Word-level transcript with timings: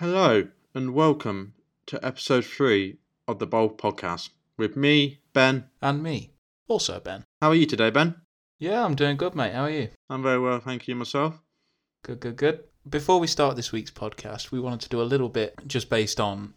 Hello 0.00 0.46
and 0.76 0.94
welcome 0.94 1.54
to 1.86 1.98
episode 2.06 2.44
three 2.44 2.98
of 3.26 3.40
the 3.40 3.48
Bolf 3.48 3.76
Podcast 3.78 4.28
with 4.56 4.76
me, 4.76 5.18
Ben. 5.32 5.64
And 5.82 6.04
me. 6.04 6.30
Also, 6.68 7.00
Ben. 7.00 7.24
How 7.42 7.48
are 7.48 7.56
you 7.56 7.66
today, 7.66 7.90
Ben? 7.90 8.14
Yeah, 8.60 8.84
I'm 8.84 8.94
doing 8.94 9.16
good, 9.16 9.34
mate. 9.34 9.54
How 9.54 9.62
are 9.62 9.70
you? 9.70 9.88
I'm 10.08 10.22
very 10.22 10.38
well, 10.38 10.60
thank 10.60 10.86
you 10.86 10.94
myself. 10.94 11.42
Good, 12.04 12.20
good, 12.20 12.36
good. 12.36 12.60
Before 12.88 13.18
we 13.18 13.26
start 13.26 13.56
this 13.56 13.72
week's 13.72 13.90
podcast, 13.90 14.52
we 14.52 14.60
wanted 14.60 14.82
to 14.82 14.88
do 14.88 15.02
a 15.02 15.02
little 15.02 15.28
bit 15.28 15.56
just 15.66 15.90
based 15.90 16.20
on 16.20 16.54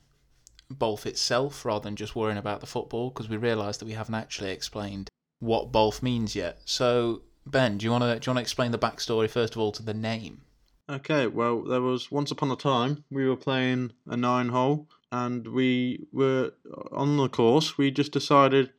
Bolf 0.70 1.08
itself 1.08 1.66
rather 1.66 1.86
than 1.86 1.96
just 1.96 2.16
worrying 2.16 2.38
about 2.38 2.60
the 2.60 2.68
football 2.68 3.10
because 3.10 3.28
we 3.28 3.38
realised 3.38 3.82
that 3.82 3.88
we 3.88 3.94
haven't 3.94 4.14
actually 4.14 4.52
explained 4.52 5.10
what 5.40 5.72
Bolf 5.72 6.04
means 6.04 6.36
yet. 6.36 6.62
So, 6.66 7.24
Ben, 7.48 7.80
do 7.80 7.86
you 7.86 7.92
want 7.92 8.04
to 8.04 8.20
do 8.20 8.30
you 8.30 8.36
want 8.36 8.38
to 8.38 8.42
explain 8.42 8.70
the 8.70 8.78
backstory 8.78 9.28
first 9.28 9.56
of 9.56 9.62
all 9.64 9.72
to 9.72 9.82
the 9.82 9.96
name? 9.96 10.44
Okay, 10.92 11.26
well, 11.26 11.62
there 11.62 11.80
was 11.82 12.12
once 12.12 12.32
upon 12.32 12.52
a 12.52 12.58
time 12.58 13.06
we 13.10 13.26
were 13.26 13.38
playing 13.38 13.94
a 14.08 14.18
nine 14.18 14.50
hole 14.50 14.90
and 15.10 15.48
we 15.48 16.06
were 16.12 16.52
on 16.92 17.16
the 17.16 17.30
course. 17.30 17.78
We 17.78 17.92
just 17.92 18.12
decided 18.12 18.72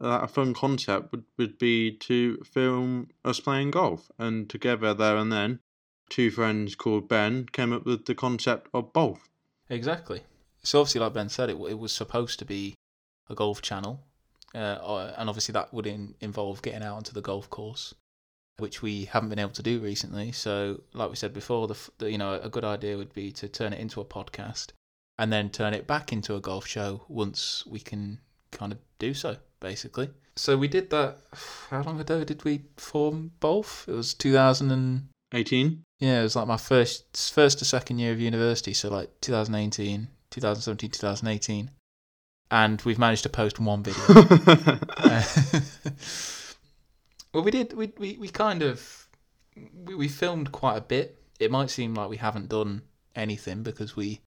that 0.00 0.22
a 0.22 0.28
fun 0.28 0.54
concept 0.54 1.10
would, 1.10 1.24
would 1.38 1.58
be 1.58 1.90
to 1.90 2.36
film 2.44 3.08
us 3.24 3.40
playing 3.40 3.72
golf. 3.72 4.12
And 4.16 4.48
together, 4.48 4.94
there 4.94 5.16
and 5.16 5.32
then, 5.32 5.58
two 6.08 6.30
friends 6.30 6.76
called 6.76 7.08
Ben 7.08 7.46
came 7.50 7.72
up 7.72 7.84
with 7.84 8.06
the 8.06 8.14
concept 8.14 8.68
of 8.72 8.92
Bolf. 8.92 9.28
Exactly. 9.68 10.22
So, 10.62 10.80
obviously, 10.80 11.00
like 11.00 11.14
Ben 11.14 11.28
said, 11.28 11.50
it, 11.50 11.56
it 11.68 11.80
was 11.80 11.92
supposed 11.92 12.38
to 12.38 12.44
be 12.44 12.74
a 13.28 13.34
golf 13.34 13.60
channel. 13.60 14.04
Uh, 14.54 15.12
and 15.18 15.28
obviously, 15.28 15.52
that 15.54 15.74
would 15.74 15.88
in, 15.88 16.14
involve 16.20 16.62
getting 16.62 16.84
out 16.84 16.96
onto 16.96 17.12
the 17.12 17.22
golf 17.22 17.50
course 17.50 17.92
which 18.58 18.82
we 18.82 19.04
haven't 19.04 19.28
been 19.28 19.38
able 19.38 19.50
to 19.50 19.62
do 19.62 19.80
recently. 19.80 20.32
So, 20.32 20.80
like 20.94 21.10
we 21.10 21.16
said 21.16 21.32
before, 21.32 21.68
the, 21.68 21.76
the, 21.98 22.10
you 22.10 22.18
know 22.18 22.34
a 22.34 22.48
good 22.48 22.64
idea 22.64 22.96
would 22.96 23.12
be 23.12 23.30
to 23.32 23.48
turn 23.48 23.72
it 23.72 23.80
into 23.80 24.00
a 24.00 24.04
podcast 24.04 24.68
and 25.18 25.32
then 25.32 25.50
turn 25.50 25.74
it 25.74 25.86
back 25.86 26.12
into 26.12 26.34
a 26.34 26.40
golf 26.40 26.66
show 26.66 27.02
once 27.08 27.64
we 27.66 27.80
can 27.80 28.20
kind 28.50 28.72
of 28.72 28.78
do 28.98 29.14
so, 29.14 29.36
basically. 29.60 30.10
So 30.36 30.56
we 30.56 30.68
did 30.68 30.90
that. 30.90 31.18
How 31.70 31.82
long 31.82 31.98
ago 31.98 32.24
did 32.24 32.44
we 32.44 32.62
form 32.76 33.32
Bolf? 33.40 33.86
It 33.88 33.92
was 33.92 34.14
2018. 34.14 35.82
Yeah, 35.98 36.20
it 36.20 36.22
was 36.22 36.36
like 36.36 36.46
my 36.46 36.58
first 36.58 37.32
first 37.32 37.58
to 37.60 37.64
second 37.64 37.98
year 37.98 38.12
of 38.12 38.20
university, 38.20 38.74
so 38.74 38.90
like 38.90 39.10
2018, 39.22 40.08
2017, 40.30 40.90
2018. 40.90 41.70
And 42.50 42.80
we've 42.82 42.98
managed 42.98 43.24
to 43.24 43.28
post 43.28 43.58
one 43.58 43.82
video. 43.82 44.04
Well, 47.36 47.44
we 47.44 47.50
did. 47.50 47.74
We 47.74 47.92
we, 47.98 48.16
we 48.16 48.28
kind 48.30 48.62
of 48.62 49.10
we, 49.84 49.94
we 49.94 50.08
filmed 50.08 50.52
quite 50.52 50.78
a 50.78 50.80
bit. 50.80 51.22
It 51.38 51.50
might 51.50 51.68
seem 51.68 51.92
like 51.92 52.08
we 52.08 52.16
haven't 52.16 52.48
done 52.48 52.80
anything 53.14 53.62
because 53.62 53.94
we 53.94 54.22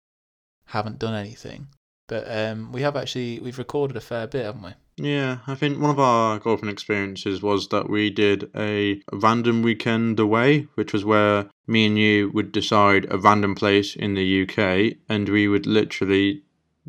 haven't 0.65 0.99
done 0.99 1.15
anything, 1.15 1.69
but 2.07 2.25
um, 2.29 2.71
we 2.71 2.83
have 2.83 2.95
actually 2.95 3.39
we've 3.39 3.57
recorded 3.57 3.97
a 3.97 3.99
fair 3.99 4.27
bit, 4.27 4.45
haven't 4.45 4.61
we? 4.61 4.73
Yeah, 4.97 5.39
I 5.47 5.55
think 5.55 5.79
one 5.79 5.89
of 5.89 5.99
our 5.99 6.37
golfing 6.37 6.69
experiences 6.69 7.41
was 7.41 7.69
that 7.69 7.89
we 7.89 8.11
did 8.11 8.51
a 8.55 9.01
random 9.11 9.63
weekend 9.63 10.19
away, 10.19 10.67
which 10.75 10.93
was 10.93 11.03
where 11.03 11.49
me 11.65 11.87
and 11.87 11.97
you 11.97 12.29
would 12.35 12.51
decide 12.51 13.07
a 13.09 13.17
random 13.17 13.55
place 13.55 13.95
in 13.95 14.13
the 14.13 14.43
UK, 14.43 14.97
and 15.09 15.27
we 15.27 15.47
would 15.47 15.65
literally 15.65 16.43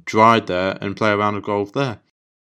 drive 0.04 0.48
there 0.48 0.76
and 0.82 0.98
play 0.98 1.12
a 1.12 1.16
round 1.16 1.38
of 1.38 1.44
golf 1.44 1.72
there. 1.72 2.00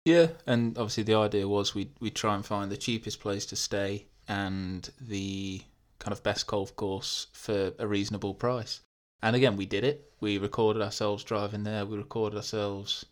Yeah, 0.09 0.29
and 0.47 0.75
obviously 0.75 1.03
the 1.03 1.13
idea 1.13 1.47
was 1.47 1.75
we 1.75 1.91
we 1.99 2.09
try 2.09 2.33
and 2.33 2.43
find 2.43 2.71
the 2.71 2.77
cheapest 2.77 3.19
place 3.19 3.45
to 3.45 3.55
stay 3.55 4.07
and 4.27 4.89
the 4.99 5.61
kind 5.99 6.11
of 6.11 6.23
best 6.23 6.47
golf 6.47 6.75
course 6.75 7.27
for 7.31 7.73
a 7.77 7.85
reasonable 7.85 8.33
price. 8.33 8.81
And 9.21 9.35
again, 9.35 9.55
we 9.55 9.67
did 9.67 9.83
it. 9.83 10.11
We 10.19 10.39
recorded 10.39 10.81
ourselves 10.81 11.23
driving 11.23 11.63
there. 11.63 11.85
We 11.85 11.95
recorded 11.95 12.37
ourselves 12.37 13.05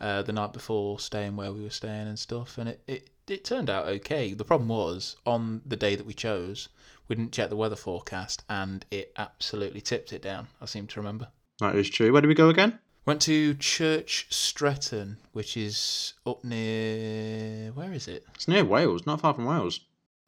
uh, 0.00 0.22
the 0.22 0.32
night 0.32 0.54
before 0.54 0.98
staying 0.98 1.36
where 1.36 1.52
we 1.52 1.64
were 1.64 1.68
staying 1.68 2.08
and 2.08 2.18
stuff. 2.18 2.56
And 2.56 2.70
it, 2.70 2.82
it, 2.86 3.10
it 3.28 3.44
turned 3.44 3.68
out 3.68 3.88
okay. 3.88 4.32
The 4.32 4.44
problem 4.44 4.68
was 4.68 5.16
on 5.26 5.60
the 5.66 5.76
day 5.76 5.96
that 5.96 6.06
we 6.06 6.14
chose, 6.14 6.70
we 7.08 7.16
didn't 7.16 7.32
check 7.32 7.50
the 7.50 7.56
weather 7.56 7.76
forecast 7.76 8.42
and 8.48 8.86
it 8.90 9.12
absolutely 9.18 9.82
tipped 9.82 10.14
it 10.14 10.22
down. 10.22 10.48
I 10.62 10.64
seem 10.64 10.86
to 10.86 11.00
remember. 11.00 11.28
That 11.58 11.76
is 11.76 11.90
true. 11.90 12.10
Where 12.10 12.22
did 12.22 12.28
we 12.28 12.34
go 12.34 12.48
again? 12.48 12.78
Went 13.04 13.20
to 13.22 13.54
Church 13.54 14.26
Stretton, 14.30 15.16
which 15.32 15.56
is 15.56 16.14
up 16.24 16.44
near. 16.44 17.72
Where 17.72 17.92
is 17.92 18.06
it? 18.06 18.24
It's 18.34 18.46
near 18.46 18.64
Wales, 18.64 19.06
not 19.06 19.20
far 19.20 19.34
from 19.34 19.44
Wales. 19.44 19.80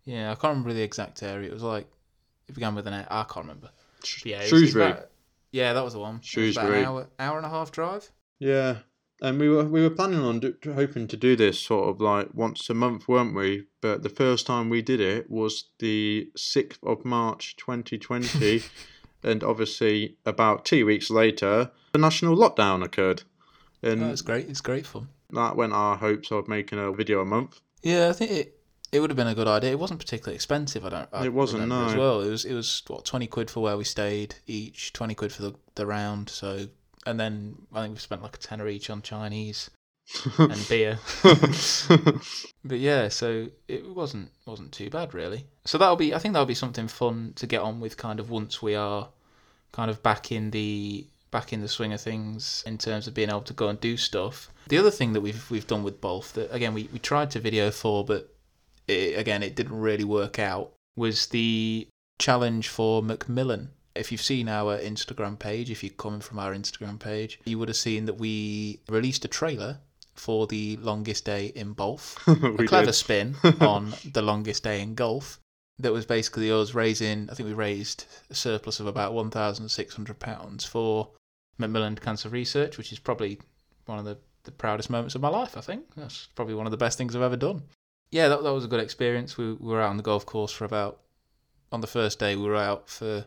Yeah, 0.04 0.32
I 0.32 0.34
can't 0.34 0.50
remember 0.52 0.72
the 0.72 0.82
exact 0.82 1.22
area. 1.22 1.48
It 1.50 1.54
was 1.54 1.62
like 1.62 1.86
it 2.48 2.54
began 2.54 2.74
with 2.74 2.86
an 2.88 2.94
A. 2.94 3.06
I 3.10 3.22
can't 3.24 3.46
remember. 3.46 3.70
Sh- 4.02 4.26
yeah, 4.26 4.42
Shrewsbury. 4.42 4.86
about- 4.90 5.10
yeah, 5.52 5.72
that 5.72 5.84
was 5.84 5.92
the 5.92 6.00
one. 6.00 6.20
Shrewsbury. 6.20 6.66
About 6.66 6.78
an 6.80 6.84
hour, 6.84 7.06
hour 7.20 7.36
and 7.36 7.46
a 7.46 7.50
half 7.50 7.70
drive. 7.70 8.10
Yeah, 8.40 8.78
and 9.22 9.38
we 9.38 9.48
were 9.48 9.64
we 9.64 9.80
were 9.82 9.90
planning 9.90 10.18
on 10.20 10.40
do, 10.40 10.54
hoping 10.64 11.06
to 11.06 11.16
do 11.16 11.36
this 11.36 11.60
sort 11.60 11.88
of 11.88 12.00
like 12.00 12.34
once 12.34 12.68
a 12.68 12.74
month, 12.74 13.06
weren't 13.06 13.36
we? 13.36 13.66
But 13.80 14.02
the 14.02 14.08
first 14.08 14.46
time 14.48 14.68
we 14.68 14.82
did 14.82 15.00
it 15.00 15.30
was 15.30 15.68
the 15.78 16.28
sixth 16.36 16.80
of 16.82 17.04
March, 17.04 17.54
twenty 17.56 17.98
twenty, 17.98 18.62
and 19.24 19.42
obviously 19.42 20.16
about 20.26 20.64
two 20.64 20.86
weeks 20.86 21.10
later, 21.10 21.70
the 21.92 21.98
national 21.98 22.36
lockdown 22.36 22.84
occurred, 22.84 23.22
and 23.82 24.02
Oh, 24.02 24.10
it's 24.10 24.22
great. 24.22 24.48
It's 24.48 24.60
great 24.60 24.86
fun. 24.86 25.08
that 25.30 25.56
went 25.56 25.72
our 25.72 25.96
hopes 25.96 26.30
of 26.30 26.46
making 26.48 26.78
a 26.78 26.92
video 26.92 27.20
a 27.20 27.24
month. 27.24 27.60
Yeah, 27.82 28.08
I 28.08 28.12
think 28.12 28.30
it 28.30 28.60
it 28.92 29.00
would 29.00 29.10
have 29.10 29.16
been 29.16 29.26
a 29.26 29.34
good 29.34 29.48
idea. 29.48 29.72
It 29.72 29.78
wasn't 29.80 29.98
particularly 29.98 30.36
expensive. 30.36 30.84
I 30.84 30.88
don't. 30.88 31.08
I 31.12 31.24
It 31.24 31.32
wasn't, 31.32 31.62
remember 31.62 31.86
As 31.86 31.94
no. 31.94 32.00
well, 32.00 32.20
it 32.20 32.30
was 32.30 32.44
it 32.44 32.54
was 32.54 32.82
what 32.86 33.04
twenty 33.04 33.26
quid 33.26 33.50
for 33.50 33.60
where 33.60 33.76
we 33.76 33.84
stayed 33.84 34.36
each, 34.46 34.92
twenty 34.92 35.14
quid 35.14 35.32
for 35.32 35.42
the, 35.42 35.54
the 35.74 35.86
round. 35.86 36.28
So 36.28 36.68
and 37.06 37.18
then 37.18 37.56
I 37.72 37.82
think 37.82 37.94
we 37.94 37.98
spent 38.00 38.22
like 38.22 38.36
a 38.36 38.38
tenner 38.38 38.68
each 38.68 38.88
on 38.90 39.02
Chinese 39.02 39.70
and 40.38 40.68
beer. 40.68 40.98
But 42.64 42.78
yeah, 42.78 43.08
so 43.08 43.48
it 43.68 43.94
wasn't 43.94 44.30
wasn't 44.46 44.72
too 44.72 44.88
bad 44.88 45.12
really. 45.12 45.46
So 45.66 45.76
that'll 45.76 45.96
be 45.96 46.14
I 46.14 46.18
think 46.18 46.32
that'll 46.32 46.46
be 46.46 46.54
something 46.54 46.88
fun 46.88 47.34
to 47.36 47.46
get 47.46 47.60
on 47.60 47.78
with 47.78 47.98
kind 47.98 48.18
of 48.18 48.30
once 48.30 48.62
we 48.62 48.74
are 48.74 49.10
kind 49.72 49.90
of 49.90 50.02
back 50.02 50.32
in 50.32 50.50
the 50.50 51.06
back 51.30 51.52
in 51.52 51.60
the 51.60 51.68
swing 51.68 51.92
of 51.92 52.00
things 52.00 52.64
in 52.66 52.78
terms 52.78 53.06
of 53.06 53.12
being 53.12 53.28
able 53.28 53.42
to 53.42 53.52
go 53.52 53.68
and 53.68 53.80
do 53.80 53.96
stuff. 53.96 54.50
The 54.68 54.78
other 54.78 54.90
thing 54.90 55.12
that 55.12 55.20
we've 55.20 55.50
we've 55.50 55.66
done 55.66 55.82
with 55.82 56.00
Bolf 56.00 56.32
that 56.32 56.52
again 56.54 56.72
we, 56.72 56.88
we 56.90 56.98
tried 56.98 57.30
to 57.32 57.38
video 57.40 57.70
for 57.70 58.02
but 58.02 58.34
it, 58.88 59.18
again 59.18 59.42
it 59.42 59.54
didn't 59.54 59.78
really 59.78 60.04
work 60.04 60.38
out 60.38 60.72
was 60.96 61.26
the 61.26 61.86
challenge 62.18 62.68
for 62.68 63.02
Macmillan. 63.02 63.70
If 63.94 64.10
you've 64.10 64.22
seen 64.22 64.48
our 64.48 64.78
Instagram 64.78 65.38
page, 65.38 65.70
if 65.70 65.84
you're 65.84 65.92
coming 65.92 66.20
from 66.20 66.38
our 66.38 66.54
Instagram 66.54 66.98
page, 66.98 67.38
you 67.44 67.58
would 67.58 67.68
have 67.68 67.76
seen 67.76 68.06
that 68.06 68.14
we 68.18 68.80
released 68.88 69.24
a 69.24 69.28
trailer 69.28 69.80
for 70.14 70.46
the 70.46 70.76
longest 70.78 71.24
day 71.24 71.46
in 71.54 71.72
Bolf 71.72 72.16
we 72.26 72.64
a 72.64 72.68
clever 72.68 72.86
did. 72.86 72.92
spin 72.92 73.36
on 73.60 73.92
the 74.12 74.22
longest 74.22 74.62
day 74.64 74.80
in 74.80 74.94
golf. 74.94 75.40
That 75.80 75.92
was 75.92 76.06
basically 76.06 76.50
us 76.52 76.72
raising. 76.72 77.28
I 77.30 77.34
think 77.34 77.48
we 77.48 77.54
raised 77.54 78.04
a 78.30 78.34
surplus 78.34 78.78
of 78.78 78.86
about 78.86 79.12
one 79.12 79.30
thousand 79.30 79.68
six 79.68 79.94
hundred 79.96 80.20
pounds 80.20 80.64
for 80.64 81.10
Macmillan 81.58 81.96
Cancer 81.96 82.28
Research, 82.28 82.78
which 82.78 82.92
is 82.92 82.98
probably 82.98 83.40
one 83.86 83.98
of 83.98 84.04
the, 84.04 84.16
the 84.44 84.52
proudest 84.52 84.88
moments 84.88 85.14
of 85.14 85.20
my 85.20 85.28
life. 85.28 85.56
I 85.56 85.60
think 85.60 85.84
that's 85.96 86.28
probably 86.36 86.54
one 86.54 86.66
of 86.66 86.70
the 86.70 86.76
best 86.76 86.96
things 86.96 87.16
I've 87.16 87.22
ever 87.22 87.36
done. 87.36 87.62
Yeah, 88.10 88.28
that, 88.28 88.42
that 88.44 88.52
was 88.52 88.64
a 88.64 88.68
good 88.68 88.80
experience. 88.80 89.36
We, 89.36 89.54
we 89.54 89.72
were 89.72 89.80
out 89.82 89.90
on 89.90 89.96
the 89.96 90.02
golf 90.04 90.24
course 90.26 90.52
for 90.52 90.64
about. 90.64 91.00
On 91.72 91.80
the 91.80 91.86
first 91.88 92.20
day, 92.20 92.36
we 92.36 92.44
were 92.44 92.54
out 92.54 92.88
for 92.88 93.24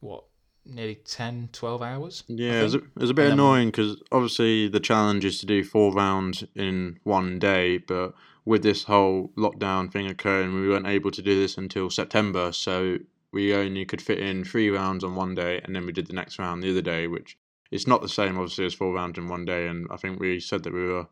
what 0.00 0.24
nearly 0.66 0.96
10, 0.96 1.50
12 1.52 1.82
hours. 1.82 2.24
Yeah, 2.28 2.60
it 2.60 2.62
was, 2.62 2.74
a, 2.74 2.78
it 2.78 2.96
was 2.96 3.10
a 3.10 3.14
bit 3.14 3.32
annoying 3.32 3.68
because 3.68 4.02
obviously 4.10 4.68
the 4.68 4.80
challenge 4.80 5.24
is 5.24 5.38
to 5.40 5.46
do 5.46 5.64
four 5.64 5.92
rounds 5.92 6.44
in 6.54 6.98
one 7.02 7.38
day, 7.38 7.78
but 7.78 8.14
with 8.44 8.62
this 8.62 8.84
whole 8.84 9.30
lockdown 9.36 9.90
thing 9.90 10.06
occurring, 10.06 10.54
we 10.54 10.68
weren't 10.68 10.86
able 10.86 11.10
to 11.10 11.22
do 11.22 11.34
this 11.34 11.56
until 11.56 11.90
September, 11.90 12.52
so 12.52 12.98
we 13.32 13.54
only 13.54 13.84
could 13.84 14.00
fit 14.00 14.18
in 14.18 14.44
three 14.44 14.70
rounds 14.70 15.02
on 15.02 15.14
one 15.14 15.34
day, 15.34 15.60
and 15.64 15.74
then 15.74 15.86
we 15.86 15.92
did 15.92 16.06
the 16.06 16.12
next 16.12 16.38
round 16.38 16.62
the 16.62 16.70
other 16.70 16.82
day, 16.82 17.06
which 17.06 17.36
it's 17.70 17.86
not 17.86 18.02
the 18.02 18.08
same 18.08 18.38
obviously 18.38 18.64
as 18.64 18.74
four 18.74 18.94
rounds 18.94 19.18
in 19.18 19.28
one 19.28 19.44
day. 19.44 19.66
And 19.66 19.86
I 19.90 19.96
think 19.96 20.20
we 20.20 20.38
said 20.38 20.62
that 20.62 20.72
we 20.72 20.86
were 20.86 21.08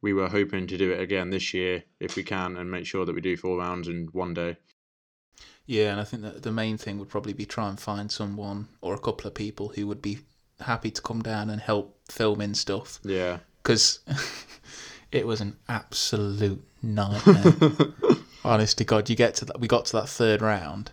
we 0.00 0.12
were 0.12 0.28
hoping 0.28 0.66
to 0.66 0.76
do 0.76 0.92
it 0.92 1.00
again 1.00 1.30
this 1.30 1.54
year 1.54 1.82
if 1.98 2.14
we 2.14 2.22
can, 2.22 2.56
and 2.56 2.70
make 2.70 2.86
sure 2.86 3.04
that 3.04 3.14
we 3.14 3.20
do 3.20 3.36
four 3.36 3.58
rounds 3.58 3.88
in 3.88 4.06
one 4.12 4.34
day. 4.34 4.56
Yeah, 5.66 5.92
and 5.92 6.00
I 6.00 6.04
think 6.04 6.22
that 6.22 6.42
the 6.42 6.52
main 6.52 6.76
thing 6.76 6.98
would 6.98 7.08
probably 7.08 7.32
be 7.32 7.46
try 7.46 7.68
and 7.68 7.80
find 7.80 8.10
someone 8.12 8.68
or 8.82 8.94
a 8.94 8.98
couple 8.98 9.26
of 9.26 9.34
people 9.34 9.68
who 9.74 9.86
would 9.86 10.02
be 10.02 10.18
happy 10.60 10.90
to 10.90 11.00
come 11.02 11.22
down 11.22 11.48
and 11.50 11.60
help 11.60 11.96
film 12.10 12.40
in 12.40 12.54
stuff 12.54 13.00
Yeah. 13.02 13.38
because 13.62 14.00
it 15.12 15.26
was 15.26 15.40
an 15.40 15.56
absolute 15.68 16.62
nightmare. 16.82 17.54
Honest 18.44 18.76
to 18.78 18.84
God, 18.84 19.08
you 19.08 19.16
get 19.16 19.34
to 19.36 19.46
that. 19.46 19.58
We 19.60 19.66
got 19.68 19.86
to 19.86 19.92
that 19.94 20.08
third 20.08 20.42
round, 20.42 20.90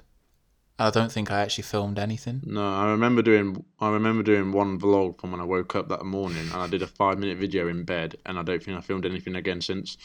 I 0.81 0.89
don't 0.89 1.12
think 1.12 1.31
I 1.31 1.42
actually 1.42 1.63
filmed 1.63 2.00
anything. 2.00 2.42
No, 2.45 2.68
I 2.74 2.89
remember 2.92 3.22
doing 3.22 3.63
I 3.80 3.89
remember 3.89 4.24
doing 4.24 4.51
one 4.51 4.80
vlog 4.80 5.19
from 5.19 5.31
when 5.31 5.39
I 5.39 5.44
woke 5.44 5.75
up 5.75 5.89
that 5.89 6.04
morning, 6.06 6.39
and 6.51 6.54
I 6.62 6.68
did 6.68 6.81
a 6.81 6.88
five 6.88 7.19
minute 7.19 7.38
video 7.38 7.68
in 7.68 7.83
bed, 7.83 8.16
and 8.25 8.38
I 8.39 8.44
don't 8.44 8.62
think 8.63 8.78
I 8.78 8.81
filmed 8.81 9.06
anything 9.06 9.36
again 9.36 9.62
since. 9.62 9.98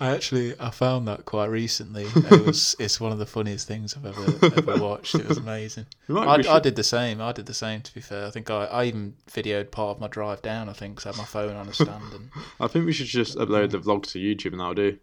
I 0.00 0.10
actually 0.14 0.54
I 0.58 0.70
found 0.70 1.06
that 1.08 1.24
quite 1.24 1.46
recently. 1.46 2.04
It 2.14 2.46
was 2.46 2.74
it's 2.80 3.00
one 3.00 3.12
of 3.12 3.18
the 3.18 3.26
funniest 3.26 3.68
things 3.68 3.96
I've 3.96 4.06
ever 4.06 4.46
ever 4.70 4.82
watched. 4.82 5.14
It 5.14 5.28
was 5.28 5.38
amazing. 5.38 5.86
I, 6.08 6.42
I 6.48 6.58
did 6.60 6.76
the 6.76 6.84
same. 6.84 7.20
I 7.20 7.32
did 7.32 7.46
the 7.46 7.54
same. 7.54 7.82
To 7.82 7.94
be 7.94 8.00
fair, 8.00 8.26
I 8.26 8.30
think 8.30 8.50
I, 8.50 8.64
I 8.64 8.84
even 8.84 9.14
videoed 9.30 9.70
part 9.70 9.96
of 9.96 10.00
my 10.00 10.08
drive 10.08 10.42
down. 10.42 10.68
I 10.68 10.72
think 10.72 10.96
'cause 10.96 11.06
I 11.06 11.08
had 11.10 11.18
my 11.18 11.24
phone 11.24 11.56
on 11.56 11.68
a 11.68 11.72
stand 11.74 12.12
and 12.14 12.30
I 12.60 12.66
think 12.66 12.86
we 12.86 12.92
should 12.92 13.06
just 13.06 13.36
upload 13.36 13.70
the 13.70 13.78
vlogs 13.78 14.12
to 14.12 14.18
YouTube, 14.18 14.52
and 14.52 14.60
that'll 14.60 14.74
do. 14.74 14.98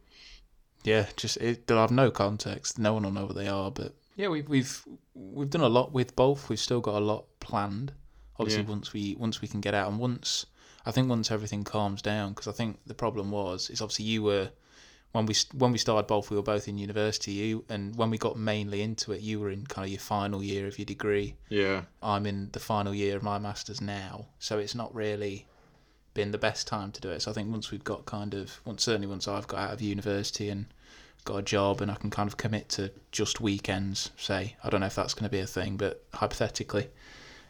yeah, 0.83 1.05
just 1.15 1.37
it, 1.37 1.67
they'll 1.67 1.77
have 1.77 1.91
no 1.91 2.09
context. 2.09 2.79
No 2.79 2.93
one 2.93 3.03
will 3.03 3.11
know 3.11 3.25
what 3.27 3.35
they 3.35 3.47
are. 3.47 3.69
But 3.69 3.93
yeah, 4.21 4.27
we've 4.27 4.47
we've 4.47 4.85
we've 5.15 5.49
done 5.49 5.61
a 5.61 5.69
lot 5.69 5.91
with 5.91 6.15
Bolf. 6.15 6.47
We've 6.49 6.59
still 6.59 6.79
got 6.81 6.95
a 6.95 7.05
lot 7.05 7.25
planned. 7.39 7.93
Obviously, 8.39 8.63
Yeah. 8.63 8.69
once 8.69 8.93
we 8.93 9.15
once 9.15 9.41
we 9.41 9.47
can 9.47 9.61
get 9.61 9.73
out 9.73 9.89
and 9.89 9.99
once 9.99 10.45
I 10.85 10.91
think 10.91 11.09
once 11.09 11.31
everything 11.31 11.63
calms 11.63 12.01
down, 12.01 12.33
because 12.33 12.47
I 12.47 12.51
think 12.51 12.79
the 12.85 12.93
problem 12.93 13.31
was 13.31 13.69
is 13.69 13.81
obviously 13.81 14.05
you 14.05 14.21
were 14.23 14.51
when 15.11 15.25
we 15.25 15.35
when 15.53 15.71
we 15.71 15.77
started 15.79 16.07
Bolf, 16.07 16.29
we 16.29 16.35
were 16.37 16.43
both 16.43 16.67
in 16.67 16.77
university. 16.77 17.31
You 17.33 17.65
and 17.67 17.95
when 17.95 18.11
we 18.11 18.17
got 18.19 18.37
mainly 18.37 18.81
into 18.83 19.11
it, 19.11 19.21
you 19.21 19.39
were 19.39 19.49
in 19.49 19.65
kind 19.65 19.85
of 19.85 19.91
your 19.91 19.99
final 19.99 20.43
year 20.43 20.67
of 20.67 20.77
your 20.77 20.85
degree. 20.85 21.35
Yeah, 21.49 21.83
I'm 22.01 22.25
in 22.27 22.49
the 22.51 22.59
final 22.59 22.93
year 22.93 23.17
of 23.17 23.23
my 23.23 23.39
masters 23.39 23.81
now, 23.81 24.27
so 24.39 24.59
it's 24.59 24.75
not 24.75 24.93
really 24.93 25.47
been 26.13 26.31
the 26.31 26.37
best 26.37 26.67
time 26.67 26.91
to 26.91 27.01
do 27.01 27.09
it. 27.09 27.21
So 27.21 27.31
I 27.31 27.33
think 27.33 27.51
once 27.51 27.71
we've 27.71 27.83
got 27.83 28.05
kind 28.05 28.33
of, 28.33 28.59
once 28.65 28.83
certainly 28.83 29.07
once 29.07 29.27
I've 29.27 29.47
got 29.47 29.59
out 29.59 29.73
of 29.73 29.81
university 29.81 30.49
and 30.49 30.65
got 31.25 31.37
a 31.37 31.41
job 31.41 31.81
and 31.81 31.91
I 31.91 31.95
can 31.95 32.09
kind 32.09 32.27
of 32.27 32.37
commit 32.37 32.69
to 32.69 32.91
just 33.11 33.41
weekends, 33.41 34.11
say, 34.17 34.55
I 34.63 34.69
don't 34.69 34.81
know 34.81 34.87
if 34.87 34.95
that's 34.95 35.13
going 35.13 35.25
to 35.25 35.29
be 35.29 35.39
a 35.39 35.47
thing, 35.47 35.77
but 35.77 36.03
hypothetically, 36.13 36.89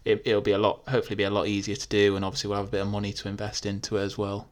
it, 0.06 0.22
it'll 0.26 0.42
be 0.42 0.52
a 0.52 0.58
lot, 0.58 0.82
hopefully, 0.88 1.16
be 1.16 1.24
a 1.24 1.30
lot 1.30 1.48
easier 1.48 1.76
to 1.76 1.88
do, 1.88 2.16
and 2.16 2.26
obviously 2.26 2.50
we'll 2.50 2.58
have 2.58 2.68
a 2.68 2.72
bit 2.72 2.82
of 2.82 2.88
money 2.88 3.14
to 3.14 3.30
invest 3.30 3.66
into 3.66 3.98
it 3.98 4.04
as 4.04 4.18
well. 4.18 4.48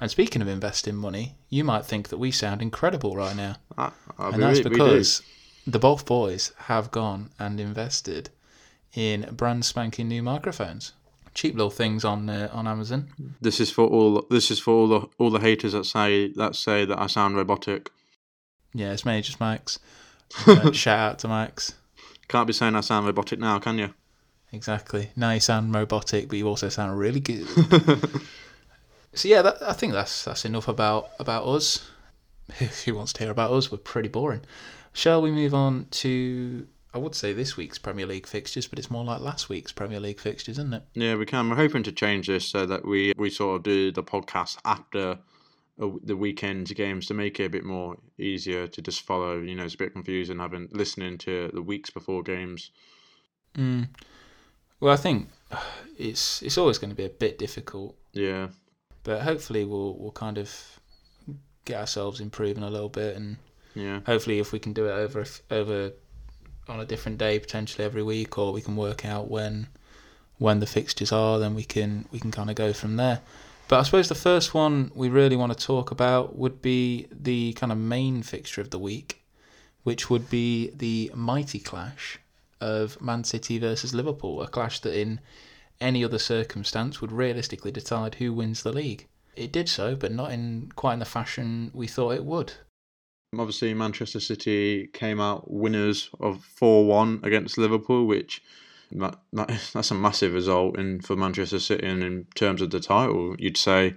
And 0.00 0.10
speaking 0.10 0.42
of 0.42 0.48
investing 0.48 0.94
money, 0.94 1.34
you 1.48 1.64
might 1.64 1.84
think 1.84 2.08
that 2.08 2.18
we 2.18 2.30
sound 2.30 2.62
incredible 2.62 3.16
right 3.16 3.34
now 3.34 3.56
I, 3.76 3.90
I, 4.16 4.30
and 4.30 4.42
that's 4.42 4.60
because 4.60 5.22
the 5.66 5.78
Bolf 5.78 6.04
boys 6.06 6.52
have 6.56 6.90
gone 6.90 7.30
and 7.38 7.58
invested 7.58 8.30
in 8.94 9.28
brand 9.32 9.64
spanking 9.64 10.08
new 10.08 10.22
microphones. 10.22 10.92
Cheap 11.38 11.54
little 11.54 11.70
things 11.70 12.04
on 12.04 12.28
uh, 12.28 12.50
on 12.52 12.66
Amazon. 12.66 13.12
This 13.40 13.60
is 13.60 13.70
for 13.70 13.86
all. 13.86 14.26
This 14.28 14.50
is 14.50 14.58
for 14.58 14.74
all 14.74 14.88
the 14.88 15.06
all 15.18 15.30
the 15.30 15.38
haters 15.38 15.72
that 15.72 15.86
say 15.86 16.32
that 16.32 16.56
say 16.56 16.84
that 16.84 16.98
I 16.98 17.06
sound 17.06 17.36
robotic. 17.36 17.90
Yeah, 18.74 18.90
it's 18.90 19.06
me, 19.06 19.22
just 19.22 19.38
Max. 19.38 19.78
Uh, 20.48 20.72
shout 20.72 20.98
out 20.98 21.18
to 21.20 21.28
Max. 21.28 21.74
Can't 22.26 22.48
be 22.48 22.52
saying 22.52 22.74
I 22.74 22.80
sound 22.80 23.06
robotic 23.06 23.38
now, 23.38 23.60
can 23.60 23.78
you? 23.78 23.94
Exactly. 24.52 25.10
Now 25.14 25.30
you 25.30 25.38
sound 25.38 25.72
robotic, 25.72 26.28
but 26.28 26.38
you 26.38 26.48
also 26.48 26.68
sound 26.70 26.98
really 26.98 27.20
good. 27.20 27.46
so 29.14 29.28
yeah, 29.28 29.42
that, 29.42 29.62
I 29.62 29.74
think 29.74 29.92
that's 29.92 30.24
that's 30.24 30.44
enough 30.44 30.66
about 30.66 31.10
about 31.20 31.46
us. 31.46 31.88
Who 32.84 32.96
wants 32.96 33.12
to 33.12 33.22
hear 33.22 33.30
about 33.30 33.52
us? 33.52 33.70
We're 33.70 33.78
pretty 33.78 34.08
boring. 34.08 34.40
Shall 34.92 35.22
we 35.22 35.30
move 35.30 35.54
on 35.54 35.86
to? 36.02 36.66
I 36.98 37.00
would 37.00 37.14
say 37.14 37.32
this 37.32 37.56
week's 37.56 37.78
Premier 37.78 38.06
League 38.06 38.26
fixtures, 38.26 38.66
but 38.66 38.76
it's 38.76 38.90
more 38.90 39.04
like 39.04 39.20
last 39.20 39.48
week's 39.48 39.70
Premier 39.70 40.00
League 40.00 40.18
fixtures, 40.18 40.58
isn't 40.58 40.74
it? 40.74 40.82
Yeah, 40.94 41.14
we 41.14 41.26
can. 41.26 41.48
We're 41.48 41.54
hoping 41.54 41.84
to 41.84 41.92
change 41.92 42.26
this 42.26 42.44
so 42.44 42.66
that 42.66 42.84
we 42.84 43.12
we 43.16 43.30
sort 43.30 43.54
of 43.54 43.62
do 43.62 43.92
the 43.92 44.02
podcast 44.02 44.58
after 44.64 45.16
the 45.78 46.16
weekend 46.16 46.74
games 46.74 47.06
to 47.06 47.14
make 47.14 47.38
it 47.38 47.44
a 47.44 47.50
bit 47.50 47.62
more 47.62 47.96
easier 48.18 48.66
to 48.66 48.82
just 48.82 49.02
follow. 49.02 49.38
You 49.38 49.54
know, 49.54 49.62
it's 49.62 49.74
a 49.74 49.78
bit 49.78 49.92
confusing 49.92 50.40
having 50.40 50.70
listening 50.72 51.18
to 51.18 51.52
the 51.54 51.62
weeks 51.62 51.88
before 51.88 52.24
games. 52.24 52.72
Mm. 53.56 53.90
Well, 54.80 54.92
I 54.92 54.96
think 54.96 55.28
it's 55.96 56.42
it's 56.42 56.58
always 56.58 56.78
going 56.78 56.90
to 56.90 56.96
be 56.96 57.04
a 57.04 57.10
bit 57.10 57.38
difficult, 57.38 57.94
Yeah, 58.12 58.48
but 59.04 59.22
hopefully 59.22 59.64
we'll 59.64 59.96
we'll 59.96 60.10
kind 60.10 60.36
of 60.36 60.52
get 61.64 61.78
ourselves 61.78 62.20
improving 62.20 62.64
a 62.64 62.70
little 62.70 62.88
bit, 62.88 63.14
and 63.14 63.36
yeah, 63.76 64.00
hopefully 64.04 64.40
if 64.40 64.50
we 64.50 64.58
can 64.58 64.72
do 64.72 64.88
it 64.88 64.92
over 64.94 65.24
over 65.52 65.92
on 66.68 66.80
a 66.80 66.84
different 66.84 67.18
day 67.18 67.38
potentially 67.38 67.84
every 67.84 68.02
week, 68.02 68.38
or 68.38 68.52
we 68.52 68.60
can 68.60 68.76
work 68.76 69.04
out 69.04 69.30
when 69.30 69.68
when 70.38 70.60
the 70.60 70.66
fixtures 70.66 71.12
are, 71.12 71.38
then 71.38 71.54
we 71.54 71.64
can 71.64 72.06
we 72.10 72.20
can 72.20 72.30
kind 72.30 72.50
of 72.50 72.56
go 72.56 72.72
from 72.72 72.96
there. 72.96 73.20
But 73.68 73.80
I 73.80 73.82
suppose 73.82 74.08
the 74.08 74.14
first 74.14 74.54
one 74.54 74.90
we 74.94 75.08
really 75.08 75.36
want 75.36 75.56
to 75.56 75.66
talk 75.66 75.90
about 75.90 76.36
would 76.36 76.62
be 76.62 77.06
the 77.10 77.52
kind 77.54 77.70
of 77.70 77.78
main 77.78 78.22
fixture 78.22 78.62
of 78.62 78.70
the 78.70 78.78
week, 78.78 79.22
which 79.82 80.08
would 80.08 80.30
be 80.30 80.70
the 80.70 81.10
mighty 81.14 81.58
clash 81.58 82.18
of 82.60 83.00
Man 83.00 83.24
City 83.24 83.58
versus 83.58 83.94
Liverpool, 83.94 84.40
a 84.42 84.48
clash 84.48 84.80
that 84.80 84.98
in 84.98 85.20
any 85.80 86.02
other 86.02 86.18
circumstance 86.18 87.00
would 87.00 87.12
realistically 87.12 87.70
decide 87.70 88.16
who 88.16 88.32
wins 88.32 88.62
the 88.62 88.72
league. 88.72 89.06
It 89.36 89.52
did 89.52 89.68
so, 89.68 89.94
but 89.94 90.12
not 90.12 90.32
in 90.32 90.72
quite 90.74 90.94
in 90.94 90.98
the 90.98 91.04
fashion 91.04 91.70
we 91.74 91.86
thought 91.86 92.14
it 92.14 92.24
would. 92.24 92.54
Obviously 93.36 93.74
Manchester 93.74 94.20
City 94.20 94.86
came 94.88 95.20
out 95.20 95.50
winners 95.50 96.10
of 96.20 96.44
four 96.44 96.86
one 96.86 97.20
against 97.22 97.58
Liverpool, 97.58 98.06
which 98.06 98.42
that, 98.92 99.18
that, 99.32 99.48
that's 99.74 99.90
a 99.90 99.94
massive 99.94 100.32
result 100.32 100.78
in 100.78 101.00
for 101.00 101.16
Manchester 101.16 101.58
City. 101.58 101.86
And 101.86 102.02
in 102.02 102.26
terms 102.34 102.62
of 102.62 102.70
the 102.70 102.80
title, 102.80 103.36
you'd 103.38 103.56
say, 103.56 103.94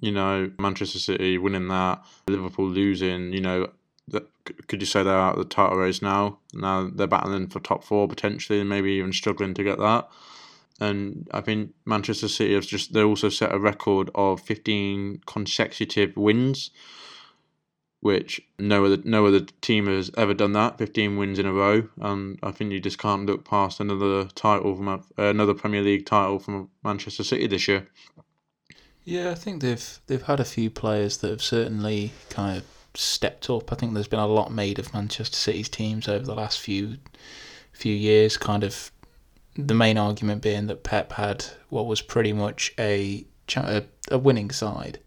you 0.00 0.12
know, 0.12 0.50
Manchester 0.58 0.98
City 0.98 1.38
winning 1.38 1.68
that, 1.68 2.04
Liverpool 2.28 2.68
losing. 2.68 3.32
You 3.32 3.40
know, 3.40 3.70
that, 4.08 4.26
could 4.66 4.82
you 4.82 4.86
say 4.86 5.02
they're 5.02 5.14
out 5.16 5.38
of 5.38 5.48
the 5.48 5.54
title 5.54 5.78
race 5.78 6.02
now? 6.02 6.38
Now 6.52 6.90
they're 6.92 7.06
battling 7.06 7.48
for 7.48 7.60
top 7.60 7.84
four 7.84 8.06
potentially, 8.06 8.60
and 8.60 8.68
maybe 8.68 8.92
even 8.92 9.12
struggling 9.12 9.54
to 9.54 9.64
get 9.64 9.78
that. 9.78 10.08
And 10.78 11.28
I 11.32 11.40
think 11.40 11.72
Manchester 11.84 12.28
City 12.28 12.54
have 12.54 12.66
just 12.66 12.92
they 12.92 13.02
also 13.02 13.28
set 13.28 13.54
a 13.54 13.58
record 13.58 14.10
of 14.14 14.40
fifteen 14.40 15.20
consecutive 15.26 16.16
wins 16.16 16.70
which 18.00 18.40
no 18.58 18.84
other 18.84 18.98
no 19.04 19.26
other 19.26 19.40
team 19.60 19.86
has 19.86 20.10
ever 20.16 20.34
done 20.34 20.52
that. 20.52 20.78
Fifteen 20.78 21.16
wins 21.16 21.38
in 21.38 21.46
a 21.46 21.52
row, 21.52 21.88
and 22.00 22.38
I 22.42 22.50
think 22.50 22.72
you 22.72 22.80
just 22.80 22.98
can't 22.98 23.26
look 23.26 23.44
past 23.44 23.80
another 23.80 24.24
title 24.34 24.74
from 24.74 24.88
a, 24.88 24.94
uh, 25.18 25.30
another 25.30 25.54
Premier 25.54 25.82
League 25.82 26.06
title 26.06 26.38
from 26.38 26.70
Manchester 26.82 27.22
City 27.22 27.46
this 27.46 27.68
year. 27.68 27.86
Yeah, 29.04 29.30
I 29.30 29.34
think 29.34 29.60
they've 29.60 30.00
they've 30.06 30.22
had 30.22 30.40
a 30.40 30.44
few 30.44 30.70
players 30.70 31.18
that 31.18 31.30
have 31.30 31.42
certainly 31.42 32.12
kind 32.30 32.58
of 32.58 32.64
stepped 32.94 33.50
up. 33.50 33.70
I 33.70 33.76
think 33.76 33.92
there's 33.92 34.08
been 34.08 34.18
a 34.18 34.26
lot 34.26 34.52
made 34.52 34.78
of 34.78 34.92
Manchester 34.94 35.36
City's 35.36 35.68
teams 35.68 36.08
over 36.08 36.24
the 36.24 36.34
last 36.34 36.60
few 36.60 36.96
few 37.72 37.94
years. 37.94 38.38
Kind 38.38 38.64
of 38.64 38.90
the 39.56 39.74
main 39.74 39.98
argument 39.98 40.42
being 40.42 40.68
that 40.68 40.84
Pep 40.84 41.12
had 41.12 41.44
what 41.68 41.86
was 41.86 42.00
pretty 42.00 42.32
much 42.32 42.72
a 42.78 43.26
a, 43.56 43.84
a 44.10 44.18
winning 44.18 44.50
side 44.50 45.00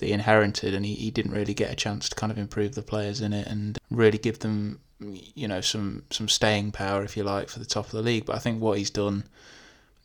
that 0.00 0.06
he 0.06 0.12
inherited, 0.12 0.74
and 0.74 0.84
he, 0.84 0.94
he 0.94 1.10
didn't 1.10 1.32
really 1.32 1.54
get 1.54 1.70
a 1.70 1.76
chance 1.76 2.08
to 2.08 2.16
kind 2.16 2.32
of 2.32 2.38
improve 2.38 2.74
the 2.74 2.82
players 2.82 3.20
in 3.20 3.32
it 3.32 3.46
and 3.46 3.78
really 3.90 4.18
give 4.18 4.40
them 4.40 4.80
you 5.00 5.48
know 5.48 5.60
some 5.60 6.02
some 6.10 6.28
staying 6.28 6.72
power, 6.72 7.04
if 7.04 7.16
you 7.16 7.22
like, 7.22 7.48
for 7.48 7.58
the 7.58 7.64
top 7.64 7.86
of 7.86 7.92
the 7.92 8.02
league. 8.02 8.26
But 8.26 8.36
I 8.36 8.40
think 8.40 8.60
what 8.60 8.78
he's 8.78 8.90
done 8.90 9.24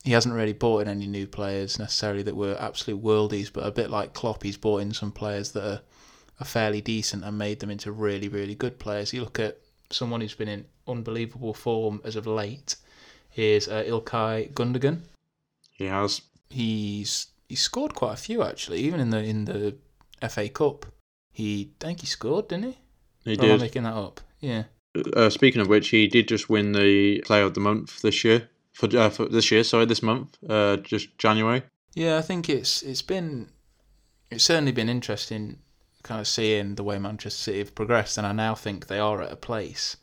he 0.06 0.12
hasn't 0.12 0.36
really 0.36 0.54
bought 0.54 0.84
in 0.84 0.88
any 0.88 1.08
new 1.08 1.26
players 1.26 1.80
necessarily 1.80 2.22
that 2.22 2.36
were 2.36 2.56
absolute 2.60 3.04
worldies, 3.04 3.52
but 3.52 3.66
a 3.66 3.72
bit 3.72 3.90
like 3.90 4.14
Klopp, 4.14 4.44
he's 4.44 4.56
bought 4.56 4.84
in 4.84 4.94
some 4.94 5.12
players 5.12 5.52
that 5.54 5.68
are, 5.68 5.82
are 6.40 6.46
fairly 6.46 6.80
decent 6.80 7.24
and 7.24 7.36
made 7.36 7.60
them 7.60 7.72
into 7.72 7.92
really, 7.92 8.28
really 8.30 8.54
good 8.54 8.78
players. 8.78 9.14
You 9.14 9.22
look 9.22 9.40
at 9.40 9.58
someone 9.90 10.22
who's 10.22 10.36
been 10.36 10.48
in 10.48 10.66
unbelievable 10.88 11.56
form 11.56 12.02
as 12.04 12.16
of 12.16 12.28
late, 12.28 12.76
is 13.36 13.68
uh, 13.68 13.84
Ilkay 13.84 14.54
Gundogan. 14.54 15.02
He 15.72 15.86
has. 15.86 16.22
He's 16.52 17.28
he 17.50 17.56
scored 17.56 17.96
quite 17.96 18.14
a 18.14 18.18
few 18.18 18.44
actually, 18.44 18.82
even 18.82 19.00
in 19.00 19.10
the 19.10 19.24
in 19.24 19.46
the 19.46 19.76
FA 20.30 20.50
Cup. 20.50 20.86
He 21.32 21.72
I 21.82 21.86
think 21.86 22.02
he 22.02 22.06
scored, 22.08 22.48
didn't 22.48 22.66
he? 22.66 22.78
He 23.26 23.38
Or 23.38 23.44
am 23.46 23.46
I 23.46 23.54
did. 23.54 23.62
making 23.62 23.84
that 23.84 23.94
up? 23.94 24.22
Yeah. 24.40 24.64
Uh, 25.16 25.30
speaking 25.30 25.62
of 25.62 25.68
which, 25.68 25.90
he 25.90 26.08
did 26.08 26.28
just 26.28 26.50
win 26.50 26.72
the 26.72 27.20
Player 27.26 27.44
of 27.44 27.54
the 27.54 27.60
Month 27.60 28.02
this 28.02 28.24
year. 28.24 28.50
For, 28.74 28.88
uh, 28.98 29.10
for 29.10 29.26
this 29.26 29.52
year, 29.52 29.64
sorry, 29.64 29.86
this 29.86 30.04
month, 30.04 30.38
uh, 30.50 30.78
just 30.78 31.18
January. 31.18 31.64
Yeah, 31.94 32.18
I 32.18 32.22
think 32.22 32.50
it's 32.50 32.82
it's 32.82 33.02
been 33.02 33.50
it's 34.30 34.44
certainly 34.44 34.74
been 34.74 34.90
interesting 34.90 35.60
kind 36.04 36.20
of 36.22 36.28
seeing 36.28 36.76
the 36.76 36.84
way 36.84 37.00
Manchester 37.00 37.38
City 37.42 37.60
have 37.60 37.74
progressed, 37.76 38.18
and 38.18 38.28
I 38.28 38.32
now 38.34 38.54
think 38.54 38.88
they 38.88 39.00
are 39.00 39.22
at 39.22 39.32
a 39.32 39.36
place. 39.38 39.98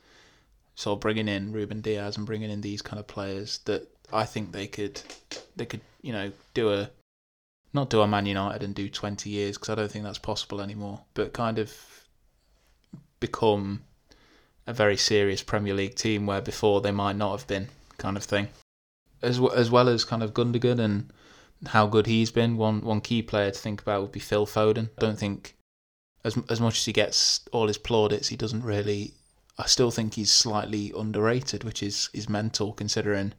So 0.75 0.97
bringing 0.97 1.29
in 1.29 1.53
Ruben 1.53 1.81
Dias 1.83 2.17
and 2.17 2.27
bringing 2.27 2.51
in 2.51 2.63
these 2.63 2.81
kind 2.83 2.99
of 2.99 3.07
players 3.07 3.59
that 3.67 3.89
I 4.13 4.25
think 4.25 4.53
they 4.53 4.67
could 4.67 5.01
they 5.55 5.67
could 5.67 5.83
you 6.01 6.13
know 6.13 6.33
do 6.55 6.73
a 6.73 6.91
not 7.73 7.91
do 7.91 8.01
a 8.01 8.09
Man 8.09 8.27
United 8.27 8.63
and 8.63 8.75
do 8.75 8.89
twenty 8.89 9.31
years 9.31 9.57
because 9.57 9.71
I 9.71 9.75
don't 9.75 9.91
think 9.91 10.05
that's 10.05 10.19
possible 10.19 10.61
anymore, 10.61 11.01
but 11.15 11.33
kind 11.33 11.59
of 11.59 11.75
become 13.21 13.83
a 14.67 14.73
very 14.73 14.97
serious 14.97 15.43
Premier 15.43 15.75
League 15.75 15.95
team 15.95 16.27
where 16.27 16.41
before 16.41 16.81
they 16.81 16.91
might 16.91 17.17
not 17.17 17.33
have 17.33 17.47
been 17.47 17.69
kind 17.99 18.17
of 18.17 18.25
thing. 18.25 18.49
As 19.23 19.37
w- 19.37 19.55
as 19.55 19.71
well 19.71 19.89
as 19.89 20.05
kind 20.05 20.23
of 20.23 20.35
Gundogan 20.35 20.81
and 20.81 21.13
how 21.69 21.87
good 21.87 22.07
he's 22.07 22.31
been. 22.31 22.57
One 22.57 22.81
one 22.83 23.01
key 23.01 23.23
player 23.23 23.51
to 23.51 23.59
think 23.59 23.81
about 23.81 24.03
would 24.03 24.13
be 24.13 24.21
Phil 24.21 24.47
Foden. 24.47 24.91
I 24.99 25.01
don't 25.01 25.19
think 25.19 25.57
as 26.25 26.37
as 26.49 26.61
much 26.61 26.79
as 26.79 26.85
he 26.85 26.93
gets 26.93 27.49
all 27.53 27.69
his 27.69 27.79
plaudits, 27.79 28.29
he 28.29 28.37
doesn't 28.37 28.65
really 28.65 29.15
I 29.59 29.67
still 29.67 29.91
think 29.91 30.15
he's 30.15 30.31
slightly 30.31 30.93
underrated, 30.97 31.65
which 31.65 31.83
is 31.83 32.11
is 32.13 32.29
mental 32.29 32.73
considering 32.73 33.35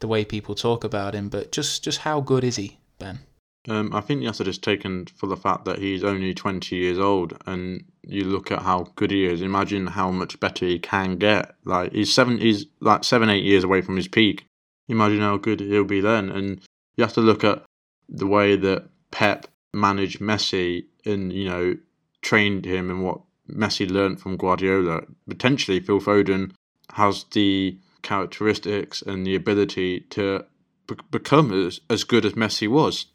the 0.00 0.08
way 0.08 0.24
people 0.24 0.54
talk 0.54 0.84
about 0.84 1.14
him. 1.14 1.28
But 1.28 1.52
just 1.52 1.84
just 1.84 1.98
how 1.98 2.20
good 2.20 2.44
is 2.44 2.56
he, 2.56 2.78
Ben? 2.98 3.20
Um, 3.68 3.94
I 3.94 4.00
think 4.00 4.22
to 4.22 4.44
just 4.44 4.62
taken 4.62 5.06
for 5.06 5.26
the 5.26 5.36
fact 5.36 5.66
that 5.66 5.78
he's 5.78 6.02
only 6.02 6.32
20 6.32 6.74
years 6.74 6.98
old, 6.98 7.36
and 7.46 7.84
you 8.02 8.24
look 8.24 8.50
at 8.50 8.62
how 8.62 8.86
good 8.96 9.10
he 9.10 9.26
is. 9.26 9.42
Imagine 9.42 9.86
how 9.86 10.10
much 10.10 10.40
better 10.40 10.64
he 10.64 10.78
can 10.78 11.16
get. 11.16 11.54
Like 11.64 11.92
he's 11.92 12.12
seven, 12.12 12.38
he's 12.38 12.66
like 12.80 13.04
seven, 13.04 13.28
eight 13.28 13.44
years 13.44 13.64
away 13.64 13.82
from 13.82 13.96
his 13.96 14.08
peak. 14.08 14.46
Imagine 14.88 15.20
how 15.20 15.36
good 15.36 15.60
he'll 15.60 15.84
be 15.84 16.00
then. 16.00 16.30
And 16.30 16.60
you 16.96 17.04
have 17.04 17.12
to 17.14 17.20
look 17.20 17.44
at 17.44 17.62
the 18.08 18.26
way 18.26 18.56
that 18.56 18.88
Pep 19.10 19.46
managed 19.74 20.20
Messi, 20.20 20.86
and 21.04 21.32
you 21.32 21.44
know, 21.44 21.76
trained 22.22 22.64
him, 22.64 22.90
and 22.90 23.04
what 23.04 23.20
Messi 23.48 23.90
learned 23.90 24.20
from 24.20 24.36
Guardiola. 24.36 25.02
Potentially, 25.28 25.80
Phil 25.80 26.00
Foden 26.00 26.52
has 26.94 27.24
the 27.32 27.78
characteristics 28.02 29.02
and 29.02 29.26
the 29.26 29.34
ability 29.34 30.00
to 30.10 30.44
be- 30.86 30.96
become 31.10 31.52
as, 31.52 31.80
as 31.90 32.04
good 32.04 32.24
as 32.24 32.32
Messi 32.32 32.66
was. 32.68 33.06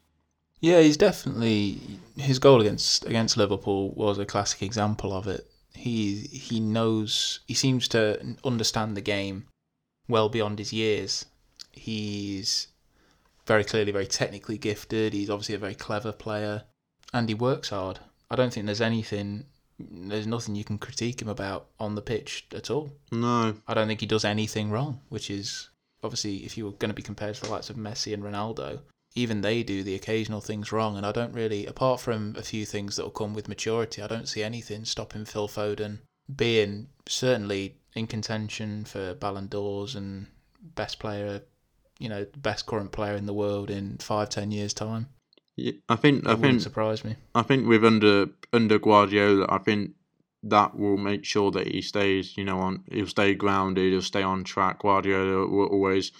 Yeah, 0.60 0.80
he's 0.80 0.96
definitely 0.96 1.80
his 2.16 2.38
goal 2.38 2.60
against 2.60 3.04
against 3.04 3.36
Liverpool 3.36 3.90
was 3.90 4.18
a 4.18 4.26
classic 4.26 4.62
example 4.62 5.12
of 5.12 5.26
it. 5.26 5.46
He 5.74 6.16
he 6.32 6.60
knows 6.60 7.40
he 7.46 7.54
seems 7.54 7.88
to 7.88 8.36
understand 8.44 8.96
the 8.96 9.02
game 9.02 9.46
well 10.08 10.28
beyond 10.28 10.58
his 10.58 10.72
years. 10.72 11.26
He's 11.72 12.68
very 13.46 13.64
clearly 13.64 13.92
very 13.92 14.06
technically 14.06 14.58
gifted. 14.58 15.12
He's 15.12 15.30
obviously 15.30 15.54
a 15.54 15.58
very 15.58 15.74
clever 15.74 16.12
player, 16.12 16.64
and 17.12 17.28
he 17.28 17.34
works 17.34 17.68
hard. 17.68 18.00
I 18.30 18.36
don't 18.36 18.52
think 18.52 18.66
there's 18.66 18.80
anything 18.80 19.44
there's 19.78 20.26
nothing 20.26 20.54
you 20.54 20.64
can 20.64 20.78
critique 20.78 21.20
him 21.20 21.28
about 21.28 21.66
on 21.78 21.94
the 21.94 22.02
pitch 22.02 22.46
at 22.54 22.70
all. 22.70 22.90
No, 23.12 23.54
I 23.68 23.74
don't 23.74 23.86
think 23.86 24.00
he 24.00 24.06
does 24.06 24.24
anything 24.24 24.70
wrong, 24.70 25.00
which 25.10 25.30
is 25.30 25.68
obviously 26.02 26.38
if 26.38 26.56
you 26.56 26.64
were 26.64 26.72
going 26.72 26.88
to 26.88 26.94
be 26.94 27.02
compared 27.02 27.34
to 27.34 27.42
the 27.42 27.50
likes 27.50 27.68
of 27.68 27.76
Messi 27.76 28.14
and 28.14 28.22
Ronaldo, 28.22 28.80
even 29.16 29.40
they 29.40 29.62
do 29.62 29.82
the 29.82 29.94
occasional 29.94 30.40
things 30.40 30.70
wrong. 30.70 30.96
And 30.96 31.04
I 31.04 31.10
don't 31.10 31.32
really, 31.32 31.66
apart 31.66 32.00
from 32.00 32.34
a 32.38 32.42
few 32.42 32.64
things 32.64 32.96
that 32.96 33.02
will 33.02 33.10
come 33.10 33.34
with 33.34 33.48
maturity, 33.48 34.02
I 34.02 34.06
don't 34.06 34.28
see 34.28 34.42
anything 34.42 34.84
stopping 34.84 35.24
Phil 35.24 35.48
Foden 35.48 35.98
being 36.34 36.88
certainly 37.08 37.76
in 37.94 38.06
contention 38.06 38.84
for 38.84 39.14
Ballon 39.14 39.46
d'Ors 39.46 39.94
and 39.94 40.26
best 40.60 40.98
player, 40.98 41.40
you 41.98 42.08
know, 42.08 42.26
best 42.36 42.66
current 42.66 42.92
player 42.92 43.16
in 43.16 43.26
the 43.26 43.32
world 43.32 43.70
in 43.70 43.96
five, 43.98 44.28
ten 44.28 44.50
years' 44.50 44.74
time. 44.74 45.08
Yeah, 45.56 45.72
I 45.88 45.96
think 45.96 46.24
It 46.24 46.30
I 46.30 46.34
think 46.36 46.60
surprise 46.60 47.02
me. 47.04 47.16
I 47.34 47.42
think 47.42 47.66
with 47.66 47.84
under 47.84 48.26
under 48.52 48.78
Guardiola, 48.78 49.46
I 49.48 49.58
think 49.58 49.92
that 50.42 50.78
will 50.78 50.98
make 50.98 51.24
sure 51.24 51.50
that 51.52 51.66
he 51.66 51.80
stays. 51.80 52.36
You 52.36 52.44
know, 52.44 52.58
on 52.58 52.84
he'll 52.92 53.06
stay 53.06 53.34
grounded. 53.34 53.92
He'll 53.92 54.02
stay 54.02 54.22
on 54.22 54.44
track. 54.44 54.80
Guardiola 54.80 55.46
will 55.46 55.68
always 55.68 56.12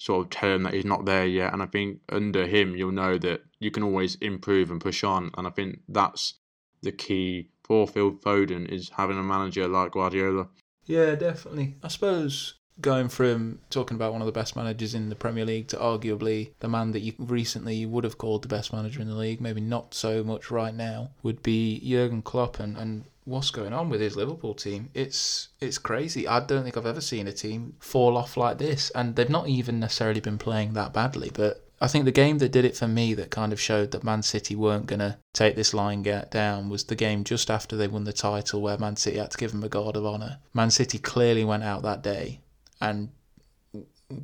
sort 0.00 0.34
of 0.34 0.40
him 0.40 0.62
that 0.62 0.72
he's 0.72 0.86
not 0.86 1.04
there 1.04 1.26
yet. 1.26 1.52
And 1.52 1.62
I 1.62 1.66
think 1.66 2.00
under 2.08 2.46
him, 2.46 2.74
you'll 2.74 2.90
know 2.90 3.18
that 3.18 3.42
you 3.60 3.70
can 3.70 3.82
always 3.82 4.16
improve 4.16 4.70
and 4.70 4.80
push 4.80 5.04
on. 5.04 5.30
And 5.36 5.46
I 5.46 5.50
think 5.50 5.80
that's 5.88 6.34
the 6.82 6.90
key 6.90 7.50
for 7.62 7.86
Phil 7.86 8.12
Foden 8.12 8.66
is 8.66 8.90
having 8.96 9.18
a 9.18 9.22
manager 9.22 9.68
like 9.68 9.92
Guardiola. 9.92 10.48
Yeah, 10.86 11.14
definitely. 11.14 11.76
I 11.82 11.88
suppose 11.88 12.54
going 12.82 13.08
from 13.08 13.58
talking 13.70 13.96
about 13.96 14.12
one 14.12 14.22
of 14.22 14.26
the 14.26 14.32
best 14.32 14.56
managers 14.56 14.94
in 14.94 15.08
the 15.08 15.14
Premier 15.14 15.44
League 15.44 15.68
to 15.68 15.76
arguably 15.76 16.50
the 16.60 16.68
man 16.68 16.92
that 16.92 17.00
you 17.00 17.12
recently 17.18 17.86
would 17.86 18.04
have 18.04 18.18
called 18.18 18.42
the 18.42 18.48
best 18.48 18.72
manager 18.72 19.00
in 19.00 19.08
the 19.08 19.14
league, 19.14 19.40
maybe 19.40 19.60
not 19.60 19.94
so 19.94 20.22
much 20.22 20.50
right 20.50 20.74
now, 20.74 21.10
would 21.22 21.42
be 21.42 21.80
Jurgen 21.84 22.22
Klopp 22.22 22.60
and, 22.60 22.76
and 22.76 23.04
what's 23.24 23.50
going 23.50 23.72
on 23.72 23.88
with 23.88 24.00
his 24.00 24.16
Liverpool 24.16 24.54
team. 24.54 24.90
It's 24.94 25.48
it's 25.60 25.78
crazy. 25.78 26.26
I 26.26 26.40
don't 26.40 26.62
think 26.62 26.76
I've 26.76 26.86
ever 26.86 27.00
seen 27.00 27.26
a 27.26 27.32
team 27.32 27.76
fall 27.78 28.16
off 28.16 28.36
like 28.36 28.58
this. 28.58 28.90
And 28.90 29.16
they've 29.16 29.28
not 29.28 29.48
even 29.48 29.80
necessarily 29.80 30.20
been 30.20 30.38
playing 30.38 30.72
that 30.74 30.92
badly, 30.92 31.30
but 31.32 31.64
I 31.82 31.88
think 31.88 32.04
the 32.04 32.12
game 32.12 32.38
that 32.38 32.52
did 32.52 32.66
it 32.66 32.76
for 32.76 32.86
me 32.86 33.14
that 33.14 33.30
kind 33.30 33.54
of 33.54 33.60
showed 33.60 33.92
that 33.92 34.04
Man 34.04 34.22
City 34.22 34.54
weren't 34.54 34.86
going 34.86 34.98
to 34.98 35.16
take 35.32 35.56
this 35.56 35.72
line 35.72 36.02
get 36.02 36.30
down 36.30 36.68
was 36.68 36.84
the 36.84 36.94
game 36.94 37.24
just 37.24 37.50
after 37.50 37.74
they 37.74 37.88
won 37.88 38.04
the 38.04 38.12
title 38.12 38.60
where 38.60 38.76
Man 38.76 38.96
City 38.96 39.16
had 39.16 39.30
to 39.30 39.38
give 39.38 39.52
them 39.52 39.64
a 39.64 39.68
guard 39.68 39.96
of 39.96 40.04
honour. 40.04 40.38
Man 40.52 40.70
City 40.70 40.98
clearly 40.98 41.42
went 41.42 41.62
out 41.62 41.82
that 41.82 42.02
day 42.02 42.40
and 42.80 43.10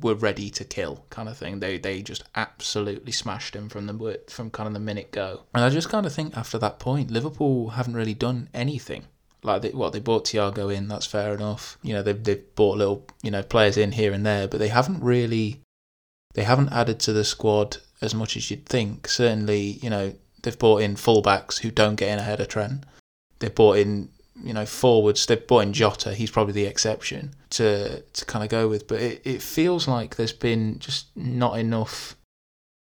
were 0.01 0.15
ready 0.15 0.49
to 0.49 0.65
kill 0.65 1.05
kind 1.09 1.29
of 1.29 1.37
thing. 1.37 1.59
They 1.59 1.77
they 1.77 2.01
just 2.01 2.23
absolutely 2.35 3.11
smashed 3.11 3.55
him 3.55 3.69
from 3.69 3.87
the 3.87 4.19
from 4.27 4.49
kind 4.49 4.67
of 4.67 4.73
the 4.73 4.79
minute 4.79 5.11
go. 5.11 5.43
And 5.53 5.63
I 5.63 5.69
just 5.69 5.89
kind 5.89 6.05
of 6.05 6.13
think 6.13 6.35
after 6.35 6.57
that 6.59 6.79
point, 6.79 7.11
Liverpool 7.11 7.69
haven't 7.69 7.95
really 7.95 8.13
done 8.13 8.49
anything. 8.53 9.05
Like 9.43 9.61
they, 9.61 9.69
what 9.69 9.93
they 9.93 9.99
bought 9.99 10.25
Thiago 10.25 10.73
in, 10.73 10.87
that's 10.87 11.05
fair 11.05 11.33
enough. 11.33 11.77
You 11.83 11.93
know 11.93 12.03
they've 12.03 12.21
they've 12.21 12.55
bought 12.55 12.77
little 12.77 13.05
you 13.21 13.31
know 13.31 13.43
players 13.43 13.77
in 13.77 13.93
here 13.93 14.11
and 14.11 14.25
there, 14.25 14.47
but 14.47 14.59
they 14.59 14.67
haven't 14.69 15.01
really 15.01 15.61
they 16.33 16.43
haven't 16.43 16.73
added 16.73 16.99
to 17.01 17.13
the 17.13 17.23
squad 17.23 17.77
as 18.01 18.13
much 18.13 18.35
as 18.35 18.51
you'd 18.51 18.65
think. 18.65 19.07
Certainly, 19.07 19.79
you 19.81 19.89
know 19.89 20.13
they've 20.43 20.59
bought 20.59 20.81
in 20.81 20.95
fullbacks 20.95 21.59
who 21.59 21.71
don't 21.71 21.95
get 21.95 22.09
in 22.09 22.19
ahead 22.19 22.41
of 22.41 22.47
Trent. 22.47 22.83
They've 23.39 23.53
bought 23.53 23.77
in 23.77 24.09
you 24.43 24.53
know, 24.53 24.65
forwards, 24.65 25.25
brought 25.47 25.61
in 25.61 25.73
Jota, 25.73 26.13
he's 26.13 26.31
probably 26.31 26.53
the 26.53 26.65
exception 26.65 27.33
to 27.51 28.01
to 28.01 28.25
kind 28.25 28.43
of 28.43 28.49
go 28.49 28.67
with. 28.67 28.87
But 28.87 29.01
it, 29.01 29.21
it 29.25 29.41
feels 29.41 29.87
like 29.87 30.15
there's 30.15 30.33
been 30.33 30.79
just 30.79 31.15
not 31.15 31.59
enough 31.59 32.15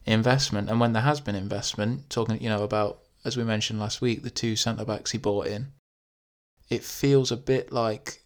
investment. 0.05 0.69
And 0.69 0.79
when 0.79 0.93
there 0.93 1.01
has 1.01 1.21
been 1.21 1.35
investment, 1.35 2.09
talking, 2.09 2.41
you 2.41 2.49
know, 2.49 2.63
about, 2.63 2.99
as 3.23 3.37
we 3.37 3.43
mentioned 3.43 3.79
last 3.79 4.01
week, 4.01 4.23
the 4.23 4.29
two 4.29 4.55
centre 4.55 4.85
backs 4.85 5.11
he 5.11 5.17
bought 5.17 5.47
in, 5.47 5.67
it 6.69 6.83
feels 6.83 7.31
a 7.31 7.37
bit 7.37 7.71
like 7.71 8.21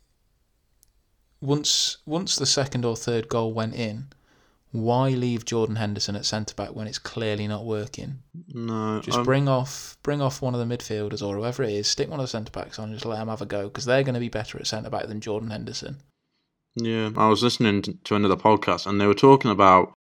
once 1.42 1.98
once 2.06 2.36
the 2.36 2.46
second 2.46 2.86
or 2.86 2.96
third 2.96 3.30
goal 3.30 3.54
went 3.54 3.76
in, 3.76 4.08
why 4.72 5.10
leave 5.10 5.46
Jordan 5.46 5.78
Henderson 5.78 6.16
at 6.16 6.26
centre 6.26 6.54
back 6.54 6.76
when 6.76 6.88
it's 6.88 7.00
clearly 7.00 7.48
not 7.48 7.66
working? 7.66 8.20
No, 8.54 9.02
Just 9.02 9.24
bring 9.24 9.48
off 9.48 9.98
bring 10.04 10.22
off 10.22 10.42
one 10.42 10.54
of 10.54 10.60
the 10.68 10.78
midfielders 10.78 11.26
or 11.26 11.36
whoever 11.36 11.64
it 11.64 11.72
is. 11.72 11.88
Stick 11.88 12.10
one 12.10 12.20
of 12.20 12.24
the 12.24 12.28
centre 12.28 12.52
backs 12.52 12.78
on. 12.78 12.90
and 12.90 12.94
Just 12.94 13.06
let 13.06 13.18
them 13.18 13.30
have 13.30 13.42
a 13.42 13.46
go 13.46 13.64
because 13.68 13.86
they're 13.86 14.04
going 14.04 14.14
to 14.14 14.20
be 14.20 14.30
better 14.30 14.60
at 14.60 14.68
centre 14.68 14.90
back 14.90 15.08
than 15.08 15.22
Jordan 15.22 15.50
Henderson. 15.50 15.98
Yeah, 16.76 17.10
I 17.18 17.28
was 17.28 17.42
listening 17.42 17.82
to 17.82 18.16
another 18.16 18.36
podcast 18.36 18.86
and 18.86 19.02
they 19.02 19.08
were 19.08 19.16
talking 19.16 19.52
about 19.52 19.94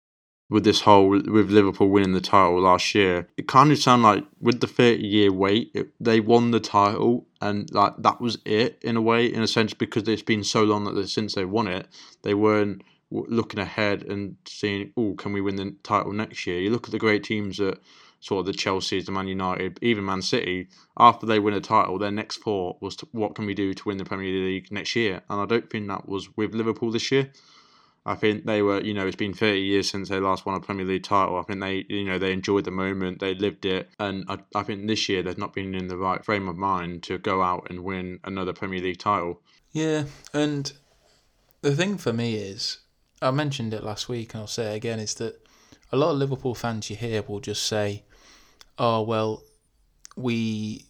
with 0.49 0.65
this 0.65 0.81
whole 0.81 1.09
with 1.09 1.51
Liverpool 1.51 1.89
winning 1.89 2.13
the 2.13 2.21
title 2.21 2.61
last 2.61 2.95
year. 2.95 3.29
It 3.37 3.49
kind 3.49 3.71
of 3.71 3.79
sounded 3.79 4.07
like 4.07 4.25
with 4.41 4.61
the 4.61 4.67
thirty 4.67 5.07
year 5.07 5.33
wait, 5.33 5.71
it, 5.75 5.89
they 6.01 6.21
won 6.21 6.51
the 6.51 6.61
title 6.61 7.27
and 7.41 7.73
like 7.73 7.95
that 7.99 8.21
was 8.21 8.39
it 8.45 8.79
in 8.83 8.97
a 8.97 9.03
way, 9.03 9.27
in 9.27 9.43
a 9.43 9.47
sense, 9.49 9.75
because 9.75 10.09
it's 10.09 10.23
been 10.23 10.45
so 10.45 10.65
long 10.65 10.85
that 10.85 10.93
they, 10.93 11.07
since 11.07 11.35
they 11.35 11.45
won 11.45 11.69
it, 11.69 11.87
they 12.23 12.35
weren't 12.35 12.83
looking 13.11 13.61
ahead 13.61 14.03
and 14.03 14.37
seeing, 14.47 14.93
oh, 14.97 15.15
can 15.15 15.33
we 15.33 15.41
win 15.41 15.57
the 15.57 15.75
title 15.83 16.13
next 16.13 16.47
year? 16.47 16.61
You 16.61 16.71
look 16.71 16.87
at 16.87 16.93
the 16.93 16.99
great 16.99 17.25
teams 17.25 17.59
that 17.59 17.79
sort 18.21 18.41
of 18.41 18.47
the 18.47 18.53
Chelsea's, 18.53 19.07
the 19.07 19.13
Man 19.13 19.29
United, 19.29 19.79
even 19.83 20.05
Man 20.05 20.23
City. 20.23 20.69
After 20.99 21.27
they 21.27 21.39
win 21.39 21.55
a 21.55 21.61
title, 21.61 21.99
their 21.99 22.11
next 22.11 22.43
thought 22.43 22.81
was, 22.81 22.97
to, 22.97 23.09
what 23.13 23.35
can 23.35 23.47
we 23.47 23.55
do 23.55 23.75
to 23.75 23.85
win 23.85 23.99
the 23.99 24.05
Premier 24.05 24.33
League 24.33 24.73
next 24.73 24.97
year? 24.97 25.23
And 25.31 25.41
I 25.41 25.47
don't 25.47 25.71
think 25.71 25.87
that 25.89 26.09
was 26.09 26.37
with 26.37 26.55
Liverpool 26.55 26.91
this 26.91 27.13
year. 27.13 27.31
I 28.05 28.15
think 28.15 28.47
they 28.47 28.63
were, 28.63 28.81
you 28.81 28.95
know, 28.95 29.05
it's 29.05 29.17
been 29.17 29.35
30 29.35 29.61
years 29.61 29.91
since 29.91 30.09
they 30.09 30.21
last 30.21 30.47
won 30.47 30.55
a 30.55 30.61
Premier 30.61 30.87
League 30.87 31.03
title. 31.03 31.39
I 31.39 31.43
think 31.43 31.61
they, 31.61 31.85
you 31.89 32.05
know, 32.05 32.19
they 32.19 32.33
enjoyed 32.33 32.65
the 32.65 32.71
moment, 32.71 33.19
they 33.19 33.35
lived 33.35 33.65
it. 33.65 33.91
And 33.99 34.25
I, 34.29 34.39
I 34.55 34.63
think 34.63 34.87
this 34.87 35.09
year 35.09 35.25
they've 35.25 35.37
not 35.37 35.53
been 35.53 35.75
in 35.75 35.89
the 35.89 35.97
right 35.97 36.25
frame 36.25 36.49
of 36.49 36.57
mind 36.57 37.03
to 37.05 37.19
go 37.19 37.43
out 37.43 37.67
and 37.69 37.83
win 37.83 38.21
another 38.23 38.53
Premier 38.53 38.81
League 38.81 38.99
title. 38.99 39.43
Yeah, 39.73 40.05
and 40.33 40.73
the 41.63 41.75
thing 41.75 41.99
for 41.99 42.13
me 42.13 42.37
is, 42.37 42.79
I 43.23 43.31
mentioned 43.31 43.73
it 43.73 43.83
last 43.83 44.09
week 44.09 44.35
and 44.35 44.43
I'll 44.43 44.47
say 44.47 44.75
it 44.75 44.77
again, 44.77 45.01
is 45.01 45.15
that 45.15 45.41
a 45.91 45.97
lot 45.97 46.11
of 46.11 46.19
Liverpool 46.19 46.55
fans 46.55 46.91
you 46.91 46.97
hear 46.97 47.23
will 47.23 47.41
just 47.41 47.65
say, 47.65 48.03
"Oh 48.79 49.03
well, 49.03 49.43
we 50.17 50.85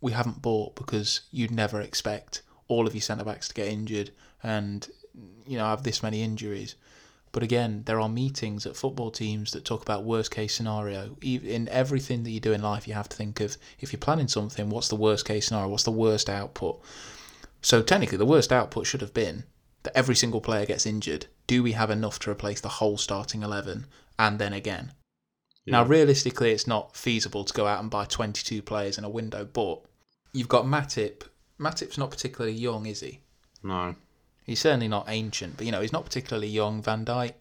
we 0.00 0.12
haven't 0.12 0.42
bought 0.42 0.76
because 0.76 1.22
you'd 1.30 1.50
never 1.50 1.80
expect 1.80 2.42
all 2.68 2.86
of 2.86 2.94
your 2.94 3.02
centre 3.02 3.24
backs 3.24 3.48
to 3.48 3.54
get 3.54 3.68
injured 3.68 4.10
and 4.42 4.88
you 5.46 5.58
know 5.58 5.66
have 5.66 5.82
this 5.82 6.02
many 6.02 6.22
injuries." 6.22 6.76
But 7.32 7.42
again, 7.42 7.82
there 7.84 8.00
are 8.00 8.08
meetings 8.08 8.64
at 8.64 8.76
football 8.76 9.10
teams 9.10 9.50
that 9.52 9.66
talk 9.66 9.82
about 9.82 10.04
worst 10.04 10.30
case 10.30 10.54
scenario. 10.54 11.18
In 11.20 11.68
everything 11.68 12.22
that 12.22 12.30
you 12.30 12.40
do 12.40 12.54
in 12.54 12.62
life, 12.62 12.88
you 12.88 12.94
have 12.94 13.10
to 13.10 13.16
think 13.16 13.40
of 13.40 13.58
if 13.78 13.92
you're 13.92 14.00
planning 14.00 14.28
something, 14.28 14.70
what's 14.70 14.88
the 14.88 14.96
worst 14.96 15.26
case 15.26 15.48
scenario? 15.48 15.68
What's 15.68 15.82
the 15.82 15.90
worst 15.90 16.30
output? 16.30 16.80
So 17.60 17.82
technically, 17.82 18.16
the 18.16 18.24
worst 18.24 18.52
output 18.52 18.86
should 18.86 19.02
have 19.02 19.12
been 19.12 19.44
that 19.82 19.94
every 19.94 20.16
single 20.16 20.40
player 20.40 20.64
gets 20.64 20.86
injured. 20.86 21.26
Do 21.46 21.62
we 21.62 21.72
have 21.72 21.90
enough 21.90 22.18
to 22.20 22.30
replace 22.30 22.60
the 22.60 22.68
whole 22.68 22.98
starting 22.98 23.42
eleven 23.42 23.86
and 24.18 24.38
then 24.38 24.52
again? 24.52 24.92
Now, 25.68 25.84
realistically, 25.84 26.52
it's 26.52 26.66
not 26.66 26.96
feasible 26.96 27.44
to 27.44 27.52
go 27.52 27.66
out 27.66 27.80
and 27.80 27.90
buy 27.90 28.04
22 28.04 28.62
players 28.62 28.98
in 28.98 29.04
a 29.04 29.08
window, 29.08 29.44
but 29.44 29.82
you've 30.32 30.48
got 30.48 30.64
Matip. 30.64 31.22
Matip's 31.58 31.98
not 31.98 32.10
particularly 32.10 32.56
young, 32.56 32.86
is 32.86 33.00
he? 33.00 33.20
No. 33.64 33.96
He's 34.44 34.60
certainly 34.60 34.86
not 34.86 35.06
ancient, 35.08 35.56
but 35.56 35.66
you 35.66 35.72
know, 35.72 35.80
he's 35.80 35.92
not 35.92 36.04
particularly 36.04 36.46
young. 36.46 36.82
Van 36.82 37.04
y- 37.04 37.40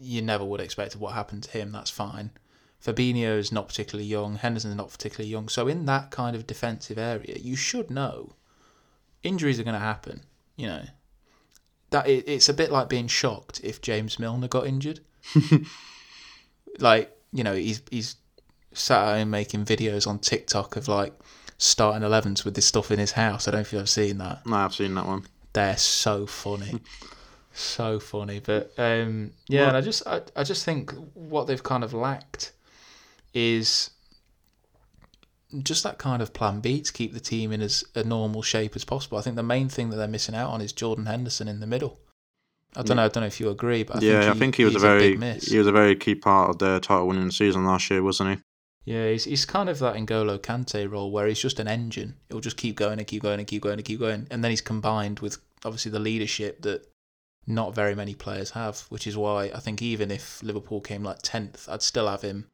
you 0.00 0.20
never 0.20 0.44
would 0.44 0.60
expect 0.60 0.96
what 0.96 1.14
happened 1.14 1.44
to 1.44 1.50
him. 1.52 1.70
That's 1.70 1.90
fine. 1.90 2.32
Fabinho's 2.84 3.52
not 3.52 3.68
particularly 3.68 4.08
young. 4.08 4.36
Henderson's 4.36 4.74
not 4.74 4.90
particularly 4.90 5.30
young. 5.30 5.48
So 5.48 5.68
in 5.68 5.86
that 5.86 6.10
kind 6.10 6.34
of 6.34 6.48
defensive 6.48 6.98
area, 6.98 7.36
you 7.38 7.54
should 7.54 7.88
know 7.88 8.34
injuries 9.22 9.60
are 9.60 9.64
going 9.64 9.74
to 9.74 9.78
happen. 9.80 10.22
You 10.56 10.66
know, 10.66 10.82
that 11.92 12.08
it, 12.08 12.24
it's 12.26 12.48
a 12.48 12.54
bit 12.54 12.70
like 12.70 12.88
being 12.88 13.06
shocked 13.06 13.60
if 13.62 13.80
James 13.80 14.18
Milner 14.18 14.48
got 14.48 14.66
injured. 14.66 15.00
like 16.78 17.16
you 17.32 17.44
know, 17.44 17.54
he's 17.54 17.82
he's 17.90 18.16
sat 18.72 19.06
at 19.08 19.18
home 19.18 19.30
making 19.30 19.64
videos 19.64 20.06
on 20.06 20.18
TikTok 20.18 20.76
of 20.76 20.88
like 20.88 21.12
starting 21.58 22.02
11s 22.06 22.44
with 22.44 22.54
this 22.54 22.66
stuff 22.66 22.90
in 22.90 22.98
his 22.98 23.12
house. 23.12 23.46
I 23.46 23.52
don't 23.52 23.60
you've 23.70 23.80
ever 23.80 23.86
seen 23.86 24.18
that. 24.18 24.44
No, 24.46 24.56
I've 24.56 24.74
seen 24.74 24.94
that 24.94 25.06
one. 25.06 25.24
They're 25.52 25.76
so 25.76 26.26
funny. 26.26 26.80
so 27.52 28.00
funny. 28.00 28.40
But 28.40 28.72
um, 28.78 29.32
yeah, 29.48 29.60
Well- 29.60 29.68
and 29.68 29.76
I 29.76 29.80
just 29.80 30.06
I, 30.06 30.22
I 30.34 30.44
just 30.44 30.64
think 30.64 30.92
what 31.14 31.46
they've 31.46 31.62
kind 31.62 31.84
of 31.84 31.92
lacked 31.94 32.52
is 33.34 33.90
just 35.62 35.82
that 35.82 35.98
kind 35.98 36.22
of 36.22 36.32
plan 36.32 36.60
B 36.60 36.80
to 36.80 36.92
keep 36.92 37.12
the 37.12 37.20
team 37.20 37.52
in 37.52 37.60
as 37.60 37.84
a 37.94 38.02
normal 38.04 38.42
shape 38.42 38.74
as 38.74 38.84
possible. 38.84 39.18
I 39.18 39.22
think 39.22 39.36
the 39.36 39.42
main 39.42 39.68
thing 39.68 39.90
that 39.90 39.96
they're 39.96 40.08
missing 40.08 40.34
out 40.34 40.50
on 40.50 40.60
is 40.60 40.72
Jordan 40.72 41.06
Henderson 41.06 41.48
in 41.48 41.60
the 41.60 41.66
middle. 41.66 42.00
I 42.74 42.82
don't 42.82 42.96
know. 42.96 43.04
I 43.04 43.08
don't 43.08 43.20
know 43.22 43.26
if 43.26 43.38
you 43.38 43.50
agree, 43.50 43.82
but 43.82 43.96
I 43.96 44.00
yeah, 44.00 44.20
think 44.22 44.36
I 44.36 44.38
think 44.38 44.54
he 44.54 44.64
was 44.64 44.76
a 44.76 44.78
very 44.78 45.10
big 45.10 45.18
miss. 45.18 45.44
he 45.44 45.58
was 45.58 45.66
a 45.66 45.72
very 45.72 45.94
key 45.94 46.14
part 46.14 46.48
of 46.48 46.58
their 46.58 46.80
title 46.80 47.06
winning 47.08 47.30
season 47.30 47.66
last 47.66 47.90
year, 47.90 48.02
wasn't 48.02 48.30
he? 48.30 48.42
Yeah, 48.84 49.10
he's, 49.10 49.24
he's 49.24 49.44
kind 49.44 49.68
of 49.68 49.78
that 49.78 49.94
N'Golo 49.94 50.38
Kante 50.38 50.90
role 50.90 51.12
where 51.12 51.26
he's 51.26 51.38
just 51.38 51.60
an 51.60 51.68
engine. 51.68 52.16
It'll 52.28 52.40
just 52.40 52.56
keep 52.56 52.76
going 52.76 52.98
and 52.98 53.06
keep 53.06 53.22
going 53.22 53.38
and 53.38 53.46
keep 53.46 53.62
going 53.62 53.78
and 53.78 53.84
keep 53.84 54.00
going. 54.00 54.26
And 54.30 54.42
then 54.42 54.50
he's 54.50 54.60
combined 54.60 55.20
with 55.20 55.38
obviously 55.64 55.92
the 55.92 56.00
leadership 56.00 56.62
that 56.62 56.88
not 57.46 57.74
very 57.74 57.94
many 57.94 58.14
players 58.14 58.50
have, 58.50 58.80
which 58.88 59.06
is 59.06 59.16
why 59.16 59.52
I 59.54 59.60
think 59.60 59.82
even 59.82 60.10
if 60.10 60.42
Liverpool 60.42 60.80
came 60.80 61.04
like 61.04 61.22
10th, 61.22 61.68
I'd 61.68 61.82
still 61.82 62.08
have 62.08 62.22
him 62.22 62.48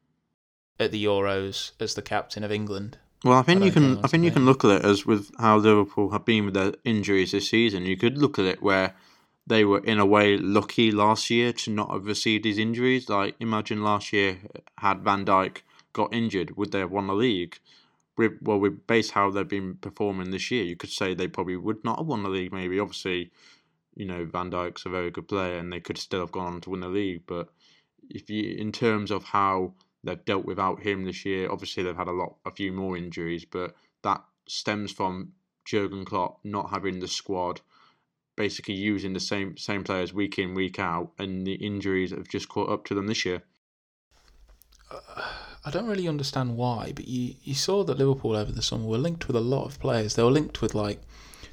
at 0.79 0.91
the 0.91 1.05
Euros 1.05 1.73
as 1.81 1.95
the 1.95 2.03
captain 2.03 2.45
of 2.45 2.53
England. 2.53 2.99
Well, 3.25 3.39
I 3.39 3.43
think 3.43 3.63
I 3.63 3.67
you 3.67 3.73
can. 3.73 3.99
I 4.05 4.09
think 4.09 4.25
you 4.25 4.31
can 4.31 4.47
look 4.47 4.65
at 4.65 4.71
it 4.71 4.85
as 4.85 5.05
with 5.05 5.31
how 5.39 5.57
Liverpool 5.57 6.11
have 6.11 6.25
been 6.25 6.45
with 6.45 6.55
their 6.55 6.75
injuries 6.85 7.33
this 7.33 7.51
season. 7.51 7.85
You 7.85 7.97
could 7.97 8.17
look 8.17 8.39
at 8.39 8.45
it 8.45 8.63
where 8.63 8.95
they 9.47 9.65
were 9.65 9.81
in 9.81 9.99
a 9.99 10.07
way 10.07 10.37
lucky 10.37 10.93
last 10.93 11.31
year 11.31 11.53
to 11.53 11.71
not 11.71 11.91
have 11.91 12.07
received 12.07 12.45
these 12.45 12.59
injuries. 12.59 13.09
Like 13.09 13.35
imagine 13.41 13.83
last 13.83 14.13
year 14.13 14.39
had 14.77 15.03
Van 15.03 15.25
Dijk 15.25 15.63
got 15.93 16.15
injured, 16.15 16.57
would 16.57 16.71
they 16.71 16.81
have 16.81 16.93
won 16.93 17.09
the 17.09 17.15
league? 17.15 17.59
With, 18.17 18.33
well, 18.43 18.59
with 18.59 18.87
based 18.87 19.13
how 19.13 19.31
they've 19.31 19.49
been 19.49 19.77
performing 19.77 20.31
this 20.31 20.51
year, 20.51 20.65
you 20.65 20.77
could 20.77 20.91
say 20.91 21.15
they 21.15 21.29
probably 21.29 21.57
would 21.57 21.85
not 21.85 21.99
have 21.99 22.07
won 22.07 22.25
the 22.25 22.29
league. 22.29 22.53
Maybe 22.53 22.79
obviously, 22.79 23.31
you 23.95 24.07
know 24.07 24.25
Van 24.25 24.51
Dijk's 24.51 24.87
a 24.87 24.89
very 24.89 25.11
good 25.11 25.29
player, 25.29 25.59
and 25.59 25.73
they 25.73 25.81
could 25.81 25.99
still 25.99 26.21
have 26.21 26.33
gone 26.33 26.55
on 26.55 26.61
to 26.63 26.71
win 26.71 26.81
the 26.81 26.89
league. 26.89 27.23
But 27.27 27.49
if 28.09 28.29
you, 28.29 28.57
in 28.57 28.73
terms 28.73 29.11
of 29.11 29.25
how 29.25 29.75
they've 30.09 30.25
dealt 30.25 30.45
without 30.45 30.81
him 30.83 31.05
this 31.05 31.25
year. 31.25 31.50
Obviously, 31.50 31.83
they've 31.83 31.97
had 31.97 32.09
a 32.09 32.12
lot, 32.12 32.37
a 32.45 32.50
few 32.50 32.73
more 32.73 32.97
injuries, 32.97 33.45
but 33.45 33.75
that 34.03 34.25
stems 34.47 34.91
from 34.93 35.33
Jurgen 35.65 36.05
Klopp 36.05 36.41
not 36.45 36.71
having 36.71 37.00
the 37.00 37.09
squad, 37.09 37.61
basically 38.37 38.75
using 38.75 39.12
the 39.12 39.21
same 39.21 39.57
same 39.57 39.85
players 39.85 40.15
week 40.15 40.38
in 40.38 40.55
week 40.55 40.79
out, 40.79 41.12
and 41.19 41.47
the 41.47 41.55
injuries 41.55 42.11
have 42.11 42.29
just 42.29 42.49
caught 42.49 42.71
up 42.71 42.85
to 42.87 42.95
them 42.95 43.07
this 43.07 43.25
year. 43.25 43.43
Uh, 44.91 44.99
I 45.65 45.71
don't 45.71 45.87
really 45.87 46.09
understand 46.09 46.57
why, 46.57 46.93
but 46.97 47.07
you, 47.07 47.35
you 47.43 47.55
saw 47.55 47.85
that 47.85 47.99
Liverpool 47.99 48.35
over 48.35 48.50
the 48.50 48.62
summer 48.62 48.87
were 48.87 48.97
linked 48.97 49.27
with 49.27 49.37
a 49.37 49.41
lot 49.41 49.67
of 49.67 49.79
players. 49.79 50.15
They 50.15 50.23
were 50.23 50.31
linked 50.31 50.62
with 50.62 50.75
like 50.75 51.03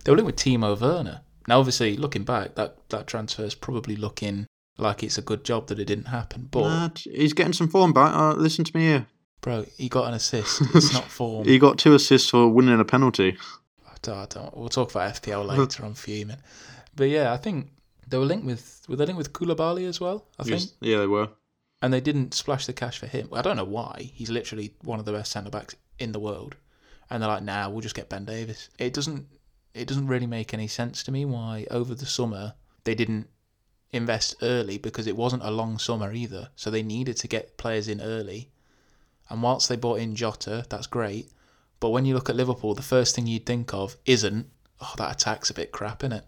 they 0.03 0.11
were 0.11 0.17
linked 0.17 0.27
with 0.27 0.37
Timo 0.37 0.79
Werner. 0.79 1.21
Now, 1.47 1.59
obviously, 1.59 1.97
looking 1.97 2.23
back, 2.23 2.55
that 2.55 2.77
that 2.89 3.07
transfer 3.07 3.43
is 3.43 3.55
probably 3.55 3.95
looking 3.95 4.47
like 4.77 5.03
it's 5.03 5.17
a 5.17 5.21
good 5.21 5.43
job 5.43 5.67
that 5.67 5.79
it 5.79 5.85
didn't 5.85 6.05
happen. 6.07 6.47
But 6.51 6.99
he's 6.99 7.33
getting 7.33 7.53
some 7.53 7.69
form 7.69 7.93
back. 7.93 8.13
Uh, 8.13 8.33
listen 8.33 8.65
to 8.65 8.77
me 8.77 8.83
here. 8.83 9.07
bro, 9.41 9.65
he 9.77 9.89
got 9.89 10.07
an 10.07 10.13
assist. 10.15 10.61
It's 10.75 10.93
not 10.93 11.05
form. 11.05 11.45
He 11.47 11.59
got 11.59 11.77
two 11.77 11.93
assists 11.95 12.29
for 12.29 12.47
winning 12.49 12.79
a 12.79 12.85
penalty. 12.85 13.37
I 13.87 13.93
don't, 14.01 14.17
I 14.17 14.25
don't- 14.25 14.57
we'll 14.57 14.69
talk 14.69 14.91
about 14.91 15.13
FPL 15.21 15.45
later. 15.57 15.85
I'm 15.85 15.93
fuming. 15.93 16.37
But 16.95 17.09
yeah, 17.09 17.33
I 17.33 17.37
think 17.37 17.71
they 18.07 18.17
were 18.17 18.25
linked 18.25 18.45
with 18.45 18.81
were 18.87 18.95
they 18.95 19.05
linked 19.05 19.17
with 19.17 19.33
Koulibaly 19.33 19.87
as 19.87 19.99
well? 19.99 20.27
I 20.39 20.43
think, 20.43 20.61
Yes, 20.61 20.73
yeah, 20.81 20.97
they 20.99 21.07
were. 21.07 21.29
and 21.81 21.91
they 21.93 22.01
didn't 22.01 22.33
splash 22.33 22.65
the 22.67 22.73
cash 22.73 22.99
for 22.99 23.07
him. 23.07 23.29
I 23.33 23.41
don't 23.41 23.57
know 23.57 23.63
why. 23.63 24.11
He's 24.13 24.29
literally 24.29 24.73
one 24.83 24.99
of 24.99 25.05
the 25.05 25.11
best 25.11 25.31
centre 25.31 25.49
backs 25.49 25.75
in 25.99 26.11
the 26.11 26.19
world, 26.19 26.55
and 27.09 27.21
they're 27.21 27.29
like, 27.29 27.43
"Nah, 27.43 27.69
we'll 27.69 27.81
just 27.81 27.95
get 27.95 28.09
Ben 28.09 28.25
Davies." 28.25 28.69
It 28.79 28.93
doesn't. 28.93 29.25
It 29.73 29.87
doesn't 29.87 30.07
really 30.07 30.27
make 30.27 30.53
any 30.53 30.67
sense 30.67 31.03
to 31.03 31.11
me 31.11 31.25
why 31.25 31.65
over 31.71 31.93
the 31.95 32.05
summer 32.05 32.53
they 32.85 32.95
didn't 32.95 33.27
invest 33.91 34.35
early 34.41 34.77
because 34.77 35.07
it 35.07 35.15
wasn't 35.15 35.43
a 35.43 35.51
long 35.51 35.77
summer 35.77 36.13
either. 36.13 36.49
So 36.55 36.69
they 36.69 36.83
needed 36.83 37.17
to 37.17 37.27
get 37.27 37.57
players 37.57 37.87
in 37.87 38.01
early. 38.01 38.49
And 39.29 39.41
whilst 39.41 39.69
they 39.69 39.75
bought 39.75 39.99
in 39.99 40.15
Jota, 40.15 40.65
that's 40.69 40.87
great. 40.87 41.29
But 41.79 41.89
when 41.89 42.05
you 42.05 42.13
look 42.13 42.29
at 42.29 42.35
Liverpool, 42.35 42.75
the 42.75 42.81
first 42.81 43.15
thing 43.15 43.27
you'd 43.27 43.45
think 43.45 43.73
of 43.73 43.97
isn't, 44.05 44.47
oh, 44.81 44.93
that 44.97 45.15
attack's 45.15 45.49
a 45.49 45.53
bit 45.53 45.71
crap, 45.71 45.99
innit? 45.99 46.23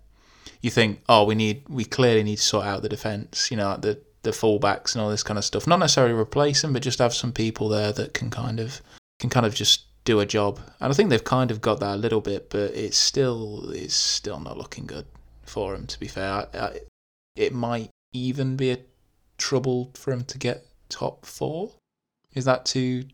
You 0.61 0.69
think, 0.69 1.01
oh, 1.07 1.23
we 1.25 1.35
need, 1.35 1.63
we 1.69 1.85
clearly 1.85 2.23
need 2.23 2.37
to 2.37 2.41
sort 2.43 2.65
out 2.65 2.81
the 2.81 2.89
defence, 2.89 3.51
you 3.51 3.57
know, 3.57 3.77
the 3.77 3.99
the 4.27 4.31
fullbacks 4.31 4.93
and 4.93 5.01
all 5.01 5.09
this 5.09 5.23
kind 5.23 5.37
of 5.37 5.45
stuff. 5.45 5.65
Not 5.65 5.79
necessarily 5.79 6.13
replace 6.13 6.61
them, 6.61 6.73
but 6.73 6.81
just 6.81 6.99
have 6.99 7.13
some 7.13 7.31
people 7.31 7.69
there 7.69 7.93
that 7.93 8.13
can 8.13 8.29
kind 8.29 8.59
of 8.59 8.81
can 9.19 9.29
kind 9.29 9.45
of 9.45 9.55
just 9.55 9.85
do 10.03 10.19
a 10.19 10.25
job. 10.25 10.59
And 10.79 10.91
I 10.91 10.95
think 10.95 11.09
they've 11.09 11.23
kind 11.23 11.49
of 11.49 11.61
got 11.61 11.79
that 11.79 11.95
a 11.95 11.97
little 11.97 12.21
bit, 12.21 12.49
but 12.49 12.71
it's 12.75 12.97
still 12.97 13.71
it's 13.71 13.95
still 13.95 14.39
not 14.39 14.57
looking 14.57 14.85
good 14.85 15.05
for 15.43 15.73
them. 15.73 15.87
To 15.87 15.99
be 15.99 16.07
fair, 16.07 16.31
I, 16.31 16.45
I, 16.53 16.79
it 17.37 17.53
might 17.53 17.89
even 18.13 18.55
be 18.55 18.71
a 18.71 18.79
trouble 19.37 19.91
for 19.95 20.11
them 20.11 20.23
to 20.25 20.37
get 20.37 20.65
top 20.89 21.25
four. 21.25 21.75
Is 22.33 22.45
that 22.45 22.65
too? 22.65 23.05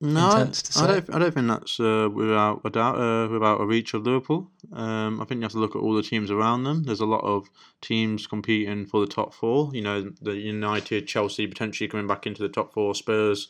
No, 0.00 0.30
intense 0.30 0.62
to 0.62 0.72
say? 0.72 0.84
I 0.84 0.86
don't. 0.88 1.14
I 1.14 1.18
don't 1.20 1.34
think 1.34 1.46
that's 1.46 1.78
uh, 1.78 2.08
without 2.12 2.62
a 2.64 2.70
doubt, 2.70 2.98
uh, 2.98 3.28
without 3.28 3.60
a 3.60 3.66
reach 3.66 3.94
of 3.94 4.04
Liverpool. 4.04 4.50
Um, 4.72 5.20
I 5.20 5.24
think 5.24 5.38
you 5.38 5.42
have 5.42 5.52
to 5.52 5.58
look 5.58 5.76
at 5.76 5.78
all 5.80 5.94
the 5.94 6.02
teams 6.02 6.30
around 6.30 6.64
them. 6.64 6.82
There's 6.82 7.00
a 7.00 7.06
lot 7.06 7.22
of 7.22 7.48
teams 7.80 8.26
competing 8.26 8.84
for 8.84 9.00
the 9.00 9.06
top 9.06 9.32
four. 9.32 9.70
You 9.72 9.82
know, 9.82 10.10
the 10.20 10.34
United, 10.34 11.06
Chelsea 11.06 11.46
potentially 11.46 11.86
coming 11.86 12.08
back 12.08 12.26
into 12.26 12.42
the 12.42 12.48
top 12.48 12.72
four. 12.72 12.96
Spurs, 12.96 13.46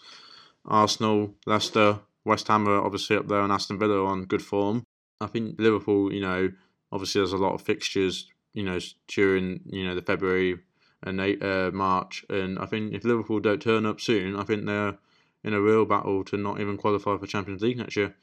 Arsenal, 0.66 1.34
Leicester, 1.46 2.00
West 2.26 2.48
Ham 2.48 2.68
are 2.68 2.84
obviously 2.84 3.16
up 3.16 3.28
there, 3.28 3.40
and 3.40 3.52
Aston 3.52 3.78
Villa 3.78 4.02
are 4.02 4.08
on 4.08 4.26
good 4.26 4.42
form. 4.42 4.84
I 5.22 5.28
think 5.28 5.58
Liverpool. 5.58 6.12
You 6.12 6.20
know, 6.20 6.52
obviously 6.90 7.20
there's 7.20 7.32
a 7.32 7.38
lot 7.38 7.54
of 7.54 7.62
fixtures. 7.62 8.28
You 8.54 8.64
know, 8.64 8.78
during 9.08 9.60
you 9.66 9.84
know 9.84 9.94
the 9.94 10.02
February 10.02 10.58
and 11.02 11.20
uh, 11.20 11.70
March, 11.72 12.24
and 12.28 12.58
I 12.58 12.66
think 12.66 12.94
if 12.94 13.04
Liverpool 13.04 13.40
don't 13.40 13.62
turn 13.62 13.86
up 13.86 14.00
soon, 14.00 14.36
I 14.36 14.44
think 14.44 14.66
they're 14.66 14.96
in 15.44 15.54
a 15.54 15.60
real 15.60 15.84
battle 15.84 16.24
to 16.24 16.36
not 16.36 16.60
even 16.60 16.76
qualify 16.76 17.16
for 17.16 17.26
Champions 17.26 17.62
League 17.62 17.78
next 17.78 17.96
year. 17.96 18.14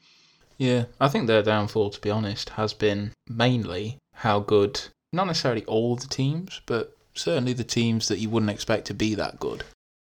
Yeah, 0.57 0.85
I 0.99 1.07
think 1.07 1.27
their 1.27 1.43
downfall, 1.43 1.89
to 1.91 2.01
be 2.01 2.09
honest, 2.09 2.49
has 2.51 2.73
been 2.73 3.11
mainly 3.27 3.97
how 4.13 4.39
good. 4.39 4.81
Not 5.11 5.27
necessarily 5.27 5.65
all 5.65 5.95
the 5.95 6.07
teams, 6.07 6.61
but 6.65 6.95
certainly 7.13 7.53
the 7.53 7.63
teams 7.63 8.07
that 8.07 8.19
you 8.19 8.29
wouldn't 8.29 8.51
expect 8.51 8.85
to 8.87 8.93
be 8.93 9.15
that 9.15 9.39
good. 9.39 9.63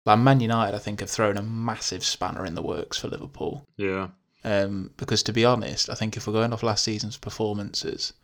Like 0.06 0.18
Man 0.18 0.40
United, 0.40 0.74
I 0.74 0.78
think, 0.78 1.00
have 1.00 1.10
thrown 1.10 1.36
a 1.36 1.42
massive 1.42 2.02
spanner 2.02 2.46
in 2.46 2.54
the 2.54 2.62
works 2.62 2.98
for 2.98 3.08
Liverpool. 3.08 3.64
Yeah, 3.76 4.08
Um, 4.42 4.90
because 4.96 5.22
to 5.24 5.32
be 5.32 5.44
honest, 5.44 5.90
I 5.90 5.94
think 5.94 6.16
if 6.16 6.26
we're 6.26 6.32
going 6.32 6.52
off 6.52 6.62
last 6.62 6.84
season's 6.84 7.18
performances, 7.18 8.14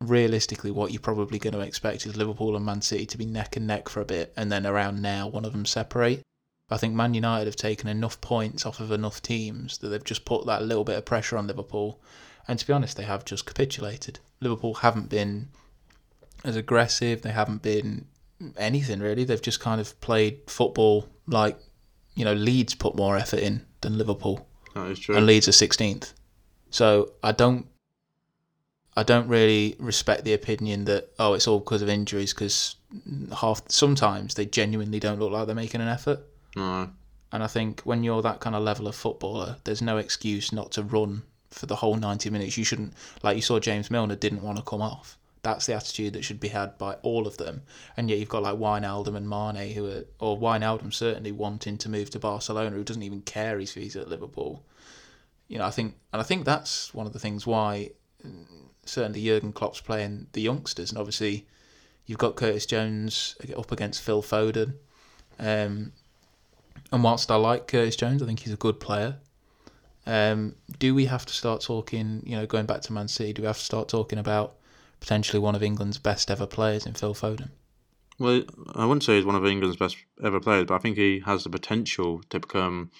realistically, 0.00 0.70
what 0.70 0.92
you're 0.92 1.00
probably 1.00 1.38
going 1.38 1.54
to 1.54 1.60
expect 1.60 2.06
is 2.06 2.16
Liverpool 2.16 2.56
and 2.56 2.64
Man 2.64 2.82
City 2.82 3.06
to 3.06 3.18
be 3.18 3.26
neck 3.26 3.56
and 3.56 3.66
neck 3.66 3.88
for 3.88 4.00
a 4.00 4.04
bit, 4.04 4.32
and 4.36 4.50
then 4.50 4.66
around 4.66 5.00
now, 5.00 5.28
one 5.28 5.44
of 5.44 5.52
them 5.52 5.66
separate. 5.66 6.22
I 6.70 6.76
think 6.78 6.94
Man 6.94 7.14
United 7.14 7.46
have 7.46 7.56
taken 7.56 7.88
enough 7.88 8.20
points 8.20 8.64
off 8.64 8.80
of 8.80 8.90
enough 8.90 9.20
teams 9.20 9.78
that 9.78 9.88
they've 9.88 10.02
just 10.02 10.24
put 10.24 10.46
that 10.46 10.62
little 10.62 10.84
bit 10.84 10.96
of 10.96 11.04
pressure 11.04 11.36
on 11.36 11.46
Liverpool. 11.46 12.00
And 12.48 12.58
to 12.58 12.66
be 12.66 12.72
honest, 12.72 12.96
they 12.96 13.04
have 13.04 13.24
just 13.24 13.46
capitulated. 13.46 14.18
Liverpool 14.40 14.74
haven't 14.74 15.08
been 15.08 15.48
as 16.42 16.56
aggressive, 16.56 17.22
they 17.22 17.30
haven't 17.30 17.62
been 17.62 18.06
anything 18.56 19.00
really. 19.00 19.24
They've 19.24 19.40
just 19.40 19.60
kind 19.60 19.80
of 19.80 19.98
played 20.00 20.40
football 20.46 21.08
like, 21.26 21.58
you 22.14 22.24
know, 22.24 22.34
Leeds 22.34 22.74
put 22.74 22.96
more 22.96 23.16
effort 23.16 23.40
in 23.40 23.64
than 23.80 23.98
Liverpool 23.98 24.46
that 24.74 24.90
is 24.90 24.98
true. 24.98 25.16
and 25.16 25.26
Leeds 25.26 25.48
are 25.48 25.52
sixteenth. 25.52 26.12
So 26.70 27.12
I 27.22 27.32
don't, 27.32 27.66
I 28.96 29.02
don't 29.02 29.28
really 29.28 29.76
respect 29.78 30.24
the 30.24 30.34
opinion 30.34 30.84
that 30.84 31.10
oh 31.18 31.34
it's 31.34 31.48
all 31.48 31.58
because 31.58 31.82
of 31.82 31.88
injuries 31.88 32.32
because 32.32 32.76
half 33.36 33.62
sometimes 33.68 34.34
they 34.34 34.46
genuinely 34.46 35.00
don't 35.00 35.18
look 35.18 35.32
like 35.32 35.46
they're 35.46 35.54
making 35.54 35.80
an 35.80 35.88
effort. 35.88 36.20
no, 36.56 36.90
And 37.32 37.42
I 37.42 37.48
think 37.48 37.80
when 37.80 38.04
you're 38.04 38.22
that 38.22 38.40
kind 38.40 38.54
of 38.54 38.62
level 38.62 38.86
of 38.86 38.94
footballer, 38.94 39.56
there's 39.64 39.82
no 39.82 39.96
excuse 39.96 40.52
not 40.52 40.70
to 40.72 40.82
run 40.82 41.22
for 41.50 41.66
the 41.66 41.76
whole 41.76 41.96
90 41.96 42.30
minutes. 42.30 42.56
You 42.56 42.64
shouldn't, 42.64 42.94
like 43.22 43.36
you 43.36 43.42
saw 43.42 43.58
James 43.58 43.90
Milner 43.90 44.16
didn't 44.16 44.42
want 44.42 44.58
to 44.58 44.62
come 44.62 44.82
off. 44.82 45.18
That's 45.42 45.66
the 45.66 45.74
attitude 45.74 46.14
that 46.14 46.24
should 46.24 46.40
be 46.40 46.48
had 46.48 46.78
by 46.78 46.94
all 47.02 47.26
of 47.26 47.36
them. 47.36 47.62
And 47.96 48.08
yet 48.08 48.18
you've 48.18 48.28
got 48.28 48.42
like 48.42 48.56
Wijnaldum 48.56 49.16
and 49.16 49.28
Mane 49.28 49.74
who 49.74 49.86
are, 49.90 50.04
or 50.18 50.38
Wijnaldum 50.38 50.92
certainly 50.92 51.32
wanting 51.32 51.76
to 51.78 51.88
move 51.88 52.10
to 52.10 52.18
Barcelona, 52.18 52.76
who 52.76 52.84
doesn't 52.84 53.02
even 53.02 53.20
care 53.22 53.58
if 53.58 53.74
he's 53.74 53.96
at 53.96 54.08
Liverpool. 54.08 54.62
You 55.48 55.58
know, 55.58 55.66
I 55.66 55.70
think, 55.70 55.96
and 56.12 56.20
I 56.20 56.24
think 56.24 56.44
that's 56.44 56.94
one 56.94 57.06
of 57.06 57.12
the 57.12 57.18
things 57.18 57.46
why 57.46 57.90
certainly 58.84 59.24
Jurgen 59.24 59.52
Klopp's 59.52 59.80
playing 59.80 60.26
the 60.32 60.40
youngsters. 60.40 60.90
And 60.90 60.98
obviously 60.98 61.46
you've 62.06 62.18
got 62.18 62.36
Curtis 62.36 62.66
Jones 62.66 63.36
up 63.56 63.72
against 63.72 64.02
Phil 64.02 64.22
Foden. 64.22 64.74
Um, 65.38 65.92
and 66.92 67.02
whilst 67.02 67.30
I 67.30 67.36
like 67.36 67.66
Curtis 67.66 67.96
Jones, 67.96 68.22
I 68.22 68.26
think 68.26 68.40
he's 68.40 68.52
a 68.52 68.56
good 68.56 68.80
player. 68.80 69.16
Um, 70.06 70.54
do 70.78 70.94
we 70.94 71.06
have 71.06 71.24
to 71.26 71.32
start 71.32 71.62
talking, 71.62 72.22
you 72.26 72.36
know, 72.36 72.46
going 72.46 72.66
back 72.66 72.82
to 72.82 72.92
Man 72.92 73.08
City, 73.08 73.32
do 73.32 73.42
we 73.42 73.46
have 73.46 73.58
to 73.58 73.64
start 73.64 73.88
talking 73.88 74.18
about 74.18 74.56
potentially 75.04 75.38
one 75.38 75.54
of 75.54 75.62
England's 75.62 75.98
best 75.98 76.30
ever 76.30 76.46
players 76.46 76.86
in 76.86 76.94
Phil 76.94 77.14
Foden. 77.14 77.50
Well, 78.18 78.42
I 78.74 78.86
wouldn't 78.86 79.02
say 79.02 79.16
he's 79.16 79.26
one 79.26 79.34
of 79.34 79.44
England's 79.44 79.76
best 79.76 79.98
ever 80.24 80.40
players, 80.40 80.64
but 80.64 80.76
I 80.76 80.78
think 80.78 80.96
he 80.96 81.20
has 81.26 81.44
the 81.44 81.50
potential 81.50 82.22
to 82.30 82.40
become. 82.40 82.90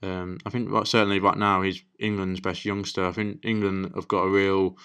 Um, 0.00 0.38
I 0.46 0.50
think 0.50 0.68
certainly 0.86 1.18
right 1.18 1.36
now 1.36 1.62
he's 1.62 1.82
England's 1.98 2.38
best 2.38 2.64
youngster. 2.64 3.04
I 3.04 3.10
think 3.10 3.44
England 3.44 3.90
have 3.96 4.06
got 4.06 4.22
a 4.22 4.28
real, 4.28 4.76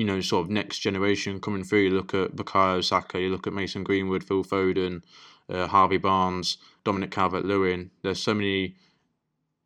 you 0.00 0.06
know, 0.06 0.18
sort 0.22 0.46
of 0.46 0.50
next 0.50 0.78
generation 0.78 1.38
coming 1.40 1.62
through. 1.62 1.80
You 1.80 1.90
look 1.90 2.14
at 2.14 2.34
Bukayo 2.34 2.82
Saka, 2.82 3.20
you 3.20 3.28
look 3.28 3.46
at 3.46 3.52
Mason 3.52 3.84
Greenwood, 3.84 4.24
Phil 4.24 4.42
Foden, 4.42 5.02
uh, 5.50 5.66
Harvey 5.66 5.98
Barnes, 5.98 6.56
Dominic 6.84 7.10
Calvert-Lewin. 7.10 7.90
There's 8.00 8.22
so 8.22 8.32
many 8.32 8.76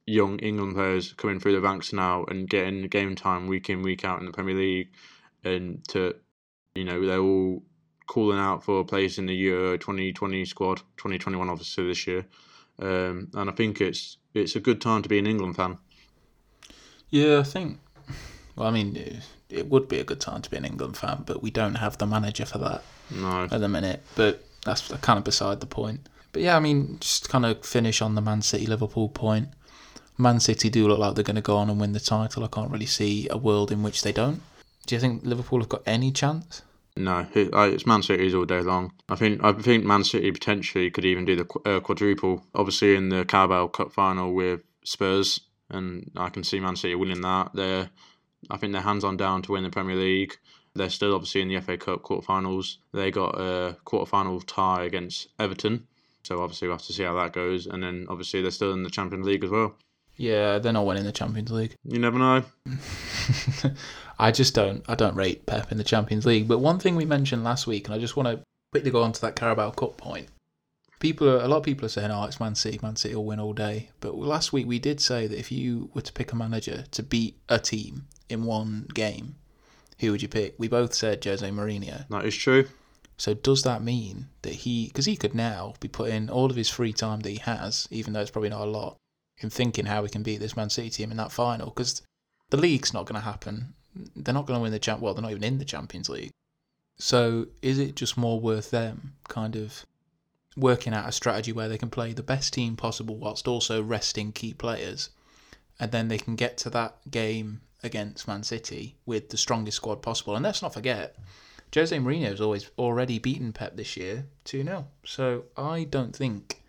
young 0.06 0.40
England 0.40 0.74
players 0.74 1.12
coming 1.12 1.38
through 1.38 1.52
the 1.52 1.60
ranks 1.60 1.92
now 1.92 2.24
and 2.24 2.50
getting 2.50 2.88
game 2.88 3.14
time 3.14 3.46
week 3.46 3.70
in 3.70 3.82
week 3.82 4.04
out 4.04 4.18
in 4.18 4.26
the 4.26 4.32
Premier 4.32 4.56
League, 4.56 4.88
and 5.44 5.86
to, 5.90 6.16
you 6.74 6.82
know, 6.82 7.06
they're 7.06 7.20
all 7.20 7.62
calling 8.08 8.40
out 8.40 8.64
for 8.64 8.80
a 8.80 8.84
place 8.84 9.18
in 9.18 9.26
the 9.26 9.36
Euro 9.36 9.78
2020 9.78 10.44
squad, 10.46 10.78
2021 10.96 11.48
obviously 11.48 11.86
this 11.86 12.08
year. 12.08 12.26
Um, 12.80 13.28
and 13.34 13.48
I 13.48 13.52
think 13.52 13.80
it's 13.80 14.16
it's 14.34 14.56
a 14.56 14.60
good 14.60 14.80
time 14.80 15.02
to 15.02 15.08
be 15.08 15.20
an 15.20 15.28
England 15.28 15.54
fan. 15.54 15.78
Yeah, 17.10 17.38
I 17.38 17.44
think. 17.44 17.78
Well, 18.56 18.68
I 18.68 18.70
mean, 18.70 19.20
it, 19.48 19.68
would 19.68 19.88
be 19.88 19.98
a 19.98 20.04
good 20.04 20.20
time 20.20 20.42
to 20.42 20.50
be 20.50 20.56
an 20.56 20.64
England 20.64 20.96
fan, 20.96 21.24
but 21.26 21.42
we 21.42 21.50
don't 21.50 21.76
have 21.76 21.98
the 21.98 22.06
manager 22.06 22.44
for 22.46 22.58
that 22.58 22.82
No. 23.10 23.48
at 23.50 23.60
the 23.60 23.68
minute. 23.68 24.02
But 24.14 24.44
that's 24.64 24.88
kind 24.98 25.18
of 25.18 25.24
beside 25.24 25.60
the 25.60 25.66
point. 25.66 26.08
But 26.32 26.42
yeah, 26.42 26.56
I 26.56 26.60
mean, 26.60 26.98
just 27.00 27.28
kind 27.28 27.44
of 27.46 27.64
finish 27.64 28.00
on 28.02 28.14
the 28.14 28.20
Man 28.20 28.42
City 28.42 28.66
Liverpool 28.66 29.08
point. 29.08 29.48
Man 30.16 30.40
City 30.40 30.68
do 30.70 30.86
look 30.86 30.98
like 30.98 31.14
they're 31.14 31.24
going 31.24 31.36
to 31.36 31.42
go 31.42 31.56
on 31.56 31.68
and 31.70 31.80
win 31.80 31.92
the 31.92 32.00
title. 32.00 32.44
I 32.44 32.48
can't 32.48 32.70
really 32.70 32.86
see 32.86 33.28
a 33.30 33.36
world 33.36 33.72
in 33.72 33.82
which 33.82 34.02
they 34.02 34.12
don't. 34.12 34.40
Do 34.86 34.94
you 34.94 35.00
think 35.00 35.24
Liverpool 35.24 35.60
have 35.60 35.68
got 35.68 35.82
any 35.86 36.12
chance? 36.12 36.62
No, 36.96 37.26
it's 37.34 37.86
Man 37.86 38.02
City's 38.02 38.34
all 38.34 38.44
day 38.44 38.60
long. 38.60 38.92
I 39.08 39.16
think 39.16 39.42
I 39.42 39.52
think 39.52 39.84
Man 39.84 40.04
City 40.04 40.30
potentially 40.30 40.90
could 40.90 41.04
even 41.04 41.24
do 41.24 41.34
the 41.34 41.60
uh, 41.68 41.80
quadruple. 41.80 42.44
Obviously, 42.54 42.94
in 42.94 43.08
the 43.08 43.24
Carabao 43.24 43.66
Cup 43.68 43.92
final 43.92 44.32
with 44.32 44.60
Spurs, 44.84 45.40
and 45.70 46.10
I 46.14 46.28
can 46.28 46.44
see 46.44 46.60
Man 46.60 46.76
City 46.76 46.94
winning 46.94 47.22
that. 47.22 47.50
They're, 47.52 47.90
I 48.50 48.56
think 48.56 48.72
they're 48.72 48.82
hands 48.82 49.04
on 49.04 49.16
down 49.16 49.42
to 49.42 49.52
win 49.52 49.62
the 49.62 49.70
Premier 49.70 49.96
League. 49.96 50.36
They're 50.74 50.90
still 50.90 51.14
obviously 51.14 51.40
in 51.40 51.48
the 51.48 51.60
FA 51.60 51.76
Cup 51.76 52.02
quarterfinals. 52.02 52.78
They 52.92 53.10
got 53.10 53.38
a 53.38 53.76
quarterfinal 53.86 54.42
tie 54.46 54.84
against 54.84 55.28
Everton, 55.38 55.86
so 56.24 56.42
obviously 56.42 56.68
we'll 56.68 56.76
have 56.76 56.86
to 56.86 56.92
see 56.92 57.04
how 57.04 57.14
that 57.14 57.32
goes. 57.32 57.66
And 57.66 57.82
then 57.82 58.06
obviously 58.08 58.42
they're 58.42 58.50
still 58.50 58.72
in 58.72 58.82
the 58.82 58.90
Champions 58.90 59.26
League 59.26 59.44
as 59.44 59.50
well. 59.50 59.76
Yeah, 60.16 60.58
they're 60.58 60.72
not 60.72 60.86
winning 60.86 61.04
the 61.04 61.12
Champions 61.12 61.50
League. 61.50 61.74
You 61.84 61.98
never 61.98 62.18
know. 62.18 62.44
I 64.18 64.30
just 64.30 64.54
don't. 64.54 64.84
I 64.88 64.94
don't 64.94 65.16
rate 65.16 65.46
Pep 65.46 65.72
in 65.72 65.78
the 65.78 65.84
Champions 65.84 66.24
League. 66.24 66.46
But 66.46 66.58
one 66.58 66.78
thing 66.78 66.96
we 66.96 67.04
mentioned 67.04 67.42
last 67.42 67.66
week, 67.66 67.86
and 67.86 67.94
I 67.94 67.98
just 67.98 68.16
want 68.16 68.28
to 68.28 68.44
quickly 68.70 68.90
go 68.90 69.02
on 69.02 69.12
to 69.12 69.20
that 69.22 69.36
Carabao 69.36 69.70
Cup 69.70 69.96
point. 69.96 70.28
People, 71.04 71.28
are, 71.28 71.40
a 71.40 71.48
lot 71.48 71.58
of 71.58 71.64
people 71.64 71.84
are 71.84 71.90
saying, 71.90 72.10
"Oh, 72.10 72.24
it's 72.24 72.40
Man 72.40 72.54
City. 72.54 72.80
Man 72.82 72.96
City 72.96 73.14
will 73.14 73.26
win 73.26 73.38
all 73.38 73.52
day." 73.52 73.90
But 74.00 74.16
last 74.16 74.54
week 74.54 74.66
we 74.66 74.78
did 74.78 75.02
say 75.02 75.26
that 75.26 75.38
if 75.38 75.52
you 75.52 75.90
were 75.92 76.00
to 76.00 76.12
pick 76.14 76.32
a 76.32 76.34
manager 76.34 76.86
to 76.92 77.02
beat 77.02 77.36
a 77.46 77.58
team 77.58 78.06
in 78.30 78.44
one 78.44 78.86
game, 78.94 79.34
who 79.98 80.12
would 80.12 80.22
you 80.22 80.28
pick? 80.28 80.54
We 80.56 80.66
both 80.66 80.94
said 80.94 81.22
Jose 81.22 81.46
Mourinho. 81.46 82.08
That 82.08 82.24
is 82.24 82.34
true. 82.34 82.68
So 83.18 83.34
does 83.34 83.64
that 83.64 83.82
mean 83.82 84.28
that 84.40 84.54
he, 84.54 84.86
because 84.86 85.04
he 85.04 85.14
could 85.14 85.34
now 85.34 85.74
be 85.78 85.88
putting 85.88 86.30
all 86.30 86.48
of 86.48 86.56
his 86.56 86.70
free 86.70 86.94
time 86.94 87.20
that 87.20 87.28
he 87.28 87.36
has, 87.36 87.86
even 87.90 88.14
though 88.14 88.20
it's 88.20 88.30
probably 88.30 88.48
not 88.48 88.66
a 88.66 88.70
lot, 88.70 88.96
in 89.42 89.50
thinking 89.50 89.84
how 89.84 90.02
we 90.02 90.08
can 90.08 90.22
beat 90.22 90.38
this 90.38 90.56
Man 90.56 90.70
City 90.70 90.88
team 90.88 91.10
in 91.10 91.18
that 91.18 91.32
final? 91.32 91.66
Because 91.68 92.00
the 92.48 92.56
league's 92.56 92.94
not 92.94 93.04
going 93.04 93.20
to 93.20 93.26
happen. 93.26 93.74
They're 94.16 94.32
not 94.32 94.46
going 94.46 94.58
to 94.58 94.62
win 94.62 94.72
the 94.72 94.78
champ. 94.78 95.02
Well, 95.02 95.12
they're 95.12 95.20
not 95.20 95.32
even 95.32 95.44
in 95.44 95.58
the 95.58 95.66
Champions 95.66 96.08
League. 96.08 96.30
So 96.98 97.48
is 97.60 97.78
it 97.78 97.94
just 97.94 98.16
more 98.16 98.40
worth 98.40 98.70
them 98.70 99.16
kind 99.28 99.54
of 99.54 99.84
working 100.56 100.94
out 100.94 101.08
a 101.08 101.12
strategy 101.12 101.52
where 101.52 101.68
they 101.68 101.78
can 101.78 101.90
play 101.90 102.12
the 102.12 102.22
best 102.22 102.52
team 102.52 102.76
possible 102.76 103.16
whilst 103.16 103.48
also 103.48 103.82
resting 103.82 104.32
key 104.32 104.54
players, 104.54 105.10
and 105.80 105.92
then 105.92 106.08
they 106.08 106.18
can 106.18 106.36
get 106.36 106.56
to 106.58 106.70
that 106.70 106.96
game 107.10 107.60
against 107.82 108.26
Man 108.26 108.42
City 108.42 108.96
with 109.06 109.28
the 109.28 109.36
strongest 109.36 109.76
squad 109.76 110.02
possible? 110.02 110.34
And 110.34 110.44
let's 110.44 110.62
not 110.62 110.74
forget, 110.74 111.16
Jose 111.74 111.96
Mourinho's 111.96 112.40
always 112.40 112.70
already 112.78 113.18
beaten 113.18 113.52
Pep 113.52 113.76
this 113.76 113.96
year 113.96 114.26
2 114.44 114.64
0. 114.64 114.86
So 115.04 115.44
I 115.56 115.84
don't 115.84 116.14
think 116.14 116.62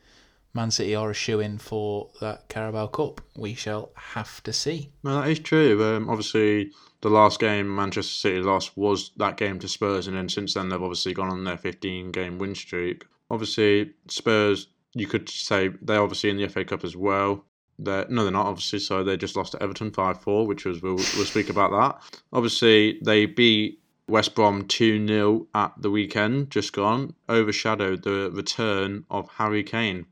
Man 0.54 0.72
City 0.72 0.96
are 0.96 1.10
a 1.10 1.14
shoe 1.14 1.40
in 1.40 1.58
for 1.58 2.10
that 2.22 2.50
Carabao 2.50 2.88
Cup. 2.88 3.22
We 3.36 3.56
shall 3.56 3.92
have 3.96 4.44
to 4.44 4.54
see. 4.54 4.90
No, 5.04 5.22
that 5.22 5.30
is 5.30 5.40
true. 5.40 5.84
Um, 5.84 6.10
obviously, 6.10 6.72
the 7.02 7.10
last 7.10 7.40
game 7.40 7.74
Manchester 7.74 8.14
City 8.14 8.40
lost 8.40 8.76
was 8.78 9.12
that 9.18 9.38
game 9.38 9.60
to 9.60 9.68
Spurs, 9.68 10.08
and 10.08 10.18
then 10.18 10.30
since 10.30 10.54
then 10.54 10.70
they've 10.70 10.82
obviously 10.82 11.14
gone 11.14 11.30
on 11.30 11.44
their 11.44 11.58
15 11.58 12.12
game 12.12 12.38
win 12.40 12.56
streak. 12.56 13.06
Obviously, 13.30 13.92
Spurs, 14.08 14.68
you 14.94 15.08
could 15.08 15.30
say 15.30 15.70
they're 15.82 16.02
obviously 16.02 16.30
in 16.30 16.38
the 16.38 16.48
FA 16.48 16.64
Cup 16.66 16.84
as 16.84 16.96
well. 16.96 17.44
They're, 17.78 18.06
no, 18.10 18.24
they're 18.24 18.32
not 18.32 18.46
obviously. 18.46 18.80
So 18.80 19.04
they 19.04 19.18
just 19.18 19.36
lost 19.36 19.52
to 19.54 19.62
Everton 19.62 19.92
five 19.92 20.22
four, 20.22 20.48
which 20.48 20.66
was 20.66 20.82
we'll, 20.82 20.96
we'll 20.96 21.26
speak 21.26 21.50
about 21.50 21.72
that. 21.72 22.20
Obviously, 22.32 23.00
they 23.04 23.26
beat 23.26 23.80
West 24.08 24.36
Brom 24.36 24.68
two 24.68 25.06
0 25.06 25.48
at 25.54 25.74
the 25.78 25.90
weekend, 25.90 26.52
just 26.52 26.74
gone, 26.74 27.14
overshadowed 27.28 28.04
the 28.04 28.30
return 28.34 29.06
of 29.10 29.28
Harry 29.30 29.64
Kane. 29.64 30.06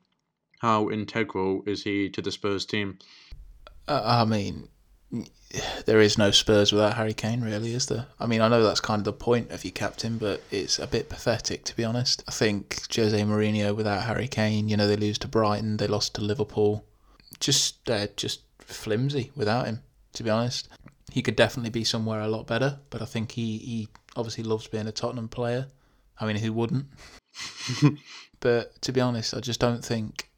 How 0.60 0.90
integral 0.90 1.62
is 1.66 1.84
he 1.84 2.10
to 2.10 2.22
the 2.22 2.32
Spurs 2.32 2.66
team? 2.66 2.98
Uh, 3.88 4.02
I 4.04 4.26
mean, 4.26 4.70
there 5.86 6.02
is 6.02 6.18
no 6.18 6.32
Spurs 6.32 6.72
without 6.72 6.96
Harry 6.96 7.14
Kane, 7.14 7.42
really, 7.42 7.74
is 7.74 7.86
there? 7.86 8.08
I 8.20 8.26
mean, 8.26 8.42
I 8.42 8.48
know 8.48 8.64
that's 8.64 8.80
kind 8.80 9.00
of 9.00 9.06
the 9.06 9.14
point 9.14 9.52
of 9.52 9.64
your 9.64 9.72
captain, 9.72 10.18
but 10.18 10.42
it's 10.50 10.80
a 10.80 10.88
bit 10.88 11.10
pathetic, 11.10 11.64
to 11.66 11.76
be 11.76 11.84
honest. 11.84 12.24
I 12.28 12.32
think 12.32 12.82
Jose 12.96 13.20
Mourinho 13.22 13.76
without 13.76 14.04
Harry 14.04 14.28
Kane, 14.28 14.70
you 14.70 14.78
know, 14.78 14.88
they 14.88 14.96
lose 14.96 15.20
to 15.20 15.28
Brighton, 15.28 15.78
they 15.78 15.88
lost 15.88 16.16
to 16.16 16.22
Liverpool. 16.22 16.86
Just, 17.40 17.86
they're 17.86 18.10
just 18.16 18.42
flimsy 18.60 19.32
without 19.36 19.68
him, 19.68 19.82
to 20.14 20.24
be 20.24 20.30
honest. 20.30 20.68
He 21.12 21.22
could 21.22 21.36
definitely 21.36 21.70
be 21.70 21.84
somewhere 21.84 22.22
a 22.22 22.28
lot 22.28 22.48
better, 22.48 22.80
but 22.90 23.02
I 23.02 23.06
think 23.06 23.34
he, 23.34 23.60
he 23.60 23.88
obviously 24.16 24.44
loves 24.44 24.68
being 24.68 24.88
a 24.88 24.92
Tottenham 24.92 25.28
player. 25.28 25.68
I 26.20 26.26
mean, 26.26 26.38
who 26.38 26.54
wouldn't? 26.54 26.88
but 28.40 28.82
to 28.82 28.92
be 28.92 29.02
honest, 29.02 29.36
I 29.36 29.40
just 29.40 29.60
don't 29.60 29.84
think. 29.84 30.30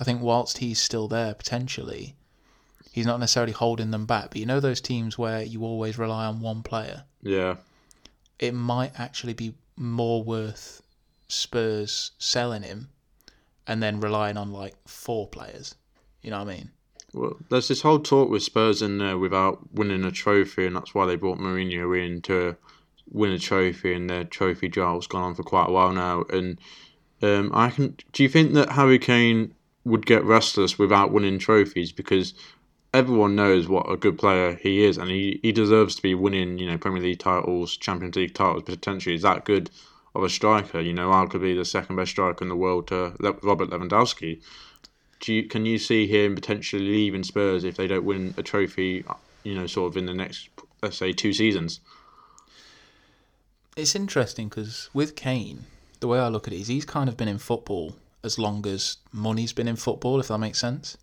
I 0.00 0.04
think 0.04 0.22
whilst 0.22 0.58
he's 0.58 0.80
still 0.80 1.08
there, 1.08 1.34
potentially, 1.34 2.16
he's 2.90 3.06
not 3.06 3.20
necessarily 3.20 3.52
holding 3.52 3.90
them 3.90 4.06
back. 4.06 4.30
But 4.30 4.38
you 4.38 4.46
know 4.46 4.60
those 4.60 4.80
teams 4.80 5.16
where 5.16 5.42
you 5.42 5.62
always 5.62 5.98
rely 5.98 6.26
on 6.26 6.40
one 6.40 6.62
player? 6.62 7.04
Yeah, 7.22 7.56
It 8.38 8.54
might 8.54 8.98
actually 8.98 9.34
be 9.34 9.54
more 9.76 10.22
worth 10.22 10.82
Spurs 11.28 12.12
selling 12.18 12.62
him 12.62 12.88
and 13.66 13.82
then 13.82 14.00
relying 14.00 14.36
on 14.36 14.52
like 14.52 14.74
four 14.86 15.28
players. 15.28 15.74
You 16.22 16.30
know 16.30 16.38
what 16.38 16.48
I 16.48 16.56
mean? 16.56 16.70
Well, 17.12 17.36
there's 17.48 17.68
this 17.68 17.82
whole 17.82 17.98
talk 17.98 18.30
with 18.30 18.42
Spurs 18.42 18.82
in 18.82 18.98
there 18.98 19.18
without 19.18 19.72
winning 19.72 20.04
a 20.04 20.12
trophy, 20.12 20.66
and 20.66 20.76
that's 20.76 20.94
why 20.94 21.06
they 21.06 21.16
brought 21.16 21.38
Mourinho 21.38 21.98
in 21.98 22.22
to 22.22 22.56
win 23.10 23.32
a 23.32 23.38
trophy, 23.38 23.92
and 23.94 24.08
their 24.08 24.24
trophy 24.24 24.68
drive's 24.68 25.06
gone 25.06 25.22
on 25.22 25.34
for 25.34 25.42
quite 25.42 25.68
a 25.68 25.72
while 25.72 25.92
now. 25.92 26.24
And 26.30 26.58
um, 27.22 27.50
I 27.54 27.70
can. 27.70 27.96
Do 28.12 28.22
you 28.22 28.28
think 28.28 28.52
that 28.54 28.70
Harry 28.70 28.98
Kane 28.98 29.54
would 29.84 30.06
get 30.06 30.24
restless 30.24 30.78
without 30.78 31.10
winning 31.10 31.38
trophies? 31.38 31.90
Because 31.90 32.34
everyone 32.92 33.36
knows 33.36 33.68
what 33.68 33.90
a 33.90 33.96
good 33.96 34.18
player 34.18 34.54
he 34.56 34.84
is, 34.84 34.98
and 34.98 35.10
he, 35.10 35.40
he 35.42 35.52
deserves 35.52 35.94
to 35.96 36.02
be 36.02 36.14
winning, 36.14 36.58
you 36.58 36.66
know, 36.66 36.78
Premier 36.78 37.02
League 37.02 37.18
titles, 37.18 37.76
Champions 37.76 38.16
League 38.16 38.34
titles. 38.34 38.64
Potentially, 38.64 39.14
is 39.14 39.22
that 39.22 39.44
good 39.44 39.70
of 40.14 40.22
a 40.22 40.28
striker? 40.28 40.80
You 40.80 40.92
know, 40.92 41.10
arguably 41.10 41.56
the 41.56 41.64
second 41.64 41.96
best 41.96 42.10
striker 42.10 42.44
in 42.44 42.48
the 42.48 42.56
world 42.56 42.88
to 42.88 43.14
Robert 43.42 43.70
Lewandowski 43.70 44.40
do 45.20 45.34
you, 45.34 45.46
can 45.46 45.66
you 45.66 45.78
see 45.78 46.06
him 46.06 46.34
potentially 46.34 46.82
leaving 46.82 47.22
Spurs 47.22 47.62
if 47.62 47.76
they 47.76 47.86
don't 47.86 48.04
win 48.04 48.34
a 48.36 48.42
trophy, 48.42 49.04
you 49.44 49.54
know, 49.54 49.66
sort 49.66 49.92
of 49.92 49.96
in 49.96 50.06
the 50.06 50.14
next, 50.14 50.48
let's 50.82 50.96
say, 50.96 51.12
two 51.12 51.32
seasons? 51.32 51.80
It's 53.76 53.94
interesting 53.94 54.48
because 54.48 54.90
with 54.92 55.14
Kane, 55.14 55.66
the 56.00 56.08
way 56.08 56.18
I 56.18 56.28
look 56.28 56.48
at 56.48 56.54
it 56.54 56.60
is 56.60 56.68
he's 56.68 56.84
kind 56.84 57.08
of 57.08 57.16
been 57.16 57.28
in 57.28 57.38
football 57.38 57.96
as 58.24 58.38
long 58.38 58.66
as 58.66 58.96
money's 59.12 59.52
been 59.52 59.68
in 59.68 59.76
football, 59.76 60.20
if 60.20 60.28
that 60.28 60.38
makes 60.38 60.58
sense. 60.58 60.96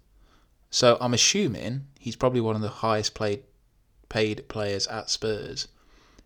So 0.69 0.97
I'm 0.99 1.13
assuming 1.13 1.87
he's 1.99 2.15
probably 2.15 2.41
one 2.41 2.55
of 2.55 2.61
the 2.61 2.69
highest 2.69 3.13
played 3.13 3.43
paid 4.09 4.47
players 4.47 4.87
at 4.87 5.09
Spurs. 5.09 5.67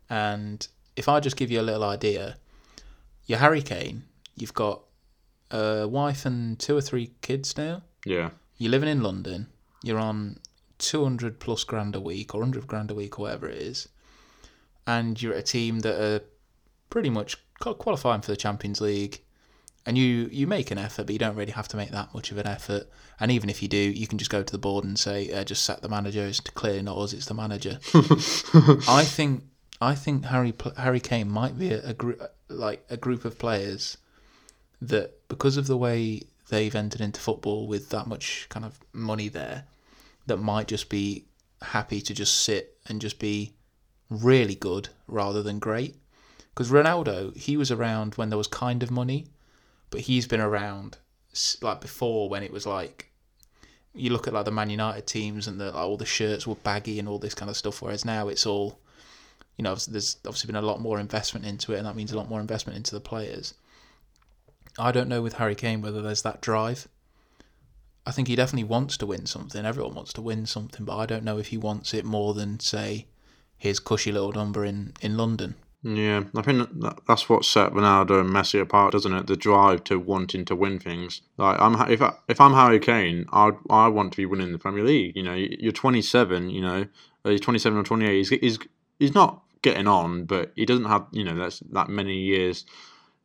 And 0.09 0.67
if 0.95 1.07
I 1.09 1.19
just 1.19 1.35
give 1.35 1.49
you 1.49 1.61
a 1.61 1.63
little 1.63 1.83
idea, 1.83 2.37
you're 3.25 3.39
Harry 3.39 3.61
Kane, 3.61 4.03
you've 4.35 4.53
got 4.53 4.81
a 5.49 5.87
wife 5.87 6.25
and 6.25 6.59
two 6.59 6.77
or 6.77 6.81
three 6.81 7.11
kids 7.21 7.57
now. 7.57 7.81
Yeah, 8.05 8.31
You're 8.57 8.71
living 8.71 8.89
in 8.89 9.01
London. 9.01 9.47
You're 9.83 9.99
on 9.99 10.39
200 10.79 11.39
plus 11.39 11.63
grand 11.63 11.95
a 11.95 12.01
week 12.01 12.33
or 12.35 12.41
100 12.41 12.67
grand 12.67 12.91
a 12.91 12.95
week 12.95 13.17
or 13.17 13.23
whatever 13.23 13.47
it 13.47 13.57
is. 13.57 13.87
And 14.85 15.21
you're 15.21 15.33
at 15.33 15.39
a 15.39 15.43
team 15.43 15.79
that 15.79 15.99
are 15.99 16.21
pretty 16.89 17.09
much 17.09 17.37
qualifying 17.59 18.21
for 18.21 18.31
the 18.31 18.37
Champions 18.37 18.81
League. 18.81 19.21
And 19.85 19.97
you, 19.97 20.29
you 20.31 20.45
make 20.45 20.69
an 20.69 20.77
effort, 20.77 21.05
but 21.05 21.13
you 21.13 21.19
don't 21.19 21.35
really 21.35 21.53
have 21.53 21.67
to 21.69 21.77
make 21.77 21.89
that 21.89 22.13
much 22.13 22.31
of 22.31 22.37
an 22.37 22.45
effort. 22.45 22.87
And 23.19 23.31
even 23.31 23.49
if 23.49 23.63
you 23.63 23.67
do, 23.67 23.77
you 23.77 24.05
can 24.05 24.19
just 24.19 24.29
go 24.29 24.43
to 24.43 24.51
the 24.51 24.59
board 24.59 24.85
and 24.85 24.97
say, 24.97 25.31
uh, 25.31 25.43
just 25.43 25.63
sack 25.63 25.81
the 25.81 25.89
manager. 25.89 26.25
It's 26.25 26.39
clearly 26.39 26.83
not 26.83 26.97
us, 26.97 27.13
it's 27.13 27.25
the 27.25 27.33
manager. 27.33 27.79
I 28.87 29.03
think 29.03 29.43
I 29.81 29.95
think 29.95 30.25
Harry 30.25 30.53
Harry 30.77 30.99
Kane 30.99 31.29
might 31.29 31.57
be 31.57 31.71
a, 31.71 31.89
a 31.89 31.93
group 31.93 32.21
like 32.47 32.85
a 32.89 32.97
group 32.97 33.25
of 33.25 33.39
players 33.39 33.97
that 34.81 35.27
because 35.27 35.57
of 35.57 35.65
the 35.65 35.77
way 35.77 36.21
they've 36.49 36.75
entered 36.75 37.01
into 37.01 37.19
football 37.19 37.67
with 37.67 37.89
that 37.89 38.07
much 38.07 38.47
kind 38.49 38.65
of 38.65 38.79
money 38.93 39.29
there, 39.29 39.65
that 40.27 40.37
might 40.37 40.67
just 40.67 40.89
be 40.89 41.25
happy 41.61 42.01
to 42.01 42.13
just 42.13 42.43
sit 42.43 42.77
and 42.87 43.01
just 43.01 43.19
be 43.19 43.53
really 44.09 44.55
good 44.55 44.89
rather 45.07 45.41
than 45.41 45.59
great. 45.59 45.95
Because 46.49 46.69
Ronaldo, 46.69 47.35
he 47.35 47.55
was 47.55 47.71
around 47.71 48.15
when 48.15 48.29
there 48.29 48.37
was 48.37 48.47
kind 48.47 48.83
of 48.83 48.91
money, 48.91 49.27
but 49.91 50.01
he's 50.01 50.25
been 50.27 50.41
around 50.41 50.97
like 51.61 51.79
before 51.79 52.27
when 52.27 52.43
it 52.43 52.51
was 52.51 52.65
like 52.65 53.11
you 53.93 54.09
look 54.09 54.27
at 54.27 54.33
like 54.33 54.45
the 54.45 54.51
Man 54.51 54.69
United 54.69 55.05
teams 55.05 55.47
and 55.47 55.59
the 55.59 55.65
like, 55.65 55.75
all 55.75 55.97
the 55.97 56.05
shirts 56.05 56.47
were 56.47 56.55
baggy 56.55 56.97
and 56.97 57.07
all 57.07 57.19
this 57.19 57.35
kind 57.35 57.49
of 57.49 57.57
stuff. 57.57 57.81
Whereas 57.81 58.05
now 58.05 58.29
it's 58.29 58.45
all, 58.45 58.79
you 59.57 59.63
know, 59.63 59.75
there's 59.75 60.17
obviously 60.25 60.47
been 60.47 60.55
a 60.55 60.61
lot 60.61 60.81
more 60.81 60.99
investment 60.99 61.45
into 61.45 61.73
it, 61.73 61.77
and 61.77 61.85
that 61.85 61.95
means 61.95 62.11
a 62.11 62.17
lot 62.17 62.29
more 62.29 62.39
investment 62.39 62.77
into 62.77 62.95
the 62.95 63.01
players. 63.01 63.53
I 64.79 64.91
don't 64.91 65.09
know 65.09 65.21
with 65.21 65.33
Harry 65.33 65.55
Kane 65.55 65.81
whether 65.81 66.01
there's 66.01 66.21
that 66.21 66.41
drive. 66.41 66.87
I 68.05 68.11
think 68.11 68.27
he 68.27 68.35
definitely 68.35 68.63
wants 68.63 68.97
to 68.97 69.05
win 69.05 69.25
something. 69.25 69.65
Everyone 69.65 69.93
wants 69.93 70.13
to 70.13 70.21
win 70.21 70.45
something, 70.45 70.85
but 70.85 70.97
I 70.97 71.05
don't 71.05 71.25
know 71.25 71.37
if 71.37 71.47
he 71.47 71.57
wants 71.57 71.93
it 71.93 72.05
more 72.05 72.33
than 72.33 72.59
say 72.59 73.07
his 73.57 73.79
cushy 73.79 74.11
little 74.11 74.31
number 74.31 74.63
in 74.65 74.93
in 75.01 75.17
London. 75.17 75.55
Yeah, 75.83 76.25
I 76.35 76.43
think 76.43 76.69
that's 77.07 77.27
what 77.27 77.43
set 77.43 77.71
Ronaldo 77.71 78.21
and 78.21 78.29
Messi 78.29 78.61
apart, 78.61 78.91
doesn't 78.91 79.13
it? 79.13 79.25
The 79.25 79.35
drive 79.35 79.83
to 79.85 79.97
wanting 79.97 80.45
to 80.45 80.55
win 80.55 80.77
things. 80.77 81.21
Like 81.37 81.59
I'm, 81.59 81.73
if 81.91 82.03
I, 82.03 82.13
if 82.27 82.39
I'm 82.39 82.53
Harry 82.53 82.79
Kane, 82.79 83.25
I 83.31 83.51
I 83.69 83.87
want 83.87 84.13
to 84.13 84.17
be 84.17 84.27
winning 84.27 84.51
the 84.51 84.59
Premier 84.59 84.83
League. 84.83 85.15
You 85.15 85.23
know, 85.23 85.33
you're 85.33 85.71
27. 85.71 86.51
You 86.51 86.61
know, 86.61 86.85
he's 87.23 87.41
27 87.41 87.79
or 87.79 87.83
28. 87.83 88.13
He's 88.15 88.29
he's 88.29 88.59
he's 88.99 89.15
not 89.15 89.41
getting 89.63 89.87
on, 89.87 90.25
but 90.25 90.51
he 90.55 90.65
doesn't 90.65 90.85
have 90.85 91.07
you 91.11 91.23
know 91.23 91.35
that's 91.35 91.61
that 91.71 91.89
many 91.89 92.19
years 92.19 92.63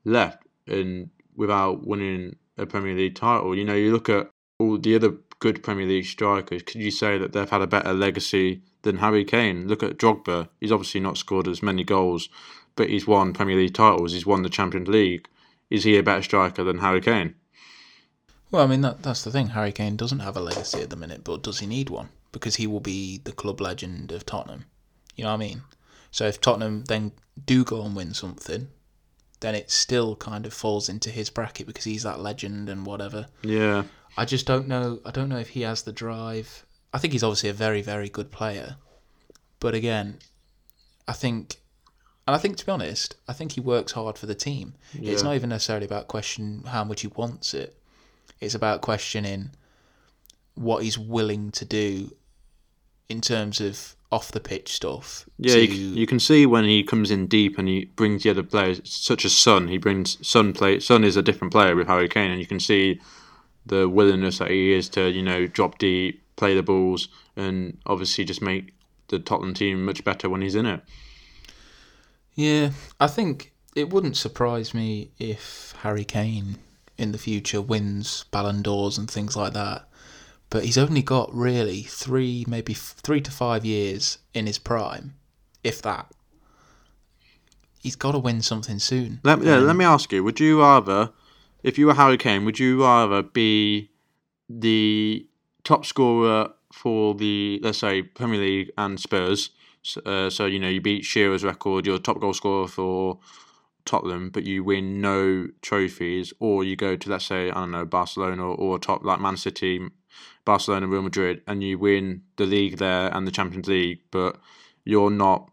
left, 0.07 0.42
and 0.66 1.11
without 1.37 1.87
winning 1.87 2.37
a 2.57 2.64
Premier 2.64 2.95
League 2.95 3.16
title, 3.16 3.55
you 3.55 3.66
know, 3.66 3.75
you 3.75 3.92
look 3.92 4.09
at 4.09 4.31
all 4.59 4.79
the 4.79 4.95
other 4.95 5.14
good 5.47 5.63
Premier 5.63 5.87
League 5.87 6.07
strikers. 6.07 6.65
Could 6.65 6.81
you 6.81 6.91
say 6.91 7.19
that 7.19 7.33
they've 7.33 7.49
had 7.49 7.63
a 7.63 7.69
better 7.69 7.93
legacy 7.93 8.63
than 8.83 8.97
Harry 8.97 9.25
Kane? 9.25 9.69
Look 9.69 9.85
at 9.85 9.97
Drogba. 9.97 10.49
He's 10.61 10.73
obviously 10.73 10.99
not 10.99 11.19
scored 11.19 11.47
as 11.47 11.63
many 11.63 11.85
goals, 11.85 12.29
but 12.75 12.91
he's 12.91 13.07
won 13.07 13.33
Premier 13.33 13.55
League 13.55 13.75
titles. 13.75 14.13
He's 14.13 14.27
won 14.27 14.43
the 14.43 14.49
Champions 14.49 14.89
League. 14.89 15.29
Is 15.71 15.85
he 15.85 15.97
a 15.97 16.03
better 16.03 16.23
striker 16.23 16.65
than 16.65 16.79
Harry 16.79 17.01
Kane? 17.01 17.37
Well, 18.51 18.65
I 18.65 18.67
mean 18.67 18.81
that 18.81 19.05
that's 19.05 19.23
the 19.23 19.31
thing. 19.31 19.49
Harry 19.49 19.71
Kane 19.71 19.97
doesn't 19.97 20.19
have 20.19 20.37
a 20.37 20.41
legacy 20.41 20.81
at 20.81 20.91
the 20.91 20.97
minute, 20.97 21.23
but 21.23 21.45
does 21.45 21.61
he 21.61 21.67
need 21.67 21.91
one? 21.91 22.09
Because 22.33 22.57
he 22.57 22.67
will 22.67 22.81
be 22.81 23.19
the 23.19 23.31
club 23.31 23.61
legend 23.61 24.11
of 24.11 24.27
Tottenham. 24.27 24.65
You 25.15 25.25
know 25.25 25.31
what 25.31 25.37
I 25.37 25.47
mean? 25.47 25.63
So 26.11 26.27
if 26.27 26.41
Tottenham 26.41 26.83
then 26.87 27.13
do 27.45 27.63
go 27.63 27.83
and 27.83 27.95
win 27.95 28.15
something, 28.15 28.67
then 29.40 29.55
it 29.55 29.70
still 29.70 30.16
kind 30.16 30.46
of 30.46 30.55
falls 30.55 30.88
into 30.88 31.11
his 31.11 31.31
bracket 31.31 31.66
because 31.66 31.85
he's 31.85 32.03
that 32.03 32.20
legend 32.20 32.68
and 32.68 32.87
whatever. 32.87 33.27
Yeah, 33.42 33.85
I 34.16 34.25
just 34.25 34.46
don't 34.46 34.68
know. 34.68 35.01
I 35.05 35.11
don't 35.11 35.29
know 35.29 35.38
if 35.38 35.51
he 35.51 35.62
has 35.62 35.83
the 35.83 35.92
drive. 35.92 36.64
I 36.92 36.99
think 36.99 37.12
he's 37.12 37.25
obviously 37.25 37.51
a 37.51 37.55
very, 37.55 37.83
very 37.83 38.09
good 38.09 38.31
player, 38.31 38.77
but 39.61 39.75
again, 39.75 40.18
I 41.09 41.12
think, 41.12 41.57
and 42.27 42.35
I 42.35 42.38
think 42.38 42.57
to 42.59 42.66
be 42.66 42.72
honest, 42.72 43.16
I 43.29 43.33
think 43.33 43.53
he 43.53 43.61
works 43.61 43.92
hard 43.92 44.16
for 44.16 44.27
the 44.27 44.35
team. 44.35 44.75
It's 44.94 45.22
not 45.22 45.35
even 45.35 45.51
necessarily 45.51 45.87
about 45.87 46.09
questioning 46.09 46.62
how 46.64 46.85
much 46.85 47.03
he 47.03 47.09
wants 47.09 47.53
it. 47.55 47.77
It's 48.40 48.55
about 48.55 48.81
questioning 48.81 49.51
what 50.55 50.83
he's 50.83 50.99
willing 50.99 51.51
to 51.53 51.64
do 51.64 52.14
in 53.09 53.20
terms 53.20 53.61
of 53.61 53.96
off 54.17 54.33
the 54.33 54.41
pitch 54.41 54.73
stuff. 54.73 55.29
yeah. 55.39 55.53
to- 55.55 55.61
You, 55.61 55.67
c- 55.69 56.01
you 56.01 56.07
can 56.07 56.19
see 56.19 56.47
when 56.47 56.65
he 56.65 56.83
comes 56.83 57.11
in 57.11 57.27
deep 57.27 57.59
and 57.59 57.69
he 57.69 57.85
brings 57.97 58.23
the 58.23 58.31
other 58.31 58.43
players, 58.43 58.81
such 58.85 59.25
as 59.25 59.37
Son. 59.37 59.69
He 59.69 59.79
brings 59.79 60.17
Son 60.27 60.53
play. 60.53 60.81
Son 60.81 61.05
is 61.05 61.17
a 61.17 61.23
different 61.23 61.53
player 61.53 61.77
with 61.77 61.87
Harry 61.87 62.09
Kane, 62.09 62.31
and 62.31 62.41
you 62.41 62.47
can 62.47 62.61
see 62.61 63.01
the 63.67 63.89
willingness 63.89 64.39
that 64.39 64.51
he 64.51 64.73
is 64.73 64.89
to 64.91 65.09
you 65.11 65.23
know 65.23 65.47
drop 65.47 65.79
deep, 65.79 66.23
play 66.37 66.55
the 66.55 66.63
balls, 66.63 67.09
and 67.37 67.77
obviously 67.87 68.25
just 68.25 68.41
make 68.43 68.73
the 69.09 69.19
Tottenham 69.19 69.55
team 69.55 69.85
much 69.85 70.03
better 70.03 70.29
when 70.31 70.41
he's 70.43 70.55
in 70.57 70.67
it. 70.67 70.81
Yeah, 72.35 72.71
I 73.01 73.07
think 73.07 73.53
it 73.75 73.91
wouldn't 73.91 74.17
surprise 74.17 74.75
me 74.75 75.11
if 75.19 75.75
Harry 75.83 76.05
Kane 76.05 76.57
in 76.99 77.13
the 77.13 77.19
future 77.19 77.61
wins 77.61 78.25
Ballon 78.31 78.63
d'Ors 78.63 78.99
and 78.99 79.11
things 79.11 79.37
like 79.37 79.53
that. 79.53 79.86
But 80.49 80.65
he's 80.65 80.79
only 80.79 81.03
got 81.03 81.35
really 81.35 81.83
three, 81.83 82.45
maybe 82.47 82.73
f- 82.73 82.95
three 83.03 83.21
to 83.21 83.31
five 83.31 83.65
years 83.65 84.19
in 84.33 84.47
his 84.47 84.59
prime, 84.59 85.15
if 85.65 85.83
that. 85.83 86.11
He's 87.83 87.97
got 87.97 88.13
to 88.13 88.19
win 88.19 88.43
something 88.43 88.79
soon. 88.79 89.21
Let, 89.23 89.43
yeah, 89.43 89.57
Um, 89.57 89.67
let 89.67 89.77
me 89.77 89.85
ask 89.85 90.13
you: 90.13 90.23
Would 90.25 90.41
you 90.41 90.61
rather, 90.61 91.11
if 91.63 91.79
you 91.79 91.87
were 91.87 91.95
Harry 91.95 92.17
Kane, 92.17 92.45
would 92.45 92.59
you 92.59 92.83
rather 92.83 93.23
be 93.23 93.91
the 94.49 95.27
top 95.65 95.85
scorer 95.85 96.51
for 96.73 97.15
the 97.15 97.61
let's 97.63 97.79
say 97.79 98.03
Premier 98.03 98.41
League 98.41 98.71
and 98.79 98.99
Spurs? 99.01 99.51
S- 99.85 99.99
Uh, 100.05 100.31
so 100.31 100.47
you 100.47 100.59
know 100.59 100.69
you 100.69 100.81
beat 100.81 101.05
Shearer's 101.05 101.45
record, 101.45 101.87
you're 101.87 101.99
top 101.99 102.21
goal 102.21 102.35
scorer 102.35 102.67
for 102.69 103.19
Tottenham, 103.85 104.31
but 104.31 104.45
you 104.45 104.65
win 104.65 105.01
no 105.01 105.49
trophies, 105.63 106.33
or 106.41 106.65
you 106.65 106.75
go 106.77 106.97
to 106.97 107.11
let's 107.11 107.27
say 107.27 107.51
I 107.51 107.55
don't 107.55 107.71
know 107.71 107.85
Barcelona 107.85 108.43
or, 108.45 108.57
or 108.57 108.79
top 108.81 109.05
like 109.05 109.21
Man 109.21 109.37
City, 109.37 109.81
Barcelona, 110.45 110.87
Real 110.87 111.03
Madrid, 111.03 111.43
and 111.47 111.63
you 111.63 111.79
win 111.79 112.23
the 112.37 112.47
league 112.47 112.79
there 112.79 113.15
and 113.15 113.27
the 113.27 113.33
Champions 113.33 113.67
League, 113.67 114.01
but 114.11 114.39
you're 114.85 115.11
not 115.11 115.51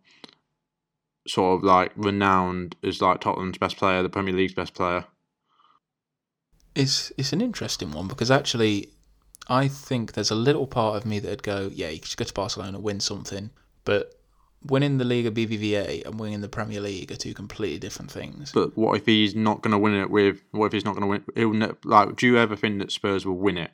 sort 1.27 1.57
of 1.57 1.63
like 1.63 1.91
renowned 1.95 2.75
as 2.83 3.01
like 3.01 3.21
Tottenham's 3.21 3.57
best 3.57 3.77
player, 3.77 4.03
the 4.03 4.09
Premier 4.09 4.33
League's 4.33 4.53
best 4.53 4.73
player. 4.73 5.05
It's 6.75 7.11
it's 7.17 7.33
an 7.33 7.41
interesting 7.41 7.91
one 7.91 8.07
because 8.07 8.31
actually, 8.31 8.89
I 9.47 9.67
think 9.67 10.13
there's 10.13 10.31
a 10.31 10.35
little 10.35 10.67
part 10.67 10.97
of 10.97 11.05
me 11.05 11.19
that'd 11.19 11.43
go, 11.43 11.69
yeah, 11.73 11.89
you 11.89 11.99
should 12.03 12.17
go 12.17 12.25
to 12.25 12.33
Barcelona, 12.33 12.79
win 12.79 12.99
something, 12.99 13.51
but 13.85 14.13
winning 14.65 14.97
the 14.97 15.05
Liga 15.05 15.29
BBVA 15.29 16.05
and 16.05 16.19
winning 16.19 16.41
the 16.41 16.49
Premier 16.49 16.79
League 16.79 17.11
are 17.11 17.15
two 17.15 17.33
completely 17.33 17.79
different 17.79 18.11
things. 18.11 18.51
But 18.51 18.75
what 18.77 18.97
if 18.97 19.05
he's 19.05 19.35
not 19.35 19.61
going 19.61 19.71
to 19.71 19.77
win 19.77 19.93
it 19.93 20.09
with? 20.09 20.41
What 20.51 20.67
if 20.67 20.71
he's 20.71 20.85
not 20.85 20.95
going 20.95 21.01
to 21.01 21.07
win? 21.07 21.23
He'll 21.35 21.53
ne- 21.53 21.75
like. 21.83 22.15
Do 22.15 22.27
you 22.27 22.37
ever 22.37 22.55
think 22.55 22.79
that 22.79 22.91
Spurs 22.91 23.25
will 23.25 23.37
win 23.37 23.57
it? 23.57 23.71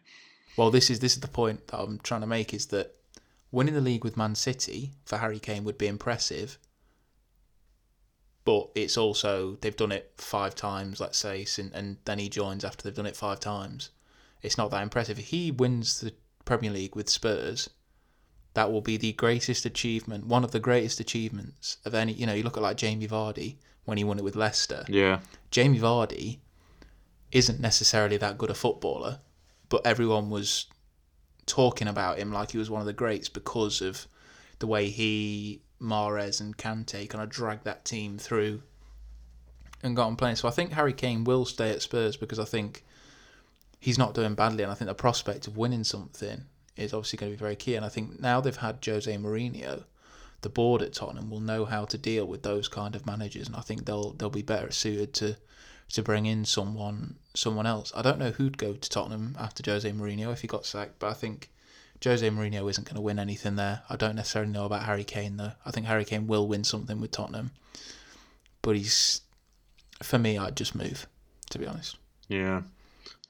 Well, 0.59 0.71
this 0.71 0.89
is 0.89 0.99
this 0.99 1.13
is 1.13 1.21
the 1.21 1.29
point 1.29 1.67
that 1.67 1.79
I'm 1.79 1.99
trying 1.99 2.19
to 2.19 2.27
make 2.27 2.53
is 2.53 2.65
that 2.65 2.93
winning 3.49 3.75
the 3.75 3.79
league 3.79 4.03
with 4.03 4.17
Man 4.17 4.35
City 4.35 4.91
for 5.05 5.17
Harry 5.19 5.39
Kane 5.39 5.63
would 5.63 5.77
be 5.77 5.87
impressive, 5.87 6.59
but 8.43 8.69
it's 8.75 8.97
also 8.97 9.57
they've 9.61 9.77
done 9.77 9.93
it 9.93 10.11
five 10.17 10.55
times, 10.55 10.99
let's 10.99 11.17
say, 11.17 11.45
and 11.73 11.95
then 12.03 12.19
he 12.19 12.27
joins 12.27 12.65
after 12.65 12.83
they've 12.83 12.93
done 12.93 13.05
it 13.05 13.15
five 13.15 13.39
times. 13.39 13.91
It's 14.41 14.57
not 14.57 14.69
that 14.71 14.83
impressive. 14.83 15.17
If 15.17 15.27
he 15.27 15.49
wins 15.49 16.01
the 16.01 16.13
Premier 16.43 16.71
League 16.71 16.93
with 16.93 17.09
Spurs, 17.09 17.69
that 18.53 18.69
will 18.69 18.81
be 18.81 18.97
the 18.97 19.13
greatest 19.13 19.65
achievement, 19.65 20.27
one 20.27 20.43
of 20.43 20.51
the 20.51 20.59
greatest 20.59 20.99
achievements 20.99 21.77
of 21.85 21.95
any. 21.95 22.11
You 22.11 22.25
know, 22.25 22.33
you 22.33 22.43
look 22.43 22.57
at 22.57 22.63
like 22.63 22.75
Jamie 22.75 23.07
Vardy 23.07 23.55
when 23.85 23.97
he 23.97 24.03
won 24.03 24.19
it 24.19 24.25
with 24.25 24.35
Leicester. 24.35 24.83
Yeah, 24.89 25.19
Jamie 25.51 25.79
Vardy 25.79 26.39
isn't 27.31 27.61
necessarily 27.61 28.17
that 28.17 28.37
good 28.37 28.49
a 28.49 28.53
footballer, 28.53 29.19
but 29.69 29.85
everyone 29.85 30.29
was 30.29 30.65
talking 31.45 31.87
about 31.87 32.19
him 32.19 32.31
like 32.31 32.51
he 32.51 32.57
was 32.57 32.69
one 32.69 32.81
of 32.81 32.87
the 32.87 32.93
greats 32.93 33.29
because 33.29 33.81
of 33.81 34.07
the 34.59 34.67
way 34.67 34.89
he, 34.89 35.61
Mahrez, 35.81 36.41
and 36.41 36.57
Kante 36.57 37.09
kind 37.09 37.23
of 37.23 37.29
dragged 37.29 37.63
that 37.63 37.85
team 37.85 38.17
through 38.17 38.61
and 39.81 39.95
got 39.95 40.07
on 40.07 40.15
playing. 40.15 40.35
So 40.35 40.47
I 40.47 40.51
think 40.51 40.71
Harry 40.71 40.93
Kane 40.93 41.23
will 41.23 41.45
stay 41.45 41.71
at 41.71 41.81
Spurs 41.81 42.17
because 42.17 42.39
I 42.39 42.45
think 42.45 42.83
he's 43.79 43.97
not 43.97 44.13
doing 44.13 44.35
badly, 44.35 44.63
and 44.63 44.71
I 44.71 44.75
think 44.75 44.87
the 44.87 44.95
prospect 44.95 45.47
of 45.47 45.57
winning 45.57 45.83
something 45.83 46.43
is 46.75 46.93
obviously 46.93 47.17
going 47.17 47.31
to 47.31 47.37
be 47.37 47.39
very 47.39 47.55
key. 47.55 47.75
And 47.75 47.85
I 47.85 47.89
think 47.89 48.19
now 48.19 48.41
they've 48.41 48.55
had 48.55 48.83
Jose 48.85 49.11
Mourinho, 49.17 49.83
the 50.41 50.49
board 50.49 50.81
at 50.81 50.93
Tottenham 50.93 51.29
will 51.29 51.39
know 51.39 51.65
how 51.65 51.85
to 51.85 51.97
deal 51.97 52.25
with 52.25 52.43
those 52.43 52.67
kind 52.67 52.95
of 52.95 53.05
managers, 53.05 53.47
and 53.47 53.55
I 53.55 53.61
think 53.61 53.85
they'll 53.85 54.13
they'll 54.13 54.29
be 54.29 54.41
better 54.41 54.71
suited 54.71 55.13
to 55.15 55.37
to 55.93 56.03
bring 56.03 56.25
in 56.25 56.45
someone 56.45 57.15
someone 57.33 57.65
else. 57.65 57.91
I 57.95 58.01
don't 58.01 58.19
know 58.19 58.31
who'd 58.31 58.57
go 58.57 58.73
to 58.73 58.89
Tottenham 58.89 59.35
after 59.39 59.63
Jose 59.69 59.89
Mourinho 59.91 60.31
if 60.31 60.41
he 60.41 60.47
got 60.47 60.65
sacked, 60.65 60.99
but 60.99 61.09
I 61.09 61.13
think 61.13 61.49
Jose 62.03 62.27
Mourinho 62.29 62.69
isn't 62.69 62.85
going 62.85 62.95
to 62.95 63.01
win 63.01 63.19
anything 63.19 63.55
there. 63.55 63.81
I 63.89 63.95
don't 63.95 64.15
necessarily 64.15 64.51
know 64.51 64.65
about 64.65 64.83
Harry 64.83 65.03
Kane 65.03 65.37
though. 65.37 65.51
I 65.65 65.71
think 65.71 65.85
Harry 65.85 66.05
Kane 66.05 66.27
will 66.27 66.47
win 66.47 66.63
something 66.63 66.99
with 66.99 67.11
Tottenham, 67.11 67.51
but 68.61 68.75
he's 68.75 69.21
for 70.01 70.17
me. 70.19 70.37
I'd 70.37 70.57
just 70.57 70.75
move, 70.75 71.07
to 71.51 71.59
be 71.59 71.67
honest. 71.67 71.97
yeah. 72.27 72.61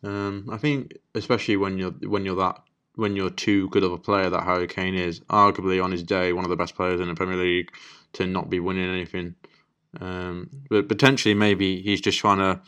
Um, 0.01 0.47
I 0.49 0.57
think 0.57 0.97
especially 1.13 1.57
when 1.57 1.77
you're 1.77 1.91
when 1.91 2.23
you're 2.23 2.37
that 2.37 2.61
when 2.95 3.15
you're 3.15 3.29
too 3.29 3.69
good 3.69 3.83
of 3.83 3.91
a 3.91 3.97
player 3.97 4.29
that 4.29 4.43
Harry 4.43 4.67
Kane 4.67 4.95
is, 4.95 5.19
arguably 5.21 5.83
on 5.83 5.91
his 5.91 6.03
day 6.03 6.33
one 6.33 6.45
of 6.45 6.49
the 6.49 6.55
best 6.55 6.75
players 6.75 7.01
in 7.01 7.07
the 7.07 7.15
Premier 7.15 7.35
League, 7.37 7.71
to 8.13 8.25
not 8.25 8.49
be 8.49 8.59
winning 8.59 8.89
anything. 8.89 9.35
Um, 9.99 10.49
but 10.69 10.87
potentially 10.87 11.33
maybe 11.33 11.81
he's 11.81 12.01
just 12.01 12.19
trying 12.19 12.37
to 12.37 12.61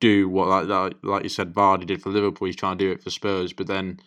do 0.00 0.28
what 0.28 0.68
like 0.68 0.94
like, 1.02 1.22
you 1.22 1.28
said 1.28 1.54
Vardy 1.54 1.86
did 1.86 2.02
for 2.02 2.10
Liverpool. 2.10 2.46
He's 2.46 2.56
trying 2.56 2.78
to 2.78 2.84
do 2.84 2.92
it 2.92 3.02
for 3.02 3.10
Spurs, 3.10 3.52
but 3.52 3.66
then 3.66 4.00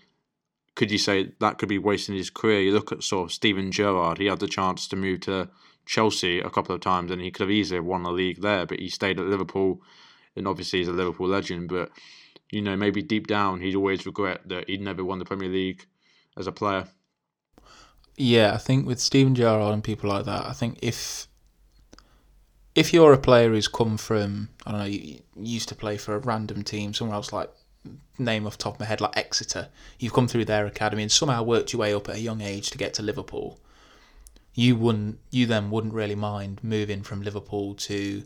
could 0.76 0.92
you 0.92 0.98
say 0.98 1.34
that 1.40 1.58
could 1.58 1.70
be 1.70 1.78
wasting 1.78 2.16
his 2.16 2.30
career? 2.30 2.62
You 2.62 2.72
look 2.72 2.92
at 2.92 3.04
sort 3.04 3.30
of 3.30 3.34
Steven 3.34 3.72
Gerrard. 3.72 4.20
He 4.20 4.28
had 4.28 4.40
the 4.40 4.48
chance 4.48 4.88
to 4.88 4.96
move 4.96 5.22
to 5.22 5.50
Chelsea 5.86 6.40
a 6.40 6.50
couple 6.50 6.74
of 6.74 6.82
times, 6.82 7.12
and 7.12 7.22
he 7.22 7.32
could 7.32 7.42
have 7.42 7.52
easily 7.52 7.82
won 7.82 8.04
the 8.04 8.12
league 8.12 8.42
there. 8.42 8.66
But 8.66 8.80
he 8.80 8.90
stayed 8.90 9.20
at 9.20 9.26
Liverpool, 9.26 9.82
and 10.36 10.48
obviously 10.48 10.80
he's 10.80 10.88
a 10.88 10.94
Liverpool 10.94 11.28
legend. 11.28 11.68
But 11.70 11.92
you 12.52 12.62
know, 12.62 12.76
maybe 12.76 13.02
deep 13.02 13.28
down, 13.28 13.62
he'd 13.62 13.76
always 13.76 14.06
regret 14.06 14.48
that 14.48 14.70
he'd 14.70 14.82
never 14.82 15.04
won 15.04 15.20
the 15.20 15.26
Premier 15.26 15.50
League 15.50 15.86
as 16.38 16.48
a 16.48 16.52
player. 16.52 16.88
Yeah, 18.18 18.54
I 18.54 18.58
think 18.58 18.86
with 18.86 19.00
Steven 19.00 19.36
Gerrard 19.36 19.74
and 19.74 19.84
people 19.84 20.10
like 20.10 20.26
that, 20.26 20.46
I 20.46 20.54
think 20.54 20.80
if 20.82 21.28
if 22.76 22.94
you're 22.94 23.14
a 23.14 23.18
player 23.18 23.50
who's 23.50 23.68
come 23.68 23.98
from 23.98 24.50
I 24.66 24.72
don't 24.72 24.80
know, 24.80 24.86
you, 24.86 25.00
you 25.00 25.22
used 25.36 25.70
to 25.70 25.76
play 25.76 25.98
for 25.98 26.16
a 26.16 26.20
random 26.20 26.64
team 26.64 26.94
somewhere 26.94 27.16
else, 27.16 27.34
like 27.34 27.50
name 28.18 28.46
off 28.46 28.58
the 28.58 28.64
top 28.64 28.76
of 28.76 28.80
my 28.80 28.86
head, 28.86 29.02
like 29.02 29.18
Exeter, 29.18 29.70
you've 30.00 30.14
come 30.14 30.28
through 30.28 30.46
their 30.46 30.66
academy 30.66 31.02
and 31.02 31.12
somehow 31.12 31.44
worked 31.44 31.74
your 31.74 31.80
way 31.80 31.94
up 31.94 32.08
at 32.10 32.16
a 32.16 32.20
young 32.20 32.42
age 32.42 32.70
to 32.70 32.78
get 32.78 32.94
to 32.96 33.02
Liverpool. 33.02 33.60
You 34.54 34.76
wouldn't, 34.76 35.20
you 35.30 35.46
then 35.46 35.72
wouldn't 35.72 35.94
really 35.94 36.16
mind 36.16 36.64
moving 36.64 37.04
from 37.04 37.22
Liverpool 37.22 37.74
to 37.76 38.24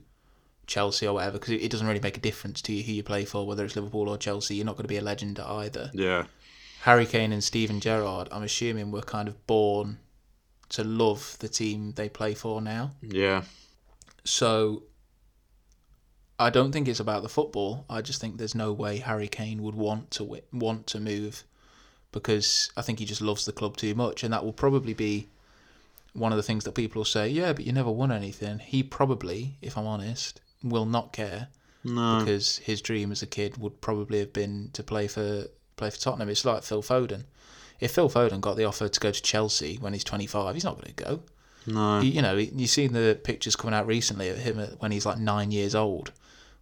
Chelsea 0.68 1.08
or 1.08 1.14
whatever 1.14 1.38
because 1.38 1.54
it 1.54 1.72
doesn't 1.72 1.88
really 1.88 2.00
make 2.00 2.18
a 2.18 2.22
difference 2.22 2.62
to 2.64 2.74
you 2.74 2.84
who 2.84 2.92
you 2.92 3.04
play 3.04 3.26
for, 3.26 3.46
whether 3.46 3.64
it's 3.64 3.76
Liverpool 3.76 4.10
or 4.10 4.18
Chelsea. 4.18 4.56
You're 4.56 4.66
not 4.66 4.76
going 4.76 4.86
to 4.86 4.90
be 4.90 4.98
a 4.98 5.02
legend 5.02 5.40
at 5.40 5.48
either. 5.48 5.92
Yeah. 5.94 6.26
Harry 6.82 7.06
Kane 7.06 7.32
and 7.32 7.44
Steven 7.44 7.80
Gerrard, 7.80 8.28
I'm 8.32 8.44
assuming, 8.44 8.92
were 8.92 9.02
kind 9.02 9.28
of 9.28 9.48
born 9.48 10.00
to 10.70 10.84
love 10.84 11.38
the 11.40 11.48
team 11.48 11.94
they 11.96 12.10
play 12.10 12.34
for 12.34 12.62
now. 12.62 12.92
Yeah. 13.02 13.44
So 14.26 14.84
I 16.38 16.50
don't 16.50 16.72
think 16.72 16.88
it's 16.88 17.00
about 17.00 17.24
the 17.24 17.30
football. 17.30 17.86
I 17.90 18.02
just 18.02 18.20
think 18.20 18.38
there's 18.38 18.56
no 18.56 18.74
way 18.74 18.98
Harry 18.98 19.28
Kane 19.28 19.64
would 19.64 19.76
want 19.76 20.12
to 20.12 20.20
wi- 20.24 20.44
want 20.52 20.88
to 20.88 21.00
move 21.00 21.44
because 22.12 22.72
I 22.76 22.82
think 22.82 23.00
he 23.00 23.06
just 23.06 23.22
loves 23.22 23.46
the 23.46 23.52
club 23.54 23.78
too 23.78 23.96
much, 23.96 24.24
and 24.24 24.34
that 24.34 24.44
will 24.44 24.54
probably 24.54 24.94
be 24.94 25.28
one 26.14 26.32
of 26.32 26.38
the 26.38 26.44
things 26.44 26.64
that 26.64 26.74
people 26.76 27.00
will 27.00 27.06
say. 27.06 27.28
Yeah, 27.30 27.54
but 27.54 27.66
you 27.66 27.72
never 27.74 27.92
won 27.92 28.12
anything. 28.12 28.60
He 28.60 28.84
probably, 28.84 29.58
if 29.62 29.78
I'm 29.78 29.86
honest, 29.88 30.42
will 30.64 30.86
not 30.86 31.14
care 31.14 31.50
No. 31.84 32.20
because 32.20 32.58
his 32.60 32.82
dream 32.82 33.12
as 33.12 33.22
a 33.22 33.28
kid 33.28 33.58
would 33.58 33.80
probably 33.82 34.20
have 34.20 34.34
been 34.34 34.70
to 34.74 34.84
play 34.84 35.08
for 35.08 35.46
play 35.78 35.90
for 35.90 36.00
Tottenham. 36.00 36.30
It's 36.30 36.46
like 36.46 36.64
Phil 36.64 36.82
Foden. 36.82 37.26
If 37.82 37.92
Phil 37.92 38.10
Foden 38.10 38.40
got 38.40 38.56
the 38.56 38.64
offer 38.64 38.88
to 38.88 39.00
go 39.00 39.12
to 39.12 39.22
Chelsea 39.22 39.76
when 39.76 39.92
he's 39.92 40.06
25, 40.06 40.56
he's 40.56 40.64
not 40.64 40.76
going 40.76 40.94
to 40.94 41.04
go. 41.04 41.20
No. 41.68 42.00
You, 42.00 42.12
you 42.12 42.22
know, 42.22 42.36
you've 42.36 42.70
seen 42.70 42.94
the 42.94 43.20
pictures 43.24 43.56
coming 43.56 43.74
out 43.74 43.88
recently 43.88 44.30
of 44.30 44.38
him 44.38 44.58
when 44.80 44.92
he's 44.92 45.06
like 45.06 45.18
nine 45.18 45.52
years 45.52 45.76
old, 45.76 46.12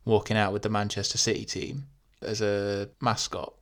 walking 0.05 0.37
out 0.37 0.53
with 0.53 0.61
the 0.61 0.69
Manchester 0.69 1.17
City 1.17 1.45
team 1.45 1.87
as 2.21 2.41
a 2.41 2.89
mascot. 3.01 3.53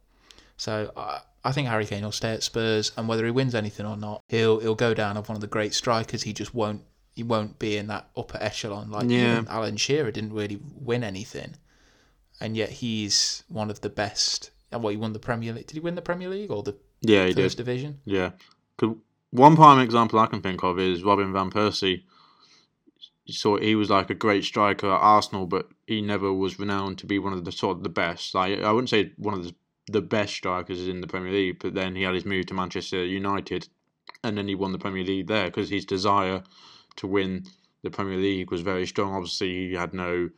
So 0.58 0.92
I, 0.96 1.22
I 1.44 1.52
think 1.52 1.68
Harry 1.68 1.86
Kane 1.86 2.04
will 2.04 2.12
stay 2.12 2.34
at 2.34 2.44
Spurs, 2.44 2.92
and 2.98 3.08
whether 3.08 3.26
he 3.26 3.32
wins 3.32 3.56
anything 3.56 3.86
or 3.86 3.98
not, 3.98 4.22
he'll 4.28 4.60
he'll 4.60 4.76
go 4.76 4.94
down 4.94 5.18
as 5.18 5.28
one 5.28 5.36
of 5.36 5.42
the 5.42 5.48
great 5.48 5.74
strikers. 5.74 6.24
He 6.24 6.34
just 6.34 6.54
won't 6.54 6.82
he 7.16 7.24
won't 7.24 7.60
be 7.60 7.78
in 7.78 7.88
that 7.88 8.10
upper 8.16 8.38
echelon 8.42 8.92
like 8.92 9.10
Yeah. 9.10 9.44
Alan 9.50 9.78
Shearer 9.78 10.12
didn't 10.12 10.34
really 10.34 10.60
win 10.76 11.04
anything, 11.04 11.56
and 12.40 12.56
yet 12.56 12.70
he's 12.70 13.44
one 13.48 13.70
of 13.70 13.82
the 13.82 13.90
best. 13.90 14.52
And 14.72 14.82
what 14.82 14.92
he 14.92 14.98
won 14.98 15.12
the 15.12 15.20
Premier 15.20 15.52
League? 15.52 15.68
Did 15.68 15.74
he 15.74 15.80
win 15.82 15.96
the 15.96 16.02
Premier 16.02 16.30
League 16.30 16.50
or 16.50 16.64
the 16.64 16.76
yeah, 17.02 17.26
he 17.26 17.34
First 17.34 17.58
did. 17.58 17.66
Division? 17.66 18.00
Yeah. 18.06 18.32
One 19.32 19.56
prime 19.56 19.80
example 19.80 20.20
I 20.20 20.28
can 20.28 20.42
think 20.42 20.64
of 20.64 20.80
is 20.80 21.04
Robin 21.04 21.34
van 21.34 21.50
Persie. 21.50 22.04
Saw 23.28 23.58
he 23.58 23.76
was 23.76 23.90
like 23.90 24.10
a 24.10 24.16
great 24.16 24.44
striker 24.44 24.88
at 24.88 25.00
Arsenal, 25.00 25.46
but 25.46 25.70
he 25.88 26.02
never 26.02 26.34
was 26.34 26.60
renowned 26.60 26.98
to 27.00 27.06
be 27.06 27.18
one 27.18 27.34
of 27.34 27.46
the 27.46 27.52
sort 27.52 27.78
of 27.78 27.84
the 27.84 27.90
best. 27.90 28.36
Like 28.36 28.60
I 28.62 28.72
wouldn't 28.72 28.90
say 28.90 29.14
one 29.18 29.34
of 29.34 29.44
the 29.44 29.56
the 29.88 30.02
best 30.02 30.34
strikers 30.34 30.88
in 30.88 31.02
the 31.02 31.08
Premier 31.08 31.32
League, 31.32 31.60
but 31.60 31.74
then 31.74 31.96
he 31.96 32.04
had 32.04 32.14
his 32.14 32.26
move 32.26 32.46
to 32.48 32.54
Manchester 32.54 33.04
United, 33.06 33.68
and 34.24 34.38
then 34.38 34.48
he 34.48 34.56
won 34.56 34.72
the 34.72 34.78
Premier 34.78 35.04
League 35.04 35.28
there 35.28 35.46
because 35.46 35.70
his 35.70 35.86
desire 35.86 36.44
to 36.98 37.08
win 37.08 37.46
the 37.84 37.90
Premier 37.90 38.18
League 38.18 38.52
was 38.52 38.62
very 38.62 38.86
strong. 38.86 39.14
Obviously, 39.14 39.70
he 39.70 39.74
had 39.74 39.94
no 39.94 40.30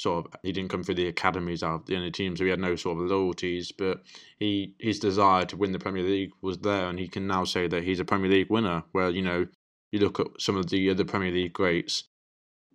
sort 0.00 0.26
of 0.26 0.32
he 0.42 0.52
didn't 0.52 0.70
come 0.70 0.82
through 0.82 0.94
the 0.94 1.08
academies 1.08 1.62
out 1.62 1.74
of 1.74 1.86
the 1.86 1.96
only 1.96 2.10
team, 2.10 2.36
so 2.36 2.44
he 2.44 2.50
had 2.50 2.58
no 2.58 2.74
sort 2.74 2.98
of 2.98 3.10
loyalties. 3.10 3.70
But 3.72 4.02
he 4.38 4.74
his 4.78 4.98
desire 4.98 5.44
to 5.46 5.56
win 5.56 5.72
the 5.72 5.78
Premier 5.78 6.02
League 6.02 6.30
was 6.40 6.58
there, 6.58 6.88
and 6.88 6.98
he 6.98 7.08
can 7.08 7.26
now 7.26 7.44
say 7.44 7.68
that 7.68 7.84
he's 7.84 8.00
a 8.00 8.04
Premier 8.04 8.30
League 8.30 8.50
winner. 8.50 8.82
Where 8.92 9.10
you 9.10 9.22
know 9.22 9.46
you 9.92 10.00
look 10.00 10.18
at 10.18 10.28
some 10.38 10.56
of 10.56 10.70
the 10.70 10.90
other 10.90 11.04
Premier 11.04 11.30
League 11.30 11.52
greats 11.52 12.04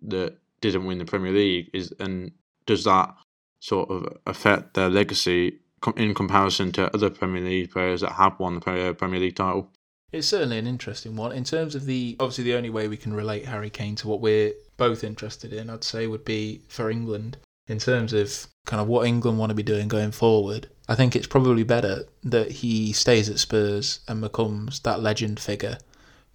that 0.02 0.38
didn't 0.60 0.86
win 0.86 0.98
the 0.98 1.04
Premier 1.04 1.32
League, 1.32 1.70
is 1.72 1.92
and 1.98 2.30
does 2.64 2.84
that 2.84 3.14
sort 3.60 3.90
of 3.90 4.16
affect 4.26 4.74
their 4.74 4.88
legacy 4.88 5.58
in 5.96 6.14
comparison 6.14 6.72
to 6.72 6.94
other 6.94 7.10
Premier 7.10 7.42
League 7.42 7.72
players 7.72 8.02
that 8.02 8.12
have 8.12 8.38
won 8.38 8.54
the 8.54 8.60
Premier 8.60 8.94
Premier 8.94 9.20
League 9.20 9.36
title? 9.36 9.72
It's 10.12 10.28
certainly 10.28 10.58
an 10.58 10.66
interesting 10.66 11.16
one. 11.16 11.32
In 11.32 11.44
terms 11.44 11.74
of 11.74 11.84
the 11.84 12.16
obviously 12.20 12.44
the 12.44 12.54
only 12.54 12.70
way 12.70 12.86
we 12.86 12.96
can 12.96 13.12
relate 13.12 13.46
Harry 13.46 13.70
Kane 13.70 13.96
to 13.96 14.08
what 14.08 14.20
we're 14.20 14.52
both 14.76 15.02
interested 15.02 15.52
in, 15.52 15.68
I'd 15.68 15.84
say 15.84 16.06
would 16.06 16.24
be 16.24 16.62
for 16.68 16.90
England. 16.90 17.38
In 17.66 17.78
terms 17.78 18.12
of 18.12 18.46
kind 18.66 18.80
of 18.80 18.86
what 18.86 19.06
England 19.06 19.38
want 19.38 19.50
to 19.50 19.54
be 19.54 19.64
doing 19.64 19.88
going 19.88 20.12
forward, 20.12 20.68
I 20.88 20.94
think 20.94 21.16
it's 21.16 21.26
probably 21.26 21.64
better 21.64 22.04
that 22.22 22.52
he 22.52 22.92
stays 22.92 23.28
at 23.28 23.40
Spurs 23.40 24.00
and 24.06 24.20
becomes 24.20 24.78
that 24.80 25.00
legend 25.00 25.40
figure 25.40 25.78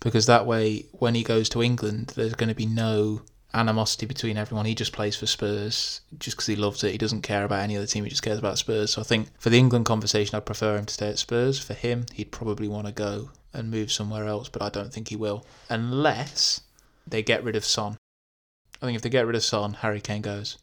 because 0.01 0.25
that 0.25 0.45
way 0.45 0.85
when 0.91 1.15
he 1.15 1.23
goes 1.23 1.47
to 1.49 1.63
England 1.63 2.11
there's 2.15 2.33
going 2.33 2.49
to 2.49 2.55
be 2.55 2.65
no 2.65 3.21
animosity 3.53 4.05
between 4.05 4.37
everyone. 4.37 4.65
He 4.65 4.75
just 4.75 4.93
plays 4.93 5.15
for 5.15 5.25
Spurs 5.25 6.01
just 6.19 6.35
because 6.35 6.47
he 6.47 6.55
loves 6.57 6.83
it. 6.83 6.91
He 6.91 6.97
doesn't 6.97 7.21
care 7.21 7.45
about 7.45 7.63
any 7.63 7.77
other 7.77 7.87
team. 7.87 8.03
He 8.03 8.09
just 8.09 8.23
cares 8.23 8.39
about 8.39 8.57
Spurs. 8.57 8.91
So 8.91 9.01
I 9.01 9.05
think 9.05 9.29
for 9.39 9.49
the 9.49 9.59
England 9.59 9.85
conversation, 9.85 10.35
I'd 10.35 10.45
prefer 10.45 10.77
him 10.77 10.85
to 10.85 10.93
stay 10.93 11.09
at 11.09 11.19
Spurs. 11.19 11.59
For 11.59 11.73
him, 11.73 12.05
he'd 12.13 12.31
probably 12.31 12.67
want 12.67 12.87
to 12.87 12.93
go 12.93 13.29
and 13.53 13.71
move 13.71 13.91
somewhere 13.91 14.27
else, 14.27 14.49
but 14.49 14.61
I 14.61 14.69
don't 14.69 14.93
think 14.93 15.09
he 15.09 15.15
will 15.15 15.45
unless 15.69 16.61
they 17.07 17.23
get 17.23 17.43
rid 17.43 17.55
of 17.55 17.65
Son. 17.65 17.97
I 18.81 18.85
think 18.85 18.95
if 18.95 19.01
they 19.01 19.09
get 19.09 19.25
rid 19.25 19.35
of 19.35 19.43
Son, 19.43 19.73
Harry 19.73 20.01
Kane 20.01 20.21
goes. 20.21 20.57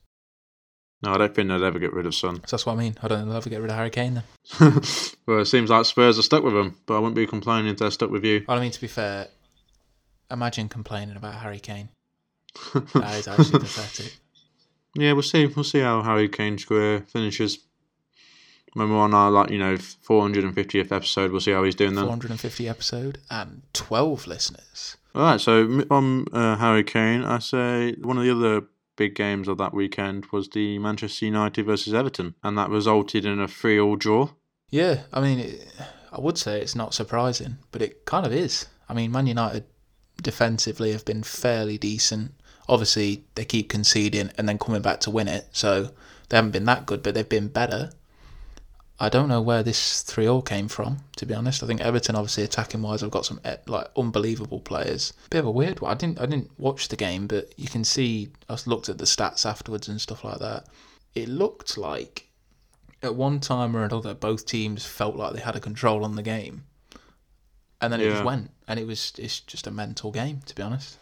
No, 1.03 1.13
I 1.13 1.19
don't 1.19 1.35
think 1.35 1.49
they'll 1.49 1.65
ever 1.65 1.79
get 1.79 1.93
rid 1.93 2.07
of 2.07 2.15
Son. 2.15 2.37
So 2.47 2.57
that's 2.57 2.67
what 2.67 2.73
I 2.73 2.77
mean. 2.77 2.97
I 3.01 3.07
don't 3.07 3.19
think 3.19 3.29
they'll 3.29 3.37
ever 3.37 3.51
get 3.51 3.61
rid 3.61 3.71
of 3.71 3.77
Harry 3.77 3.91
Kane 3.91 4.15
then. 4.15 4.25
well, 5.27 5.41
it 5.41 5.47
seems 5.47 5.71
like 5.71 5.85
Spurs 5.85 6.19
are 6.19 6.23
stuck 6.23 6.43
with 6.43 6.57
him, 6.57 6.77
but 6.87 6.97
I 6.97 6.99
wouldn't 6.99 7.15
be 7.15 7.27
complaining 7.27 7.71
if 7.71 7.79
they're 7.79 7.91
stuck 7.93 8.11
with 8.11 8.25
you. 8.25 8.45
Well, 8.49 8.59
I 8.59 8.61
mean, 8.61 8.73
to 8.73 8.81
be 8.81 8.89
fair, 8.89 9.29
imagine 10.31 10.69
complaining 10.69 11.17
about 11.17 11.35
Harry 11.35 11.61
Kane. 11.61 11.91
That 12.95 13.15
is 13.15 13.29
actually 13.29 13.61
pathetic. 13.61 14.17
Yeah, 14.95 15.13
we'll 15.13 15.23
see. 15.23 15.47
We'll 15.47 15.65
see 15.65 15.81
how 15.81 16.03
Harry 16.03 16.29
Kane's 16.29 16.65
career 16.65 17.05
finishes. 17.09 17.59
When 18.75 18.91
we're 18.91 18.99
on 18.99 19.15
our 19.15 19.31
like 19.31 19.51
you 19.51 19.59
know 19.59 19.77
450th 19.77 20.93
episode, 20.93 21.31
we'll 21.31 21.41
see 21.41 21.53
how 21.53 21.65
he's 21.65 21.75
doing 21.75 21.95
then. 21.95 22.05
450 22.05 22.69
episode 22.69 23.19
and 23.31 23.63
12 23.73 24.27
listeners. 24.27 24.97
All 25.15 25.23
right, 25.23 25.41
so 25.41 25.85
on 25.91 26.27
uh, 26.33 26.57
Harry 26.57 26.85
Kane, 26.85 27.25
I 27.25 27.39
say 27.39 27.95
one 28.03 28.19
of 28.19 28.25
the 28.25 28.31
other 28.31 28.67
big 28.97 29.15
games 29.15 29.49
of 29.49 29.59
that 29.59 29.73
weekend 29.73 30.27
was 30.33 30.49
the 30.51 30.79
Manchester 30.79 31.25
United 31.25 31.65
versus 31.65 31.95
Everton, 31.95 32.35
and 32.43 32.59
that 32.59 32.69
resulted 32.69 33.25
in 33.25 33.41
a 33.41 33.49
three-all 33.49 33.97
draw. 33.97 34.29
Yeah, 34.71 35.03
I 35.13 35.21
mean, 35.21 35.39
it, 35.39 35.67
I 36.13 36.21
would 36.21 36.37
say 36.37 36.61
it's 36.61 36.75
not 36.75 36.95
surprising, 36.95 37.59
but 37.71 37.81
it 37.81 38.05
kind 38.05 38.27
of 38.27 38.33
is. 38.33 38.67
I 38.89 38.95
mean, 38.95 39.13
Man 39.13 39.27
United 39.27 39.65
defensively 40.23 40.93
have 40.93 41.05
been 41.05 41.23
fairly 41.23 41.79
decent. 41.79 42.33
Obviously, 42.69 43.25
they 43.35 43.45
keep 43.45 43.71
conceding 43.71 44.31
and 44.37 44.49
then 44.49 44.59
coming 44.59 44.83
back 44.83 45.01
to 45.01 45.11
win 45.11 45.29
it, 45.29 45.49
so 45.53 45.91
they 46.29 46.37
haven't 46.37 46.51
been 46.51 46.65
that 46.67 46.87
good, 46.87 47.03
but 47.03 47.15
they've 47.15 47.29
been 47.29 47.49
better. 47.49 47.91
I 49.01 49.09
don't 49.09 49.29
know 49.29 49.41
where 49.41 49.63
this 49.63 50.03
three 50.03 50.27
all 50.27 50.43
came 50.43 50.67
from, 50.67 50.99
to 51.17 51.25
be 51.27 51.33
honest. 51.33 51.63
I 51.63 51.67
think 51.69 51.81
Everton, 51.81 52.17
obviously 52.17 52.43
attacking 52.43 52.83
wise, 52.83 53.01
have 53.03 53.13
got 53.13 53.25
some 53.27 53.41
eh, 53.45 53.57
like 53.67 53.89
unbelievable 53.97 54.59
players. 54.61 55.13
Bit 55.31 55.39
of 55.41 55.47
a 55.47 55.51
weird 55.53 55.81
one. 55.81 55.93
I 55.93 55.95
didn't 55.95 56.21
I 56.21 56.27
didn't 56.27 56.51
watch 56.59 56.89
the 56.89 56.97
game, 56.97 57.27
but 57.29 57.53
you 57.57 57.69
can 57.69 57.85
see 57.85 58.31
I 58.49 58.57
looked 58.67 58.89
at 58.89 58.99
the 58.99 59.05
stats 59.05 59.47
afterwards 59.47 59.87
and 59.89 60.01
stuff 60.01 60.25
like 60.25 60.41
that. 60.41 60.67
It 61.15 61.29
looked 61.29 61.79
like 61.79 62.29
at 63.03 63.15
one 63.15 63.39
time 63.39 63.77
or 63.77 63.85
another, 63.85 64.15
both 64.15 64.47
teams 64.47 64.85
felt 64.85 65.15
like 65.15 65.33
they 65.33 65.41
had 65.41 65.55
a 65.55 65.61
control 65.61 66.05
on 66.05 66.17
the 66.17 66.23
game, 66.23 66.65
and 67.81 67.93
then 67.93 68.01
it 68.01 68.05
Yeah. 68.07 68.11
just 68.15 68.25
went, 68.25 68.51
and 68.67 68.81
it 68.81 68.87
was 68.87 69.13
it's 69.17 69.39
just 69.39 69.69
a 69.69 69.71
mental 69.71 70.11
game, 70.11 70.41
to 70.47 70.55
be 70.57 70.63
honest. 70.63 70.99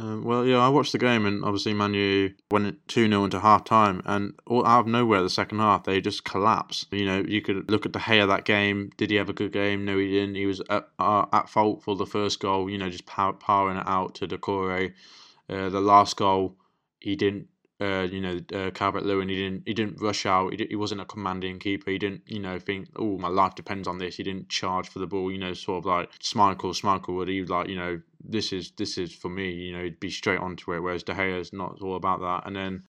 Um, 0.00 0.22
well, 0.22 0.46
yeah, 0.46 0.58
I 0.58 0.68
watched 0.68 0.92
the 0.92 0.98
game, 0.98 1.26
and 1.26 1.44
obviously 1.44 1.74
Manu 1.74 2.30
went 2.50 2.86
2 2.86 3.08
0 3.08 3.24
into 3.24 3.40
half 3.40 3.64
time, 3.64 4.00
and 4.04 4.34
all, 4.46 4.64
out 4.64 4.80
of 4.80 4.86
nowhere, 4.86 5.22
the 5.22 5.30
second 5.30 5.58
half, 5.58 5.84
they 5.84 6.00
just 6.00 6.24
collapsed. 6.24 6.86
You 6.92 7.04
know, 7.04 7.24
you 7.26 7.42
could 7.42 7.68
look 7.68 7.84
at 7.84 7.92
De 7.92 7.98
Gea 7.98 8.26
that 8.28 8.44
game. 8.44 8.90
Did 8.96 9.10
he 9.10 9.16
have 9.16 9.28
a 9.28 9.32
good 9.32 9.52
game? 9.52 9.84
No, 9.84 9.98
he 9.98 10.08
didn't. 10.08 10.36
He 10.36 10.46
was 10.46 10.60
at, 10.70 10.88
uh, 11.00 11.26
at 11.32 11.48
fault 11.48 11.82
for 11.82 11.96
the 11.96 12.06
first 12.06 12.38
goal, 12.38 12.70
you 12.70 12.78
know, 12.78 12.88
just 12.88 13.06
power, 13.06 13.32
powering 13.32 13.76
it 13.76 13.86
out 13.86 14.14
to 14.16 14.28
Doucouré. 14.28 14.92
Uh, 15.50 15.68
the 15.68 15.80
last 15.80 16.16
goal, 16.16 16.56
he 17.00 17.16
didn't. 17.16 17.48
Uh, 17.80 18.08
you 18.10 18.20
know, 18.20 18.40
uh, 18.52 18.70
Calvert 18.72 19.04
Lewin. 19.04 19.28
He 19.28 19.36
didn't. 19.36 19.62
He 19.64 19.72
didn't 19.72 20.00
rush 20.00 20.26
out. 20.26 20.52
He, 20.52 20.66
he 20.68 20.74
wasn't 20.74 21.00
a 21.00 21.04
commanding 21.04 21.60
keeper. 21.60 21.92
He 21.92 21.98
didn't. 21.98 22.22
You 22.26 22.40
know, 22.40 22.58
think, 22.58 22.88
oh, 22.96 23.18
my 23.18 23.28
life 23.28 23.54
depends 23.54 23.86
on 23.86 23.98
this. 23.98 24.16
He 24.16 24.24
didn't 24.24 24.48
charge 24.48 24.88
for 24.88 24.98
the 24.98 25.06
ball. 25.06 25.30
You 25.30 25.38
know, 25.38 25.54
sort 25.54 25.78
of 25.78 25.86
like 25.86 26.10
Schmeichel. 26.18 26.74
Schmeichel 26.74 27.14
would. 27.14 27.28
He 27.28 27.44
like, 27.44 27.68
you 27.68 27.76
know, 27.76 28.00
this 28.24 28.52
is 28.52 28.72
this 28.72 28.98
is 28.98 29.14
for 29.14 29.28
me. 29.28 29.52
You 29.52 29.76
know, 29.76 29.84
he'd 29.84 30.00
be 30.00 30.10
straight 30.10 30.40
onto 30.40 30.74
it. 30.74 30.80
Whereas 30.80 31.04
De 31.04 31.14
Gea 31.14 31.38
is 31.38 31.52
not 31.52 31.80
all 31.80 31.94
about 31.94 32.20
that. 32.20 32.46
And 32.46 32.56
then 32.56 32.82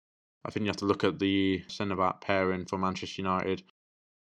I 0.45 0.51
think 0.51 0.65
you 0.65 0.69
have 0.69 0.77
to 0.77 0.85
look 0.85 1.03
at 1.03 1.19
the 1.19 1.65
centre 1.67 1.97
back 1.97 2.21
pairing 2.21 2.67
for 2.67 2.79
Manchester 2.79 3.23
United. 3.23 3.65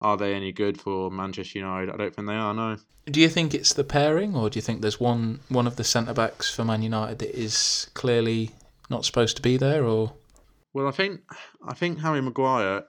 are 0.01 0.17
they 0.17 0.35
any 0.35 0.53
good 0.53 0.81
for 0.81 1.11
Manchester 1.11 1.59
United? 1.59 1.91
I 1.93 1.97
don't 1.97 2.15
think 2.15 2.29
they 2.29 2.35
are. 2.35 2.55
No. 2.55 2.77
Do 3.07 3.21
you 3.21 3.29
think 3.29 3.53
it's 3.53 3.75
the 3.75 3.85
pairing, 3.85 4.35
or 4.35 4.49
do 4.49 4.57
you 4.57 4.63
think 4.63 4.81
there's 4.81 4.99
one 4.99 5.41
one 5.51 5.67
of 5.67 5.77
the 5.77 5.85
centre 5.85 6.15
backs 6.15 6.55
for 6.55 6.65
Man 6.65 6.81
United 6.81 7.19
that 7.19 7.39
is 7.39 7.91
clearly 7.93 8.53
not 8.89 9.05
supposed 9.05 9.37
to 9.37 9.43
be 9.43 9.59
there? 9.59 9.85
Or 9.85 10.15
Well, 10.75 10.89
I 10.89 10.91
think 10.91 11.21
I 11.67 11.73
think 11.73 12.01
Harry 12.01 12.21
Maguire 12.21 12.85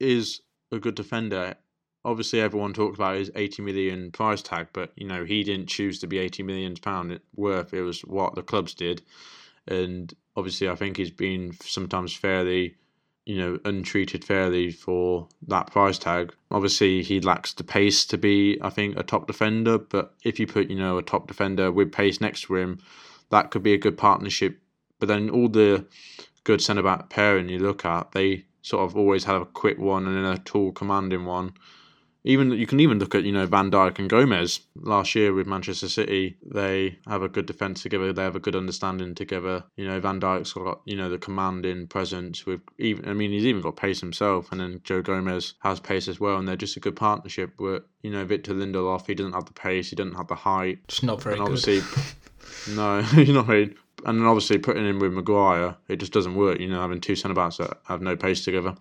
is 0.00 0.40
a 0.72 0.78
good 0.78 0.94
defender. 0.94 1.56
Obviously, 2.04 2.40
everyone 2.40 2.72
talks 2.72 2.96
about 2.96 3.16
his 3.16 3.32
80 3.34 3.62
million 3.62 4.12
price 4.12 4.40
tag, 4.40 4.68
but 4.72 4.92
you 4.96 5.06
know 5.06 5.24
he 5.24 5.42
didn't 5.42 5.68
choose 5.68 5.98
to 5.98 6.06
be 6.06 6.18
80 6.18 6.44
million 6.44 6.76
pound 6.76 7.18
worth. 7.34 7.74
It 7.74 7.82
was 7.82 8.02
what 8.02 8.36
the 8.36 8.42
clubs 8.42 8.74
did, 8.74 9.02
and 9.66 10.14
obviously, 10.36 10.68
I 10.68 10.76
think 10.76 10.96
he's 10.96 11.10
been 11.10 11.56
sometimes 11.62 12.14
fairly, 12.14 12.76
you 13.24 13.38
know, 13.38 13.58
untreated 13.64 14.24
fairly 14.24 14.70
for 14.70 15.26
that 15.48 15.72
price 15.72 15.98
tag. 15.98 16.32
Obviously, 16.52 17.02
he 17.02 17.20
lacks 17.20 17.54
the 17.54 17.64
pace 17.64 18.04
to 18.06 18.18
be, 18.18 18.56
I 18.62 18.70
think, 18.70 18.96
a 18.96 19.02
top 19.02 19.26
defender. 19.26 19.78
But 19.78 20.14
if 20.22 20.38
you 20.38 20.46
put, 20.46 20.70
you 20.70 20.76
know, 20.76 20.98
a 20.98 21.02
top 21.02 21.26
defender 21.26 21.72
with 21.72 21.90
pace 21.90 22.20
next 22.20 22.42
to 22.42 22.54
him, 22.54 22.78
that 23.30 23.50
could 23.50 23.64
be 23.64 23.72
a 23.72 23.78
good 23.78 23.98
partnership. 23.98 24.60
But 25.00 25.08
then 25.08 25.28
all 25.28 25.48
the 25.48 25.86
good 26.46 26.62
centre 26.62 26.82
back 26.82 27.10
pairing 27.10 27.48
you 27.48 27.58
look 27.58 27.84
at, 27.84 28.12
they 28.12 28.46
sort 28.62 28.88
of 28.88 28.96
always 28.96 29.24
have 29.24 29.42
a 29.42 29.46
quick 29.46 29.78
one 29.78 30.06
and 30.06 30.16
then 30.16 30.24
a 30.24 30.38
tall, 30.38 30.70
commanding 30.70 31.24
one. 31.24 31.52
Even 32.22 32.52
you 32.52 32.66
can 32.66 32.80
even 32.80 32.98
look 32.98 33.14
at 33.14 33.22
you 33.22 33.32
know 33.32 33.46
Van 33.46 33.70
Dijk 33.70 34.00
and 34.00 34.08
Gomez 34.08 34.60
last 34.74 35.14
year 35.14 35.32
with 35.32 35.46
Manchester 35.46 35.88
City. 35.88 36.36
They 36.44 36.98
have 37.06 37.22
a 37.22 37.28
good 37.28 37.46
defence 37.46 37.82
together. 37.82 38.12
They 38.12 38.24
have 38.24 38.34
a 38.34 38.40
good 38.40 38.56
understanding 38.56 39.14
together. 39.14 39.62
You 39.76 39.86
know 39.86 40.00
Van 40.00 40.20
Dijk's 40.20 40.52
got 40.52 40.80
you 40.84 40.96
know 40.96 41.08
the 41.08 41.18
commanding 41.18 41.86
presence 41.86 42.44
with 42.44 42.60
even 42.78 43.08
I 43.08 43.12
mean 43.12 43.30
he's 43.30 43.46
even 43.46 43.62
got 43.62 43.76
pace 43.76 44.00
himself, 44.00 44.50
and 44.50 44.60
then 44.60 44.80
Joe 44.82 45.02
Gomez 45.02 45.54
has 45.60 45.78
pace 45.78 46.08
as 46.08 46.18
well, 46.18 46.36
and 46.36 46.48
they're 46.48 46.56
just 46.56 46.76
a 46.76 46.80
good 46.80 46.96
partnership. 46.96 47.52
But 47.56 47.86
you 48.02 48.10
know 48.10 48.24
Victor 48.24 48.54
Lindelof, 48.54 49.06
he 49.06 49.14
doesn't 49.14 49.34
have 49.34 49.46
the 49.46 49.52
pace, 49.52 49.90
he 49.90 49.96
doesn't 49.96 50.16
have 50.16 50.26
the 50.26 50.34
height, 50.34 50.78
just 50.88 51.04
not 51.04 51.22
very 51.22 51.38
and 51.38 51.46
good. 51.46 51.84
no, 52.74 52.98
you're 53.14 53.34
not 53.34 53.46
very. 53.46 53.74
And 54.06 54.20
then 54.20 54.26
obviously 54.26 54.56
putting 54.56 54.86
him 54.86 55.00
with 55.00 55.12
Maguire, 55.12 55.76
it 55.88 55.96
just 55.96 56.12
doesn't 56.12 56.36
work. 56.36 56.60
You 56.60 56.68
know 56.68 56.80
having 56.80 57.00
two 57.00 57.16
centre 57.16 57.34
backs 57.34 57.58
that 57.58 57.76
have 57.84 58.00
no 58.00 58.16
pace 58.16 58.44
together. 58.44 58.74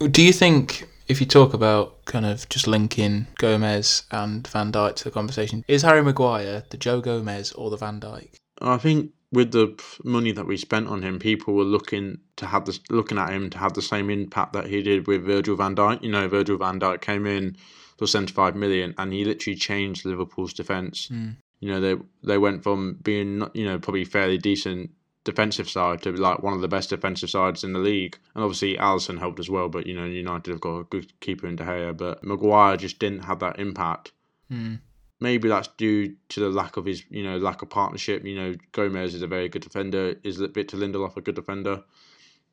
Do 0.00 0.22
you 0.22 0.32
think, 0.32 0.88
if 1.06 1.20
you 1.20 1.26
talk 1.26 1.54
about 1.54 2.04
kind 2.06 2.26
of 2.26 2.48
just 2.48 2.66
linking 2.66 3.26
Gomez 3.38 4.04
and 4.10 4.48
Van 4.48 4.72
Dijk 4.72 4.96
to 4.96 5.04
the 5.04 5.10
conversation, 5.10 5.64
is 5.68 5.82
Harry 5.82 6.02
Maguire 6.02 6.64
the 6.70 6.76
Joe 6.76 7.00
Gomez 7.00 7.52
or 7.52 7.70
the 7.70 7.76
Van 7.76 8.00
Dijk? 8.00 8.34
I 8.60 8.78
think 8.78 9.12
with 9.30 9.52
the 9.52 9.78
money 10.02 10.32
that 10.32 10.46
we 10.46 10.56
spent 10.56 10.88
on 10.88 11.02
him, 11.02 11.18
people 11.18 11.54
were 11.54 11.64
looking 11.64 12.18
to 12.36 12.46
have 12.46 12.64
this, 12.64 12.80
looking 12.88 13.18
at 13.18 13.30
him 13.30 13.50
to 13.50 13.58
have 13.58 13.74
the 13.74 13.82
same 13.82 14.08
impact 14.08 14.54
that 14.54 14.66
he 14.66 14.82
did 14.82 15.06
with 15.06 15.24
Virgil 15.24 15.56
Van 15.56 15.76
Dijk. 15.76 16.02
You 16.02 16.10
know, 16.10 16.26
Virgil 16.26 16.56
Van 16.56 16.80
Dijk 16.80 17.02
came 17.02 17.26
in 17.26 17.56
for 17.98 18.06
seventy 18.06 18.32
five 18.32 18.56
million, 18.56 18.94
and 18.96 19.12
he 19.12 19.24
literally 19.24 19.56
changed 19.56 20.06
Liverpool's 20.06 20.54
defence. 20.54 21.08
Mm. 21.08 21.36
You 21.60 21.70
know, 21.72 21.80
they 21.80 21.96
they 22.22 22.38
went 22.38 22.62
from 22.62 22.98
being 23.02 23.48
you 23.54 23.64
know 23.64 23.78
probably 23.78 24.04
fairly 24.04 24.38
decent 24.38 24.90
defensive 25.24 25.68
side 25.68 26.02
to 26.02 26.12
like 26.12 26.42
one 26.42 26.52
of 26.52 26.60
the 26.60 26.68
best 26.68 26.90
defensive 26.90 27.30
sides 27.30 27.64
in 27.64 27.72
the 27.72 27.78
league. 27.78 28.18
And 28.34 28.44
obviously 28.44 28.76
Alisson 28.76 29.18
helped 29.18 29.40
as 29.40 29.50
well, 29.50 29.68
but 29.68 29.86
you 29.86 29.94
know 29.94 30.04
United 30.04 30.50
have 30.50 30.60
got 30.60 30.78
a 30.78 30.84
good 30.84 31.18
keeper 31.20 31.46
in 31.46 31.56
De 31.56 31.64
Gea, 31.64 31.96
but 31.96 32.22
Maguire 32.22 32.76
just 32.76 32.98
didn't 32.98 33.24
have 33.24 33.40
that 33.40 33.58
impact. 33.58 34.12
Mm. 34.52 34.80
Maybe 35.20 35.48
that's 35.48 35.68
due 35.78 36.16
to 36.28 36.40
the 36.40 36.50
lack 36.50 36.76
of 36.76 36.84
his, 36.84 37.04
you 37.08 37.22
know, 37.22 37.38
lack 37.38 37.62
of 37.62 37.70
partnership. 37.70 38.24
You 38.24 38.36
know, 38.36 38.54
Gomez 38.72 39.14
is 39.14 39.22
a 39.22 39.26
very 39.26 39.48
good 39.48 39.62
defender. 39.62 40.16
Is 40.22 40.36
Victor 40.36 40.76
Lindelof 40.76 41.16
a 41.16 41.22
good 41.22 41.36
defender? 41.36 41.82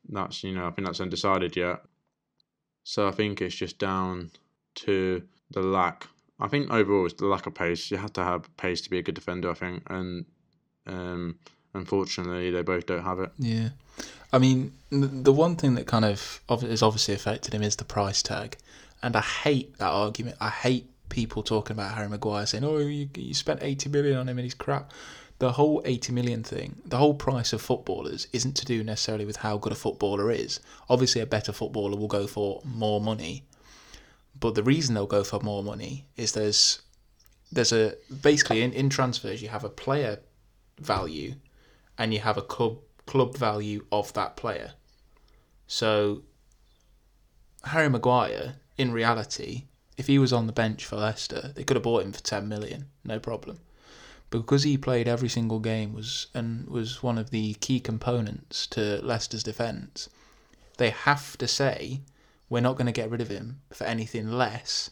That's 0.07 0.43
you 0.43 0.53
know, 0.53 0.67
I 0.67 0.71
think 0.71 0.87
that's 0.87 1.01
undecided 1.01 1.55
yet. 1.55 1.81
So 2.83 3.07
I 3.07 3.11
think 3.11 3.41
it's 3.41 3.55
just 3.55 3.77
down 3.77 4.31
to 4.75 5.21
the 5.51 5.61
lack. 5.61 6.07
I 6.41 6.47
think 6.47 6.71
overall 6.71 7.05
it's 7.05 7.15
the 7.15 7.27
lack 7.27 7.45
of 7.45 7.53
pace. 7.53 7.91
You 7.91 7.97
have 7.97 8.13
to 8.13 8.23
have 8.23 8.55
pace 8.57 8.81
to 8.81 8.89
be 8.89 8.97
a 8.97 9.01
good 9.03 9.15
defender. 9.15 9.49
I 9.49 9.53
think, 9.53 9.83
and 9.89 10.25
um, 10.87 11.39
unfortunately 11.73 12.51
they 12.51 12.61
both 12.61 12.85
don't 12.85 13.03
have 13.03 13.19
it. 13.19 13.31
Yeah. 13.37 13.69
I 14.33 14.39
mean, 14.39 14.71
the 14.89 15.33
one 15.33 15.55
thing 15.55 15.75
that 15.75 15.87
kind 15.87 16.05
of 16.05 16.41
has 16.49 16.81
obviously 16.81 17.13
affected 17.13 17.53
him 17.53 17.61
is 17.61 17.75
the 17.75 17.83
price 17.83 18.21
tag. 18.21 18.57
And 19.03 19.15
I 19.15 19.21
hate 19.21 19.77
that 19.77 19.89
argument. 19.89 20.37
I 20.39 20.49
hate 20.49 20.87
people 21.09 21.43
talking 21.43 21.75
about 21.75 21.93
Harry 21.95 22.07
Maguire 22.07 22.45
saying, 22.45 22.63
oh, 22.63 22.77
you, 22.77 23.09
you 23.15 23.33
spent 23.33 23.61
80 23.61 23.89
million 23.89 24.17
on 24.17 24.29
him 24.29 24.37
and 24.37 24.45
he's 24.45 24.53
crap. 24.53 24.91
The 25.39 25.53
whole 25.53 25.81
80 25.85 26.13
million 26.13 26.43
thing, 26.43 26.81
the 26.85 26.97
whole 26.97 27.15
price 27.15 27.51
of 27.51 27.61
footballers 27.61 28.27
isn't 28.31 28.55
to 28.57 28.65
do 28.65 28.83
necessarily 28.83 29.25
with 29.25 29.37
how 29.37 29.57
good 29.57 29.73
a 29.73 29.75
footballer 29.75 30.31
is. 30.31 30.59
Obviously, 30.87 31.19
a 31.19 31.25
better 31.25 31.51
footballer 31.51 31.97
will 31.97 32.07
go 32.07 32.27
for 32.27 32.61
more 32.63 33.01
money. 33.01 33.43
But 34.39 34.55
the 34.55 34.63
reason 34.63 34.95
they'll 34.95 35.05
go 35.05 35.23
for 35.23 35.39
more 35.39 35.63
money 35.63 36.05
is 36.15 36.31
there's 36.31 36.81
there's 37.51 37.71
a 37.73 37.95
basically 38.21 38.61
in, 38.61 38.71
in 38.71 38.89
transfers 38.89 39.41
you 39.41 39.49
have 39.49 39.63
a 39.63 39.69
player 39.69 40.19
value 40.79 41.35
and 41.97 42.13
you 42.13 42.19
have 42.19 42.37
a 42.37 42.41
club 42.41 42.77
club 43.05 43.37
value 43.37 43.85
of 43.91 44.13
that 44.13 44.35
player. 44.35 44.73
So 45.67 46.23
Harry 47.65 47.89
Maguire, 47.89 48.55
in 48.77 48.91
reality, 48.91 49.65
if 49.97 50.07
he 50.07 50.17
was 50.17 50.33
on 50.33 50.47
the 50.47 50.53
bench 50.53 50.85
for 50.85 50.95
Leicester, 50.95 51.51
they 51.53 51.63
could 51.63 51.75
have 51.75 51.83
bought 51.83 52.03
him 52.03 52.13
for 52.13 52.23
ten 52.23 52.47
million, 52.47 52.87
no 53.03 53.19
problem. 53.19 53.59
Because 54.29 54.63
he 54.63 54.77
played 54.77 55.07
every 55.07 55.29
single 55.29 55.59
game 55.59 55.93
was 55.93 56.27
and 56.33 56.67
was 56.69 57.03
one 57.03 57.17
of 57.17 57.31
the 57.31 57.53
key 57.55 57.79
components 57.79 58.65
to 58.67 59.01
Leicester's 59.03 59.43
defence, 59.43 60.09
they 60.77 60.89
have 60.89 61.37
to 61.37 61.47
say 61.47 62.01
we're 62.51 62.59
not 62.59 62.75
going 62.75 62.85
to 62.85 62.91
get 62.91 63.09
rid 63.09 63.21
of 63.21 63.29
him 63.29 63.61
for 63.71 63.85
anything 63.85 64.29
less 64.29 64.91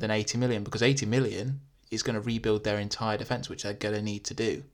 than 0.00 0.10
80 0.10 0.36
million 0.36 0.64
because 0.64 0.82
80 0.82 1.06
million 1.06 1.60
is 1.92 2.02
going 2.02 2.14
to 2.14 2.20
rebuild 2.20 2.64
their 2.64 2.80
entire 2.80 3.16
defence, 3.16 3.48
which 3.48 3.62
they're 3.62 3.72
going 3.72 3.94
to 3.94 4.02
need 4.02 4.24
to 4.24 4.34
do. 4.34 4.64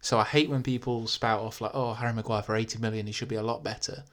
So 0.00 0.18
I 0.18 0.24
hate 0.24 0.48
when 0.48 0.62
people 0.62 1.06
spout 1.06 1.42
off 1.42 1.60
like, 1.60 1.72
"Oh, 1.74 1.92
Harry 1.92 2.14
Maguire 2.14 2.42
for 2.42 2.56
80 2.56 2.78
million, 2.78 3.06
he 3.06 3.12
should 3.12 3.28
be 3.28 3.36
a 3.36 3.42
lot 3.42 3.62
better." 3.62 4.04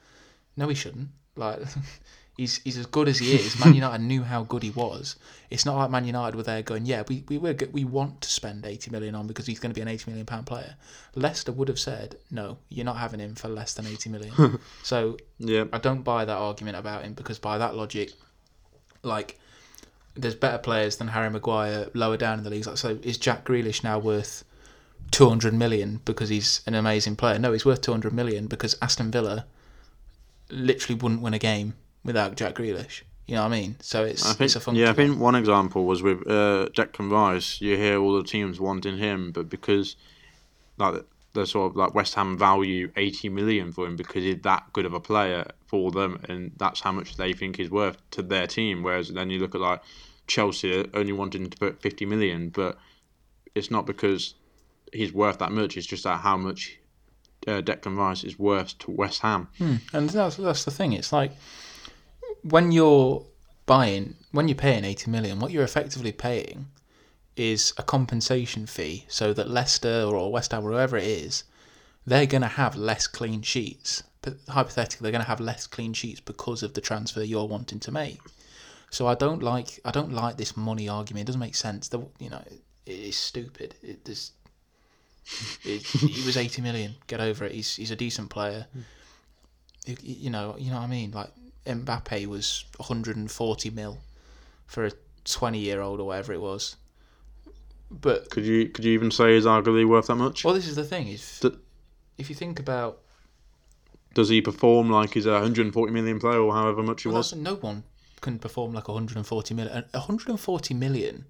No, 0.54 0.68
he 0.68 0.74
shouldn't. 0.74 1.08
Like, 1.34 1.60
he's 2.38 2.62
he's 2.62 2.78
as 2.78 2.86
good 2.86 3.08
as 3.08 3.18
he 3.18 3.34
is. 3.34 3.62
Man 3.62 3.74
United 3.82 4.02
knew 4.02 4.22
how 4.22 4.44
good 4.44 4.62
he 4.62 4.70
was. 4.70 5.16
It's 5.50 5.66
not 5.66 5.76
like 5.76 5.90
Man 5.90 6.06
United 6.06 6.36
were 6.36 6.42
there 6.42 6.62
going, 6.62 6.86
"Yeah, 6.86 7.02
we 7.06 7.24
we 7.28 7.36
were 7.36 7.54
we 7.72 7.84
want 7.84 8.22
to 8.22 8.30
spend 8.30 8.64
80 8.64 8.90
million 8.90 9.14
on 9.14 9.26
because 9.26 9.44
he's 9.44 9.58
going 9.58 9.70
to 9.70 9.74
be 9.74 9.82
an 9.82 9.88
80 9.88 10.10
million 10.10 10.24
pound 10.24 10.46
player." 10.46 10.76
Leicester 11.14 11.52
would 11.52 11.68
have 11.68 11.78
said, 11.78 12.16
"No, 12.30 12.56
you're 12.70 12.86
not 12.86 12.96
having 12.96 13.20
him 13.20 13.34
for 13.34 13.48
less 13.48 13.74
than 13.74 13.86
80 13.86 14.08
million." 14.08 14.58
so 14.82 15.18
Yeah, 15.38 15.64
I 15.72 15.78
don't 15.78 16.02
buy 16.02 16.24
that 16.24 16.38
argument 16.38 16.78
about 16.78 17.02
him 17.02 17.12
because 17.12 17.38
by 17.38 17.58
that 17.58 17.74
logic, 17.74 18.12
like, 19.02 19.38
there's 20.14 20.36
better 20.36 20.58
players 20.58 20.96
than 20.96 21.08
Harry 21.08 21.28
Maguire 21.28 21.88
lower 21.92 22.16
down 22.16 22.38
in 22.38 22.44
the 22.44 22.50
leagues. 22.50 22.66
Like, 22.66 22.78
so 22.78 22.98
is 23.02 23.18
Jack 23.18 23.44
Grealish 23.44 23.84
now 23.84 23.98
worth 23.98 24.44
200 25.10 25.52
million 25.52 26.00
because 26.04 26.28
he's 26.28 26.62
an 26.66 26.74
amazing 26.74 27.16
player? 27.16 27.38
No, 27.38 27.52
he's 27.52 27.66
worth 27.66 27.80
200 27.80 28.12
million 28.12 28.46
because 28.46 28.76
Aston 28.80 29.10
Villa 29.10 29.46
literally 30.50 30.98
wouldn't 30.98 31.20
win 31.20 31.34
a 31.34 31.38
game 31.38 31.74
without 32.04 32.36
Jack 32.36 32.54
Grealish. 32.54 33.02
You 33.26 33.34
know 33.34 33.42
what 33.42 33.52
I 33.52 33.60
mean? 33.60 33.76
So 33.80 34.04
it's 34.04 34.24
I 34.24 34.32
think, 34.32 34.46
it's 34.46 34.56
a 34.56 34.60
function. 34.60 34.82
yeah, 34.82 34.90
I 34.90 34.94
think 34.94 35.20
one 35.20 35.34
example 35.34 35.84
was 35.84 36.02
with 36.02 36.26
uh, 36.26 36.68
Declan 36.74 37.10
Rice. 37.10 37.60
You 37.60 37.76
hear 37.76 37.98
all 37.98 38.16
the 38.16 38.24
teams 38.24 38.58
wanting 38.58 38.96
him, 38.96 39.32
but 39.32 39.50
because 39.50 39.96
like 40.78 41.04
the 41.34 41.46
sort 41.46 41.70
of 41.70 41.76
like 41.76 41.94
West 41.94 42.14
Ham 42.14 42.38
value 42.38 42.90
eighty 42.96 43.28
million 43.28 43.70
for 43.70 43.86
him 43.86 43.96
because 43.96 44.24
he's 44.24 44.40
that 44.42 44.72
good 44.72 44.86
of 44.86 44.94
a 44.94 45.00
player 45.00 45.44
for 45.66 45.90
them, 45.90 46.20
and 46.28 46.52
that's 46.56 46.80
how 46.80 46.90
much 46.90 47.16
they 47.16 47.34
think 47.34 47.56
he's 47.56 47.70
worth 47.70 47.98
to 48.12 48.22
their 48.22 48.46
team. 48.46 48.82
Whereas 48.82 49.10
then 49.10 49.28
you 49.28 49.38
look 49.38 49.54
at 49.54 49.60
like 49.60 49.82
Chelsea 50.26 50.88
only 50.94 51.12
wanting 51.12 51.50
to 51.50 51.58
put 51.58 51.82
fifty 51.82 52.06
million, 52.06 52.48
but 52.48 52.78
it's 53.54 53.70
not 53.70 53.84
because 53.84 54.34
he's 54.90 55.12
worth 55.12 55.38
that 55.38 55.52
much. 55.52 55.76
It's 55.76 55.86
just 55.86 56.04
that 56.04 56.20
how 56.20 56.38
much 56.38 56.78
uh, 57.46 57.60
Declan 57.60 57.98
Rice 57.98 58.24
is 58.24 58.38
worth 58.38 58.78
to 58.78 58.90
West 58.90 59.20
Ham. 59.20 59.48
Hmm. 59.58 59.76
And 59.92 60.08
that's 60.08 60.36
that's 60.36 60.64
the 60.64 60.70
thing. 60.70 60.94
It's 60.94 61.12
like 61.12 61.32
when 62.42 62.72
you're 62.72 63.24
buying, 63.66 64.16
when 64.32 64.48
you're 64.48 64.56
paying 64.56 64.84
eighty 64.84 65.10
million, 65.10 65.40
what 65.40 65.50
you're 65.50 65.64
effectively 65.64 66.12
paying 66.12 66.66
is 67.36 67.72
a 67.76 67.82
compensation 67.82 68.66
fee, 68.66 69.04
so 69.08 69.32
that 69.32 69.48
Leicester 69.48 70.04
or 70.04 70.32
West 70.32 70.52
Ham 70.52 70.64
or 70.64 70.72
whoever 70.72 70.96
it 70.96 71.04
is, 71.04 71.44
they're 72.06 72.26
going 72.26 72.42
to 72.42 72.48
have 72.48 72.74
less 72.74 73.06
clean 73.06 73.42
sheets. 73.42 74.02
But 74.22 74.38
hypothetically, 74.48 75.04
they're 75.04 75.12
going 75.12 75.24
to 75.24 75.28
have 75.28 75.40
less 75.40 75.66
clean 75.66 75.92
sheets 75.92 76.20
because 76.20 76.62
of 76.62 76.74
the 76.74 76.80
transfer 76.80 77.22
you're 77.22 77.46
wanting 77.46 77.78
to 77.80 77.92
make. 77.92 78.20
So 78.90 79.06
I 79.06 79.14
don't 79.14 79.42
like 79.42 79.78
I 79.84 79.90
don't 79.90 80.12
like 80.12 80.36
this 80.36 80.56
money 80.56 80.88
argument. 80.88 81.22
It 81.22 81.26
doesn't 81.26 81.40
make 81.40 81.54
sense. 81.54 81.88
The, 81.88 82.00
you 82.18 82.30
know, 82.30 82.42
it 82.86 82.98
is 82.98 83.16
stupid. 83.16 83.74
It 83.82 84.08
he 85.64 86.24
was 86.24 86.36
eighty 86.36 86.62
million. 86.62 86.94
Get 87.06 87.20
over 87.20 87.44
it. 87.44 87.52
He's 87.52 87.76
he's 87.76 87.90
a 87.90 87.96
decent 87.96 88.30
player. 88.30 88.66
Hmm. 88.72 88.80
You, 89.86 89.96
you 90.00 90.30
know 90.30 90.56
you 90.58 90.70
know 90.70 90.78
what 90.78 90.84
I 90.84 90.88
mean. 90.88 91.10
Like 91.12 91.30
Mbappe 91.66 92.26
was 92.26 92.64
one 92.76 92.88
hundred 92.88 93.16
and 93.16 93.30
forty 93.30 93.70
mil 93.70 93.98
for 94.66 94.86
a 94.86 94.92
twenty 95.24 95.58
year 95.58 95.80
old 95.80 96.00
or 96.00 96.04
whatever 96.08 96.32
it 96.32 96.40
was. 96.40 96.76
But 97.90 98.30
Could 98.30 98.44
you 98.44 98.68
could 98.68 98.84
you 98.84 98.92
even 98.92 99.10
say 99.10 99.34
he's 99.34 99.44
arguably 99.46 99.86
worth 99.88 100.06
that 100.08 100.16
much? 100.16 100.44
well, 100.44 100.54
this 100.54 100.66
is 100.66 100.76
the 100.76 100.84
thing. 100.84 101.08
If 101.08 101.40
D- 101.40 101.56
if 102.18 102.28
you 102.28 102.34
think 102.36 102.58
about 102.60 102.98
Does 104.14 104.28
he 104.28 104.40
perform 104.42 104.90
like 104.90 105.14
he's 105.14 105.26
a 105.26 105.32
140 105.32 105.92
million 105.92 106.18
player 106.20 106.38
or 106.40 106.52
however 106.52 106.82
much 106.82 107.02
he 107.02 107.08
well, 107.08 107.18
was? 107.18 107.34
no 107.34 107.54
one 107.54 107.84
couldn't 108.20 108.40
perform 108.40 108.72
like 108.72 108.88
140 108.88 109.54
million. 109.54 109.74
And 109.74 109.86
140 109.92 110.74
million 110.74 111.24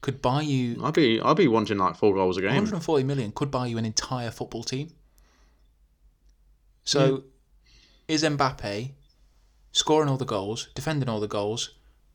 could 0.00 0.20
buy 0.22 0.40
you 0.42 0.80
I'd 0.84 0.94
be 0.94 1.20
I'd 1.20 1.36
be 1.36 1.46
wanting 1.48 1.78
like 1.78 1.96
four 1.96 2.14
goals 2.14 2.36
a 2.36 2.40
game. 2.40 2.50
140 2.50 3.04
million 3.04 3.30
could 3.32 3.50
buy 3.50 3.66
you 3.66 3.78
an 3.78 3.84
entire 3.84 4.30
football 4.30 4.62
team. 4.64 4.90
So, 6.84 7.24
is 8.06 8.22
Mbappe 8.22 8.90
scoring 9.76 10.08
all 10.08 10.16
the 10.16 10.24
goals, 10.24 10.68
defending 10.74 11.06
all 11.06 11.20
the 11.20 11.28
goals, 11.28 11.74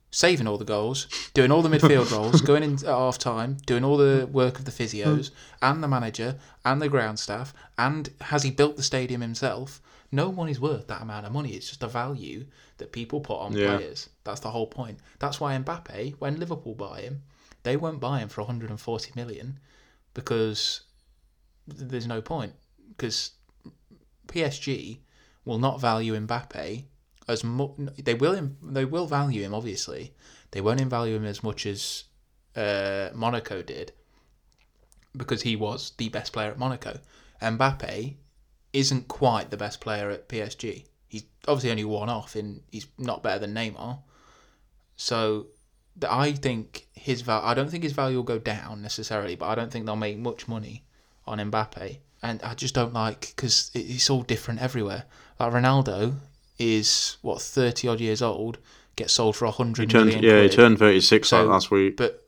saving 0.09 0.47
all 0.47 0.57
the 0.57 0.65
goals, 0.65 1.05
doing 1.35 1.51
all 1.51 1.61
the 1.61 1.69
midfield 1.69 2.09
roles, 2.17 2.41
going 2.41 2.63
in 2.63 2.73
at 2.73 2.81
half 2.85 3.19
time, 3.19 3.55
doing 3.67 3.83
all 3.83 3.97
the 3.97 4.27
work 4.31 4.57
of 4.57 4.65
the 4.65 4.71
physios 4.71 5.29
and 5.61 5.83
the 5.83 5.87
manager 5.87 6.37
and 6.65 6.81
the 6.81 6.89
ground 6.89 7.19
staff, 7.19 7.53
and 7.77 8.09
has 8.21 8.41
he 8.41 8.49
built 8.49 8.77
the 8.77 8.83
stadium 8.83 9.21
himself? 9.21 9.79
No 10.11 10.27
one 10.27 10.49
is 10.49 10.59
worth 10.59 10.87
that 10.87 11.03
amount 11.03 11.27
of 11.27 11.31
money. 11.31 11.51
It's 11.51 11.67
just 11.67 11.83
a 11.83 11.87
value 11.87 12.47
that 12.79 12.91
people 12.91 13.21
put 13.21 13.39
on 13.39 13.53
Yeah. 13.53 13.75
players. 13.77 14.09
That's 14.23 14.41
the 14.41 14.49
whole 14.49 14.65
point. 14.67 14.97
That's 15.19 15.39
why 15.39 15.55
Mbappe, 15.55 16.15
when 16.17 16.39
Liverpool 16.39 16.73
buy 16.73 17.01
him, 17.01 17.21
they 17.61 17.77
won't 17.77 17.99
buy 17.99 18.19
him 18.19 18.27
for 18.27 18.41
140 18.41 19.11
million 19.15 19.59
because 20.15 20.81
there's 21.67 22.07
no 22.07 22.21
point. 22.23 22.53
Because 22.89 23.31
PSG 24.27 24.97
will 25.45 25.59
not 25.59 25.79
value 25.79 26.19
Mbappe 26.19 26.85
as 27.31 27.43
much. 27.43 27.71
They 27.97 28.13
will. 28.13 28.51
They 28.61 28.85
will 28.85 29.07
value 29.07 29.41
him. 29.41 29.53
Obviously, 29.53 30.13
they 30.51 30.61
won't 30.61 30.81
value 30.81 31.15
him 31.15 31.25
as 31.25 31.43
much 31.43 31.65
as 31.65 32.03
uh, 32.55 33.09
Monaco 33.13 33.61
did 33.61 33.93
because 35.15 35.41
he 35.41 35.55
was 35.55 35.91
the 35.97 36.09
best 36.09 36.33
player 36.33 36.51
at 36.51 36.59
Monaco. 36.59 36.99
Mbappe 37.41 38.15
isn't 38.73 39.07
quite 39.07 39.49
the 39.49 39.57
best 39.57 39.81
player 39.81 40.09
at 40.09 40.29
PSG. 40.29 40.85
He's 41.07 41.23
obviously 41.47 41.71
only 41.71 41.85
one 41.85 42.09
off, 42.09 42.35
and 42.35 42.61
he's 42.71 42.87
not 42.97 43.23
better 43.23 43.39
than 43.39 43.53
Neymar. 43.53 43.99
So 44.95 45.47
I 46.07 46.33
think 46.33 46.87
his 46.93 47.21
val. 47.21 47.41
I 47.43 47.53
don't 47.53 47.69
think 47.69 47.83
his 47.83 47.93
value 47.93 48.17
will 48.17 48.23
go 48.23 48.39
down 48.39 48.81
necessarily, 48.81 49.35
but 49.35 49.47
I 49.47 49.55
don't 49.55 49.71
think 49.71 49.85
they'll 49.85 49.95
make 49.95 50.17
much 50.17 50.47
money 50.47 50.83
on 51.25 51.39
Mbappe. 51.39 51.97
And 52.23 52.41
I 52.43 52.53
just 52.53 52.75
don't 52.75 52.93
like 52.93 53.33
because 53.35 53.71
it's 53.73 54.09
all 54.09 54.21
different 54.21 54.61
everywhere. 54.61 55.05
Like 55.39 55.53
Ronaldo 55.53 56.13
is 56.61 57.17
what 57.21 57.41
thirty 57.41 57.87
odd 57.87 57.99
years 57.99 58.21
old, 58.21 58.57
gets 58.95 59.13
sold 59.13 59.35
for 59.35 59.45
a 59.45 59.51
hundred 59.51 59.89
turned 59.89 60.07
million. 60.09 60.23
yeah, 60.23 60.43
he 60.43 60.49
turned 60.49 60.77
thirty 60.79 61.01
six 61.01 61.29
So- 61.29 61.41
like 61.41 61.49
last 61.49 61.71
week. 61.71 61.97
But 61.97 62.27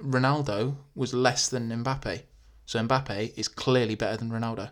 Ronaldo 0.00 0.76
was 0.94 1.14
less 1.14 1.48
than 1.48 1.68
Mbappe, 1.70 2.22
so 2.66 2.78
Mbappe 2.86 3.32
is 3.36 3.48
clearly 3.48 3.94
better 3.94 4.16
than 4.16 4.30
Ronaldo. 4.30 4.70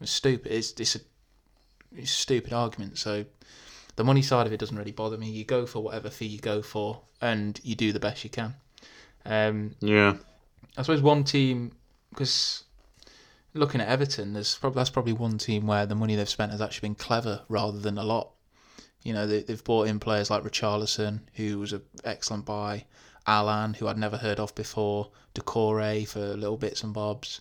It's 0.00 0.10
stupid. 0.10 0.52
It's 0.52 0.72
it's 0.78 0.96
a, 0.96 1.00
it's 1.96 2.10
a 2.12 2.14
stupid 2.14 2.52
argument. 2.52 2.98
So 2.98 3.24
the 3.96 4.04
money 4.04 4.22
side 4.22 4.46
of 4.46 4.52
it 4.52 4.60
doesn't 4.60 4.76
really 4.76 4.92
bother 4.92 5.16
me. 5.18 5.30
You 5.30 5.44
go 5.44 5.66
for 5.66 5.82
whatever 5.82 6.10
fee 6.10 6.26
you 6.26 6.38
go 6.40 6.62
for, 6.62 7.00
and 7.20 7.58
you 7.62 7.74
do 7.74 7.92
the 7.92 8.00
best 8.00 8.24
you 8.24 8.30
can. 8.30 8.54
Um, 9.24 9.74
Yeah. 9.80 10.16
I 10.76 10.82
suppose 10.82 11.02
one 11.02 11.24
team 11.24 11.72
because 12.10 12.64
looking 13.54 13.80
at 13.80 13.88
Everton, 13.88 14.32
there's 14.32 14.56
probably 14.56 14.78
that's 14.80 14.90
probably 14.90 15.12
one 15.12 15.38
team 15.38 15.66
where 15.66 15.86
the 15.86 15.94
money 15.94 16.16
they've 16.16 16.28
spent 16.28 16.52
has 16.52 16.60
actually 16.60 16.88
been 16.88 16.94
clever 16.96 17.42
rather 17.48 17.78
than 17.78 17.98
a 17.98 18.04
lot. 18.04 18.30
You 19.02 19.14
know, 19.14 19.26
they, 19.26 19.42
they've 19.42 19.64
brought 19.64 19.88
in 19.88 19.98
players 19.98 20.30
like 20.30 20.42
Richarlison, 20.42 21.20
who 21.34 21.58
was 21.58 21.72
an 21.72 21.82
excellent 22.04 22.44
buy, 22.44 22.84
Allan, 23.26 23.74
who 23.74 23.88
I'd 23.88 23.96
never 23.98 24.18
heard 24.18 24.38
of 24.38 24.54
before, 24.54 25.10
Doucouré 25.34 26.06
for 26.06 26.20
little 26.20 26.58
bits 26.58 26.82
and 26.82 26.92
bobs. 26.92 27.40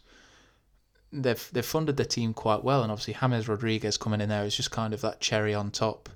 They've 1.12 1.50
they've 1.52 1.66
funded 1.66 1.98
their 1.98 2.06
team 2.06 2.34
quite 2.34 2.64
well, 2.64 2.84
and 2.84 2.92
obviously 2.92 3.16
James 3.20 3.48
Rodriguez 3.48 3.98
coming 3.98 4.22
in 4.22 4.30
there 4.30 4.46
is 4.46 4.56
just 4.56 4.72
kind 4.72 4.94
of 4.94 5.02
that 5.02 5.20
cherry 5.20 5.54
on 5.54 5.72
top 5.72 6.10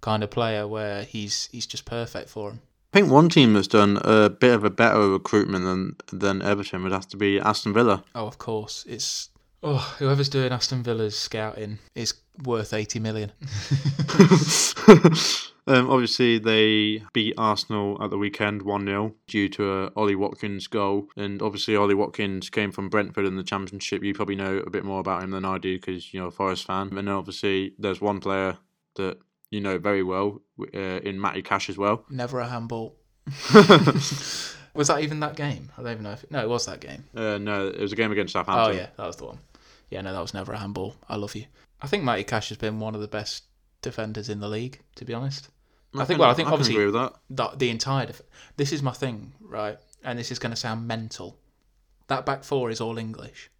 kind 0.00 0.22
of 0.22 0.30
player 0.30 0.66
where 0.66 1.02
he's 1.02 1.48
he's 1.52 1.66
just 1.66 1.84
perfect 1.84 2.28
for 2.28 2.50
him. 2.50 2.60
I 2.92 2.98
think 2.98 3.10
one 3.12 3.28
team 3.28 3.52
that's 3.52 3.68
done 3.68 3.98
a 4.02 4.28
bit 4.28 4.52
of 4.52 4.64
a 4.64 4.70
better 4.70 5.10
recruitment 5.10 5.64
than 5.64 5.96
than 6.18 6.42
Everton 6.42 6.82
would 6.82 6.92
have 6.92 7.06
to 7.08 7.16
be 7.16 7.38
Aston 7.38 7.72
Villa. 7.72 8.02
Oh, 8.14 8.26
of 8.26 8.38
course. 8.38 8.84
It's 8.88 9.29
oh, 9.62 9.96
whoever's 9.98 10.28
doing 10.28 10.52
Aston 10.52 10.82
Villa's 10.82 11.16
scouting 11.16 11.78
is 11.94 12.14
worth 12.44 12.72
eighty 12.72 12.98
million. 12.98 13.32
um, 15.66 15.90
obviously, 15.90 16.38
they 16.38 17.02
beat 17.12 17.34
Arsenal 17.38 18.02
at 18.02 18.10
the 18.10 18.18
weekend 18.18 18.62
1 18.62 18.84
0 18.86 19.14
due 19.26 19.48
to 19.50 19.72
a 19.72 19.92
Ollie 19.96 20.16
Watkins 20.16 20.66
goal. 20.66 21.08
And 21.16 21.42
obviously, 21.42 21.76
Ollie 21.76 21.94
Watkins 21.94 22.50
came 22.50 22.72
from 22.72 22.88
Brentford 22.88 23.26
in 23.26 23.36
the 23.36 23.42
Championship. 23.42 24.02
You 24.02 24.14
probably 24.14 24.36
know 24.36 24.58
a 24.58 24.70
bit 24.70 24.84
more 24.84 25.00
about 25.00 25.22
him 25.22 25.30
than 25.30 25.44
I 25.44 25.58
do 25.58 25.78
because 25.78 26.12
you're 26.12 26.28
a 26.28 26.32
Forest 26.32 26.66
fan. 26.66 26.96
And 26.96 27.08
obviously, 27.08 27.74
there's 27.78 28.00
one 28.00 28.20
player 28.20 28.58
that 28.96 29.18
you 29.50 29.60
know 29.60 29.78
very 29.78 30.02
well 30.02 30.40
uh, 30.74 30.78
in 30.78 31.20
Matty 31.20 31.42
Cash 31.42 31.68
as 31.68 31.78
well. 31.78 32.04
Never 32.10 32.40
a 32.40 32.48
handball. 32.48 32.96
Was 34.74 34.86
that 34.88 35.00
even 35.00 35.20
that 35.20 35.36
game? 35.36 35.70
I 35.76 35.82
don't 35.82 35.92
even 35.92 36.04
know 36.04 36.12
if 36.12 36.30
no, 36.30 36.40
it 36.40 36.48
was 36.48 36.66
that 36.66 36.80
game. 36.80 37.04
Uh, 37.14 37.38
no, 37.38 37.66
it 37.68 37.80
was 37.80 37.92
a 37.92 37.96
game 37.96 38.12
against 38.12 38.32
Southampton. 38.32 38.60
Oh 38.60 38.66
Southampton. 38.66 38.78
yeah, 38.78 38.96
that 38.96 39.06
was 39.06 39.16
the 39.16 39.24
one. 39.26 39.38
Yeah, 39.90 40.00
no, 40.02 40.12
that 40.12 40.20
was 40.20 40.34
never 40.34 40.52
a 40.52 40.58
handball. 40.58 40.96
I 41.08 41.16
love 41.16 41.34
you. 41.34 41.46
I 41.82 41.86
think 41.86 42.04
Matty 42.04 42.24
Cash 42.24 42.48
has 42.50 42.58
been 42.58 42.78
one 42.80 42.94
of 42.94 43.00
the 43.00 43.08
best 43.08 43.44
defenders 43.82 44.28
in 44.28 44.40
the 44.40 44.48
league, 44.48 44.80
to 44.96 45.04
be 45.04 45.14
honest. 45.14 45.48
I 45.94 45.98
think- 46.04 46.08
can- 46.08 46.18
well, 46.18 46.30
I 46.30 46.34
think 46.34 46.46
can 46.46 46.52
obviously- 46.54 46.90
that. 46.92 47.14
The, 47.30 47.48
the 47.56 47.70
entire 47.70 48.06
def- 48.06 48.22
this 48.56 48.72
is 48.72 48.82
my 48.82 48.92
thing, 48.92 49.32
right? 49.40 49.78
And 50.04 50.18
this 50.18 50.30
is 50.30 50.38
going 50.38 50.50
to 50.50 50.56
sound 50.56 50.86
mental. 50.86 51.38
That 52.06 52.24
back 52.24 52.44
four 52.44 52.70
is 52.70 52.80
all 52.80 52.98
English. 52.98 53.50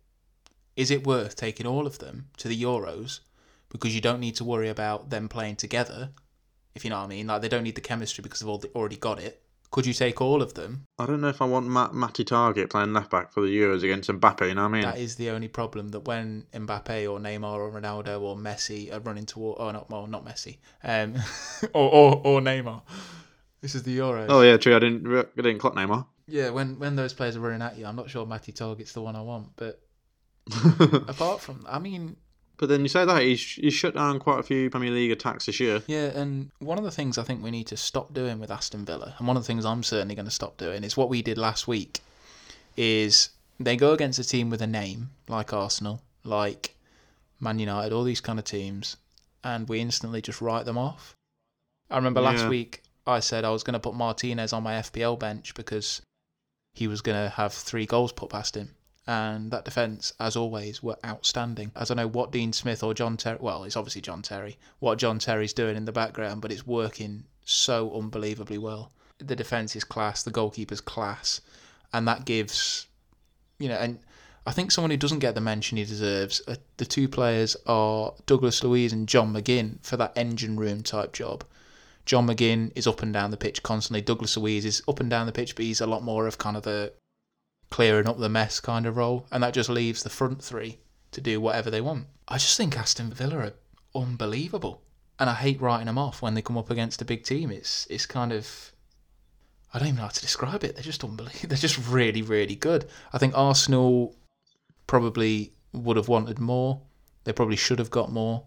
Is 0.76 0.90
it 0.90 1.06
worth 1.06 1.34
taking 1.36 1.66
all 1.66 1.86
of 1.86 1.98
them 1.98 2.28
to 2.38 2.48
the 2.48 2.62
Euros 2.62 3.20
because 3.68 3.94
you 3.94 4.00
don't 4.00 4.20
need 4.20 4.36
to 4.36 4.44
worry 4.44 4.68
about 4.68 5.10
them 5.10 5.28
playing 5.28 5.56
together? 5.56 6.10
If 6.74 6.84
you 6.84 6.90
know 6.90 6.98
what 6.98 7.04
I 7.06 7.08
mean, 7.08 7.26
like 7.26 7.42
they 7.42 7.48
don't 7.48 7.64
need 7.64 7.74
the 7.74 7.80
chemistry 7.80 8.22
because 8.22 8.40
they've 8.40 8.70
already 8.74 8.96
got 8.96 9.18
it. 9.20 9.42
Could 9.70 9.86
you 9.86 9.92
take 9.92 10.20
all 10.20 10.42
of 10.42 10.54
them 10.54 10.86
I 10.98 11.06
don't 11.06 11.20
know 11.20 11.28
if 11.28 11.40
I 11.40 11.44
want 11.44 11.66
Matt, 11.66 11.94
Matty 11.94 12.24
Targett 12.24 12.70
playing 12.70 12.92
left 12.92 13.10
back 13.10 13.32
for 13.32 13.40
the 13.40 13.48
Euros 13.48 13.82
against 13.82 14.10
Mbappe. 14.10 14.48
You 14.48 14.54
know 14.54 14.62
what 14.62 14.68
I 14.68 14.72
mean? 14.72 14.82
That 14.82 14.98
is 14.98 15.16
the 15.16 15.30
only 15.30 15.48
problem 15.48 15.88
that 15.88 16.00
when 16.00 16.46
Mbappe 16.52 17.10
or 17.10 17.18
Neymar 17.18 17.42
or 17.42 17.70
Ronaldo 17.70 18.20
or 18.20 18.36
Messi 18.36 18.92
are 18.92 19.00
running 19.00 19.26
toward, 19.26 19.58
oh 19.60 19.70
not 19.70 19.88
well, 19.90 20.06
not 20.06 20.24
Messi, 20.24 20.58
um, 20.82 21.14
or, 21.74 21.90
or 21.90 22.22
or 22.24 22.40
Neymar. 22.40 22.82
This 23.60 23.74
is 23.74 23.82
the 23.82 23.96
Euros. 23.96 24.26
oh 24.28 24.42
yeah, 24.42 24.56
true. 24.56 24.74
I 24.74 24.78
didn't. 24.78 25.06
I 25.06 25.24
didn't 25.36 25.58
clock 25.58 25.74
Neymar. 25.74 26.06
Yeah, 26.26 26.50
when 26.50 26.78
when 26.78 26.96
those 26.96 27.12
players 27.12 27.36
are 27.36 27.40
running 27.40 27.62
at 27.62 27.76
you, 27.76 27.86
I'm 27.86 27.96
not 27.96 28.10
sure 28.10 28.24
Matty 28.26 28.52
Targett's 28.52 28.92
the 28.92 29.02
one 29.02 29.16
I 29.16 29.22
want. 29.22 29.48
But 29.56 29.80
apart 31.08 31.40
from, 31.40 31.64
I 31.68 31.78
mean, 31.78 32.16
But 32.60 32.68
then 32.68 32.82
you 32.82 32.88
say 32.88 33.06
that 33.06 33.22
he's 33.22 33.40
he's 33.54 33.72
shut 33.72 33.94
down 33.94 34.18
quite 34.18 34.38
a 34.38 34.42
few 34.42 34.68
Premier 34.68 34.90
League 34.90 35.10
attacks 35.10 35.46
this 35.46 35.58
year. 35.60 35.82
yeah, 35.86 36.08
and 36.08 36.50
one 36.58 36.76
of 36.76 36.84
the 36.84 36.90
things 36.90 37.16
I 37.16 37.22
think 37.22 37.42
we 37.42 37.50
need 37.50 37.66
to 37.68 37.76
stop 37.76 38.12
doing 38.12 38.38
with 38.38 38.50
Aston 38.50 38.84
Villa, 38.84 39.14
and 39.18 39.26
one 39.26 39.38
of 39.38 39.42
the 39.42 39.46
things 39.46 39.64
I'm 39.64 39.82
certainly 39.82 40.14
going 40.14 40.26
to 40.26 40.30
stop 40.30 40.58
doing, 40.58 40.84
is 40.84 40.94
what 40.94 41.08
we 41.08 41.22
did 41.22 41.38
last 41.38 41.66
week. 41.66 42.00
Is 42.76 43.30
they 43.58 43.76
go 43.76 43.92
against 43.94 44.18
a 44.18 44.24
team 44.24 44.50
with 44.50 44.60
a 44.60 44.66
name 44.66 45.08
like 45.26 45.54
Arsenal, 45.54 46.02
like 46.22 46.74
Man 47.40 47.58
United, 47.58 47.94
all 47.94 48.04
these 48.04 48.20
kind 48.20 48.38
of 48.38 48.44
teams, 48.44 48.98
and 49.42 49.66
we 49.66 49.80
instantly 49.80 50.20
just 50.20 50.42
write 50.42 50.66
them 50.66 50.76
off. 50.76 51.16
I 51.90 51.96
remember 51.96 52.20
last 52.20 52.42
Yeah. 52.42 52.50
week 52.50 52.82
I 53.06 53.20
said 53.20 53.44
I 53.44 53.50
was 53.50 53.62
going 53.62 53.72
to 53.74 53.80
put 53.80 53.94
Martinez 53.94 54.52
on 54.52 54.62
my 54.62 54.74
FPL 54.74 55.18
bench 55.18 55.54
because 55.54 56.02
he 56.74 56.86
was 56.86 57.00
going 57.00 57.16
to 57.24 57.30
have 57.30 57.54
three 57.54 57.86
goals 57.86 58.12
put 58.12 58.28
past 58.28 58.54
him. 58.54 58.74
And 59.10 59.50
that 59.50 59.64
defence, 59.64 60.12
as 60.20 60.36
always, 60.36 60.84
were 60.84 60.96
outstanding. 61.04 61.72
As 61.74 61.90
I 61.90 61.94
know 61.94 62.06
what 62.06 62.30
Dean 62.30 62.52
Smith 62.52 62.84
or 62.84 62.94
John 62.94 63.16
Terry, 63.16 63.38
well, 63.40 63.64
it's 63.64 63.76
obviously 63.76 64.02
John 64.02 64.22
Terry, 64.22 64.56
what 64.78 65.00
John 65.00 65.18
Terry's 65.18 65.52
doing 65.52 65.76
in 65.76 65.84
the 65.84 65.90
background, 65.90 66.40
but 66.42 66.52
it's 66.52 66.64
working 66.64 67.24
so 67.44 67.92
unbelievably 67.92 68.58
well. 68.58 68.92
The 69.18 69.34
defence 69.34 69.74
is 69.74 69.82
class, 69.82 70.22
the 70.22 70.30
goalkeeper's 70.30 70.80
class, 70.80 71.40
and 71.92 72.06
that 72.06 72.24
gives, 72.24 72.86
you 73.58 73.68
know, 73.68 73.78
and 73.78 73.98
I 74.46 74.52
think 74.52 74.70
someone 74.70 74.92
who 74.92 74.96
doesn't 74.96 75.18
get 75.18 75.34
the 75.34 75.40
mention 75.40 75.76
he 75.76 75.84
deserves, 75.84 76.40
uh, 76.46 76.54
the 76.76 76.84
two 76.84 77.08
players 77.08 77.56
are 77.66 78.14
Douglas 78.26 78.62
Luiz 78.62 78.92
and 78.92 79.08
John 79.08 79.34
McGinn 79.34 79.84
for 79.84 79.96
that 79.96 80.16
engine 80.16 80.56
room 80.56 80.84
type 80.84 81.12
job. 81.12 81.42
John 82.06 82.28
McGinn 82.28 82.70
is 82.76 82.86
up 82.86 83.02
and 83.02 83.12
down 83.12 83.32
the 83.32 83.36
pitch 83.36 83.64
constantly. 83.64 84.02
Douglas 84.02 84.36
Luiz 84.36 84.64
is 84.64 84.82
up 84.86 85.00
and 85.00 85.10
down 85.10 85.26
the 85.26 85.32
pitch, 85.32 85.56
but 85.56 85.64
he's 85.64 85.80
a 85.80 85.86
lot 85.88 86.04
more 86.04 86.28
of 86.28 86.38
kind 86.38 86.56
of 86.56 86.62
the 86.62 86.92
clearing 87.70 88.08
up 88.08 88.18
the 88.18 88.28
mess 88.28 88.60
kind 88.60 88.86
of 88.86 88.96
role, 88.96 89.26
and 89.30 89.42
that 89.42 89.54
just 89.54 89.70
leaves 89.70 90.02
the 90.02 90.10
front 90.10 90.42
three 90.42 90.78
to 91.12 91.20
do 91.20 91.40
whatever 91.40 91.70
they 91.70 91.80
want. 91.80 92.06
I 92.28 92.34
just 92.34 92.56
think 92.56 92.76
Aston 92.76 93.12
Villa 93.12 93.36
are 93.36 93.52
unbelievable, 93.94 94.82
and 95.18 95.30
I 95.30 95.34
hate 95.34 95.60
writing 95.60 95.86
them 95.86 95.98
off 95.98 96.22
when 96.22 96.34
they 96.34 96.42
come 96.42 96.58
up 96.58 96.70
against 96.70 97.02
a 97.02 97.04
big 97.04 97.24
team. 97.24 97.50
It's 97.50 97.86
it's 97.90 98.06
kind 98.06 98.32
of 98.32 98.72
I 99.72 99.78
don't 99.78 99.88
even 99.88 99.96
know 99.96 100.02
how 100.02 100.08
to 100.08 100.20
describe 100.20 100.64
it. 100.64 100.74
They're 100.74 100.82
just 100.82 101.04
unbelievable. 101.04 101.48
They're 101.48 101.58
just 101.58 101.88
really 101.88 102.22
really 102.22 102.56
good. 102.56 102.88
I 103.12 103.18
think 103.18 103.36
Arsenal 103.36 104.16
probably 104.86 105.52
would 105.72 105.96
have 105.96 106.08
wanted 106.08 106.38
more. 106.38 106.82
They 107.24 107.32
probably 107.32 107.56
should 107.56 107.78
have 107.78 107.90
got 107.90 108.10
more 108.10 108.44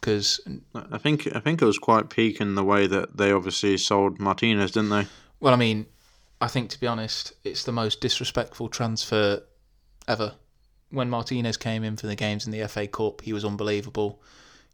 because 0.00 0.40
I 0.74 0.98
think 0.98 1.28
I 1.34 1.40
think 1.40 1.62
it 1.62 1.66
was 1.66 1.78
quite 1.78 2.10
peak 2.10 2.40
in 2.40 2.54
the 2.54 2.64
way 2.64 2.86
that 2.86 3.16
they 3.16 3.32
obviously 3.32 3.76
sold 3.76 4.18
Martinez, 4.18 4.72
didn't 4.72 4.90
they? 4.90 5.06
Well, 5.40 5.54
I 5.54 5.56
mean, 5.56 5.86
I 6.40 6.48
think 6.48 6.70
to 6.70 6.80
be 6.80 6.86
honest, 6.86 7.34
it's 7.44 7.64
the 7.64 7.72
most 7.72 8.00
disrespectful 8.00 8.68
transfer 8.68 9.42
ever. 10.08 10.34
When 10.90 11.10
Martinez 11.10 11.56
came 11.56 11.84
in 11.84 11.96
for 11.96 12.06
the 12.06 12.16
games 12.16 12.46
in 12.46 12.52
the 12.52 12.66
FA 12.66 12.86
Cup, 12.86 13.20
he 13.20 13.32
was 13.32 13.44
unbelievable. 13.44 14.22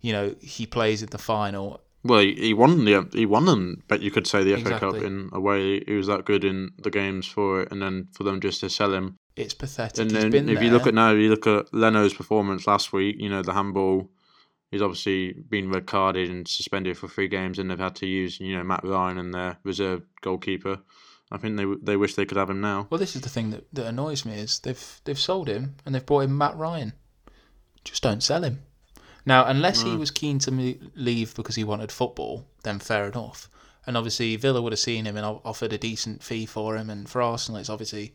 You 0.00 0.12
know, 0.12 0.34
he 0.40 0.66
plays 0.66 1.02
in 1.02 1.10
the 1.10 1.18
final. 1.18 1.80
Well, 2.04 2.20
he, 2.20 2.54
won 2.54 2.84
the 2.84 3.08
he 3.12 3.26
won 3.26 3.46
them, 3.46 3.82
but 3.88 4.00
you 4.00 4.10
could 4.10 4.26
say 4.26 4.44
the 4.44 4.56
FA 4.62 4.78
Cup 4.78 4.94
in 4.96 5.28
a 5.32 5.40
way. 5.40 5.82
He 5.84 5.94
was 5.94 6.06
that 6.06 6.24
good 6.24 6.44
in 6.44 6.70
the 6.78 6.90
games 6.90 7.26
for 7.26 7.62
it, 7.62 7.72
and 7.72 7.82
then 7.82 8.08
for 8.12 8.22
them 8.22 8.40
just 8.40 8.60
to 8.60 8.70
sell 8.70 8.94
him. 8.94 9.16
It's 9.34 9.54
pathetic. 9.54 9.98
And 9.98 10.10
then 10.10 10.48
if 10.48 10.62
you 10.62 10.70
look 10.70 10.86
at 10.86 10.94
now, 10.94 11.10
you 11.10 11.28
look 11.28 11.46
at 11.46 11.74
Leno's 11.74 12.14
performance 12.14 12.66
last 12.66 12.92
week. 12.92 13.16
You 13.18 13.28
know 13.28 13.42
the 13.42 13.52
handball. 13.52 14.08
He's 14.70 14.82
obviously 14.82 15.32
been 15.32 15.70
red 15.70 15.86
carded 15.86 16.30
and 16.30 16.46
suspended 16.46 16.96
for 16.96 17.08
three 17.08 17.28
games, 17.28 17.58
and 17.58 17.70
they've 17.70 17.78
had 17.78 17.96
to 17.96 18.06
use 18.06 18.38
you 18.38 18.56
know 18.56 18.62
Matt 18.62 18.84
Ryan 18.84 19.18
and 19.18 19.34
their 19.34 19.58
reserve 19.64 20.02
goalkeeper. 20.22 20.78
I 21.30 21.38
think 21.38 21.56
they 21.56 21.64
they 21.82 21.96
wish 21.96 22.14
they 22.14 22.24
could 22.24 22.36
have 22.38 22.50
him 22.50 22.60
now. 22.60 22.86
Well, 22.88 22.98
this 22.98 23.16
is 23.16 23.22
the 23.22 23.28
thing 23.28 23.50
that, 23.50 23.64
that 23.72 23.86
annoys 23.86 24.24
me 24.24 24.34
is 24.34 24.60
they've 24.60 25.00
they've 25.04 25.18
sold 25.18 25.48
him 25.48 25.76
and 25.84 25.94
they've 25.94 26.06
brought 26.06 26.20
in 26.20 26.36
Matt 26.38 26.56
Ryan. 26.56 26.92
Just 27.84 28.02
don't 28.02 28.22
sell 28.22 28.42
him. 28.44 28.60
Now, 29.24 29.44
unless 29.46 29.82
he 29.82 29.96
was 29.96 30.12
keen 30.12 30.38
to 30.40 30.78
leave 30.94 31.34
because 31.34 31.56
he 31.56 31.64
wanted 31.64 31.90
football, 31.90 32.46
then 32.62 32.78
fair 32.78 33.06
enough. 33.08 33.48
And 33.84 33.96
obviously 33.96 34.36
Villa 34.36 34.62
would 34.62 34.72
have 34.72 34.78
seen 34.78 35.04
him 35.04 35.16
and 35.16 35.26
offered 35.44 35.72
a 35.72 35.78
decent 35.78 36.22
fee 36.22 36.46
for 36.46 36.76
him. 36.76 36.88
And 36.90 37.08
for 37.08 37.20
Arsenal, 37.20 37.60
it's 37.60 37.68
obviously, 37.68 38.14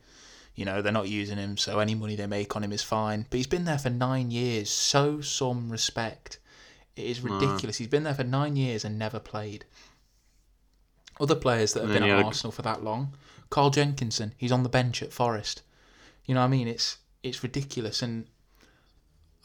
you 0.55 0.63
know, 0.63 0.81
they're 0.81 0.93
not 0.93 1.09
using 1.09 1.37
him, 1.37 1.57
so 1.57 1.79
any 1.79 1.95
money 1.95 2.15
they 2.15 2.27
make 2.27 2.55
on 2.55 2.63
him 2.63 2.71
is 2.71 2.81
fine. 2.81 3.25
But 3.29 3.37
he's 3.37 3.47
been 3.47 3.65
there 3.65 3.77
for 3.77 3.89
nine 3.89 4.31
years. 4.31 4.73
Show 4.73 5.19
some 5.19 5.69
respect. 5.69 6.39
It 6.95 7.05
is 7.05 7.21
No. 7.23 7.33
ridiculous. 7.33 7.77
He's 7.77 7.87
been 7.89 8.03
there 8.03 8.13
for 8.15 8.23
nine 8.23 8.55
years 8.55 8.85
and 8.85 8.97
never 8.97 9.19
played. 9.19 9.65
Other 11.21 11.35
players 11.35 11.73
that 11.73 11.83
have 11.83 11.93
been 11.93 12.03
at 12.03 12.09
had 12.09 12.25
Arsenal 12.25 12.51
for 12.51 12.63
that 12.63 12.83
long, 12.83 13.13
Carl 13.51 13.69
Jenkinson, 13.69 14.33
he's 14.37 14.51
on 14.51 14.63
the 14.63 14.69
bench 14.69 15.03
at 15.03 15.13
Forest. 15.13 15.61
You 16.25 16.33
know 16.33 16.41
what 16.41 16.47
I 16.47 16.49
mean? 16.49 16.67
It's 16.67 16.97
it's 17.21 17.43
ridiculous, 17.43 18.01
and 18.01 18.25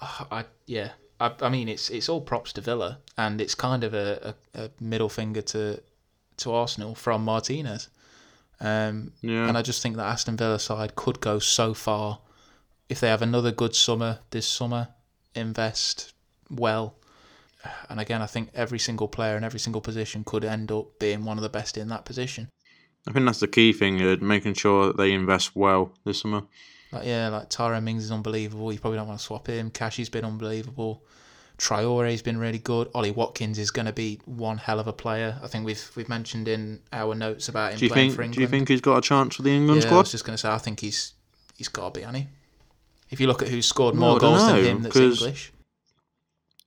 uh, 0.01 0.25
I 0.31 0.45
yeah, 0.65 0.93
I, 1.21 1.33
I 1.43 1.49
mean 1.51 1.69
it's 1.69 1.91
it's 1.91 2.09
all 2.09 2.23
props 2.23 2.53
to 2.55 2.63
Villa, 2.63 2.99
and 3.19 3.41
it's 3.41 3.55
kind 3.55 3.85
of 3.85 3.93
a, 3.93 4.35
a, 4.55 4.65
a 4.65 4.71
middle 4.81 5.11
finger 5.11 5.43
to 5.43 5.83
to 6.39 6.53
Arsenal 6.53 6.95
from 6.95 7.25
Martinez. 7.25 7.89
Um, 8.59 9.13
Yeah, 9.21 9.47
and 9.47 9.59
I 9.59 9.63
just 9.63 9.83
think 9.83 9.97
that 9.97 10.07
Aston 10.07 10.39
Villa 10.39 10.59
side 10.59 10.95
could 10.97 11.21
go 11.21 11.39
so 11.39 11.75
far 11.75 12.21
if 12.89 13.01
they 13.01 13.09
have 13.09 13.23
another 13.23 13.53
good 13.53 13.75
summer 13.75 14.21
this 14.31 14.47
summer, 14.47 14.89
invest 15.35 16.15
well. 16.51 16.95
And 17.89 18.01
again, 18.01 18.23
I 18.23 18.27
think 18.27 18.51
every 18.55 18.79
single 18.79 19.09
player 19.09 19.37
in 19.37 19.45
every 19.45 19.61
single 19.61 19.81
position 19.81 20.25
could 20.25 20.45
end 20.45 20.71
up 20.73 20.99
being 20.99 21.25
one 21.25 21.39
of 21.39 21.43
the 21.43 21.49
best 21.49 21.77
in 21.77 21.89
that 21.89 22.05
position. 22.05 22.49
I 23.09 23.13
think 23.13 23.27
that's 23.27 23.41
the 23.41 23.49
key 23.49 23.73
thing, 23.73 24.03
uh, 24.03 24.17
making 24.21 24.55
sure 24.55 24.89
that 24.89 24.97
they 24.97 25.13
invest 25.13 25.55
well 25.55 25.93
this 26.05 26.21
summer. 26.21 26.43
Like 26.93 27.07
yeah, 27.07 27.29
like 27.29 27.49
Tyrone 27.51 27.85
Mings 27.85 28.05
is 28.05 28.13
unbelievable. 28.13 28.73
You 28.73 28.79
probably 28.79 28.99
don't 28.99 29.09
want 29.09 29.19
to 29.21 29.25
swap 29.25 29.47
him. 29.47 29.71
Cashy's 29.71 30.09
been 30.09 30.25
unbelievable. 30.25 31.03
Traoré's 31.59 32.21
been 32.21 32.37
really 32.37 32.59
good. 32.59 32.91
Ollie 32.95 33.11
Watkins 33.11 33.59
is 33.59 33.71
going 33.71 33.87
to 33.87 33.93
be 33.93 34.21
one 34.27 34.59
hell 34.59 34.79
of 34.79 34.87
a 34.87 34.93
player. 34.93 35.39
I 35.43 35.47
think 35.47 35.65
we've 35.65 35.91
we've 35.97 36.09
mentioned 36.09 36.49
in 36.49 36.81
our 36.93 37.15
notes 37.15 37.49
about 37.49 37.73
him 37.73 37.79
Do 37.79 37.87
you 37.87 37.91
playing 37.91 38.11
think? 38.11 38.17
for 38.17 38.23
England. 38.23 38.35
Do 38.35 38.41
you 38.43 38.47
think 38.47 38.69
he's 38.69 38.81
got 38.83 38.99
a 38.99 39.01
chance 39.01 39.37
for 39.37 39.43
the 39.43 39.51
England 39.51 39.81
yeah, 39.81 39.87
I 39.87 39.89
squad? 39.89 40.01
was 40.01 40.11
just 40.13 40.25
going 40.25 40.35
to 40.35 40.39
say 40.39 40.51
I 40.51 40.59
think 40.59 40.81
he's 40.81 41.15
he's 41.57 41.69
got 41.69 41.95
to 41.95 42.01
be, 42.01 42.19
he? 42.19 42.29
If 43.11 43.21
you 43.21 43.27
look 43.27 43.41
at 43.43 43.49
who's 43.49 43.67
scored 43.67 43.95
more 43.95 44.17
I 44.17 44.19
don't 44.19 44.21
goals 44.21 44.47
than 44.47 44.57
know, 44.57 44.63
him, 44.63 44.83
that's 44.83 44.97
English. 44.97 45.53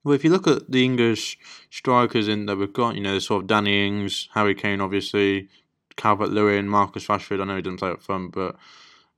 Well, 0.03 0.15
if 0.15 0.23
you 0.23 0.29
look 0.29 0.47
at 0.47 0.71
the 0.71 0.83
English 0.83 1.37
strikers 1.69 2.27
in 2.27 2.45
that 2.45 2.57
we've 2.57 2.71
got, 2.71 2.95
you 2.95 3.01
know, 3.01 3.19
sort 3.19 3.43
of 3.43 3.47
Danny 3.47 3.85
Ings, 3.85 4.29
Harry 4.33 4.55
Kane, 4.55 4.81
obviously, 4.81 5.49
Calvert 5.97 6.29
Lewin, 6.29 6.69
Marcus 6.69 7.07
Rashford. 7.07 7.41
I 7.41 7.43
know 7.43 7.57
he 7.57 7.61
didn't 7.61 7.79
play 7.79 7.89
up 7.89 8.01
front, 8.01 8.31
but 8.31 8.55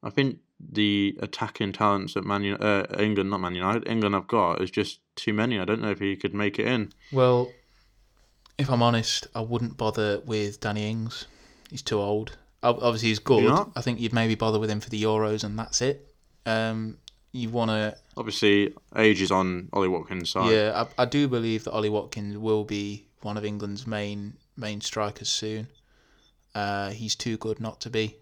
I 0.02 0.10
think 0.10 0.40
the 0.60 1.18
attacking 1.22 1.74
talents 1.74 2.16
that 2.16 2.26
Man 2.26 2.46
uh, 2.54 2.86
England, 3.00 3.30
not 3.30 3.40
Man 3.40 3.56
United, 3.56 3.88
England 3.88 4.16
have 4.16 4.28
got 4.28 4.62
is 4.62 4.72
just 4.72 5.00
too 5.16 5.34
many. 5.34 5.60
I 5.60 5.66
don't 5.66 5.82
know 5.82 5.92
if 5.92 6.00
he 6.00 6.16
could 6.16 6.34
make 6.34 6.58
it 6.58 6.66
in. 6.66 6.92
Well, 7.12 7.52
if 8.58 8.70
I'm 8.70 8.82
honest, 8.82 9.28
I 9.36 9.42
wouldn't 9.42 9.78
bother 9.78 10.22
with 10.26 10.60
Danny 10.60 10.90
Ings. 10.90 11.26
He's 11.70 11.82
too 11.82 12.00
old. 12.00 12.38
Obviously, 12.64 13.10
he's 13.10 13.20
good. 13.20 13.68
I 13.76 13.82
think 13.82 14.00
you'd 14.00 14.14
maybe 14.14 14.36
bother 14.36 14.60
with 14.60 14.70
him 14.70 14.80
for 14.80 14.90
the 14.90 15.02
Euros, 15.02 15.44
and 15.44 15.58
that's 15.58 15.82
it. 15.82 16.14
Um, 16.46 16.98
you 17.32 17.50
want 17.50 17.70
to 17.70 17.96
Obviously, 18.18 18.74
age 18.96 19.22
is 19.22 19.32
on 19.32 19.70
Ollie 19.74 19.88
Watkins' 19.88 20.32
side. 20.32 20.52
Yeah, 20.52 20.86
I, 20.98 21.04
I 21.04 21.06
do 21.06 21.28
believe 21.28 21.64
that 21.64 21.72
Ollie 21.72 21.90
Watkins 21.90 22.38
will 22.38 22.64
be 22.66 23.08
one 23.22 23.38
of 23.38 23.46
England's 23.46 23.88
main 23.88 24.34
main 24.58 24.82
strikers 24.82 25.30
soon. 25.30 25.68
Uh, 26.54 26.90
he's 26.90 27.16
too 27.16 27.38
good 27.38 27.60
not 27.62 27.80
to 27.82 27.90
be. 27.90 28.18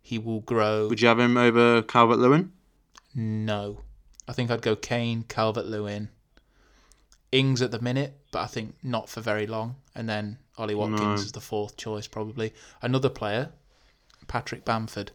He 0.00 0.18
will 0.18 0.40
grow. 0.40 0.88
Would 0.88 1.00
you 1.00 1.08
have 1.08 1.18
him 1.18 1.36
over 1.36 1.82
Calvert 1.82 2.18
Lewin? 2.18 2.52
No, 3.14 3.80
I 4.28 4.32
think 4.32 4.50
I'd 4.50 4.62
go 4.62 4.76
Kane, 4.76 5.24
Calvert 5.28 5.66
Lewin, 5.66 6.08
Ings 7.32 7.60
at 7.62 7.70
the 7.70 7.80
minute, 7.80 8.18
but 8.30 8.40
I 8.40 8.46
think 8.46 8.76
not 8.82 9.08
for 9.08 9.20
very 9.20 9.46
long. 9.46 9.76
And 9.94 10.08
then 10.08 10.38
Ollie 10.58 10.74
Watkins 10.74 11.00
No. 11.00 11.12
is 11.14 11.32
the 11.32 11.40
fourth 11.40 11.76
choice 11.76 12.06
probably. 12.06 12.52
Another 12.80 13.08
player, 13.08 13.50
Patrick 14.28 14.64
Bamford. 14.64 15.10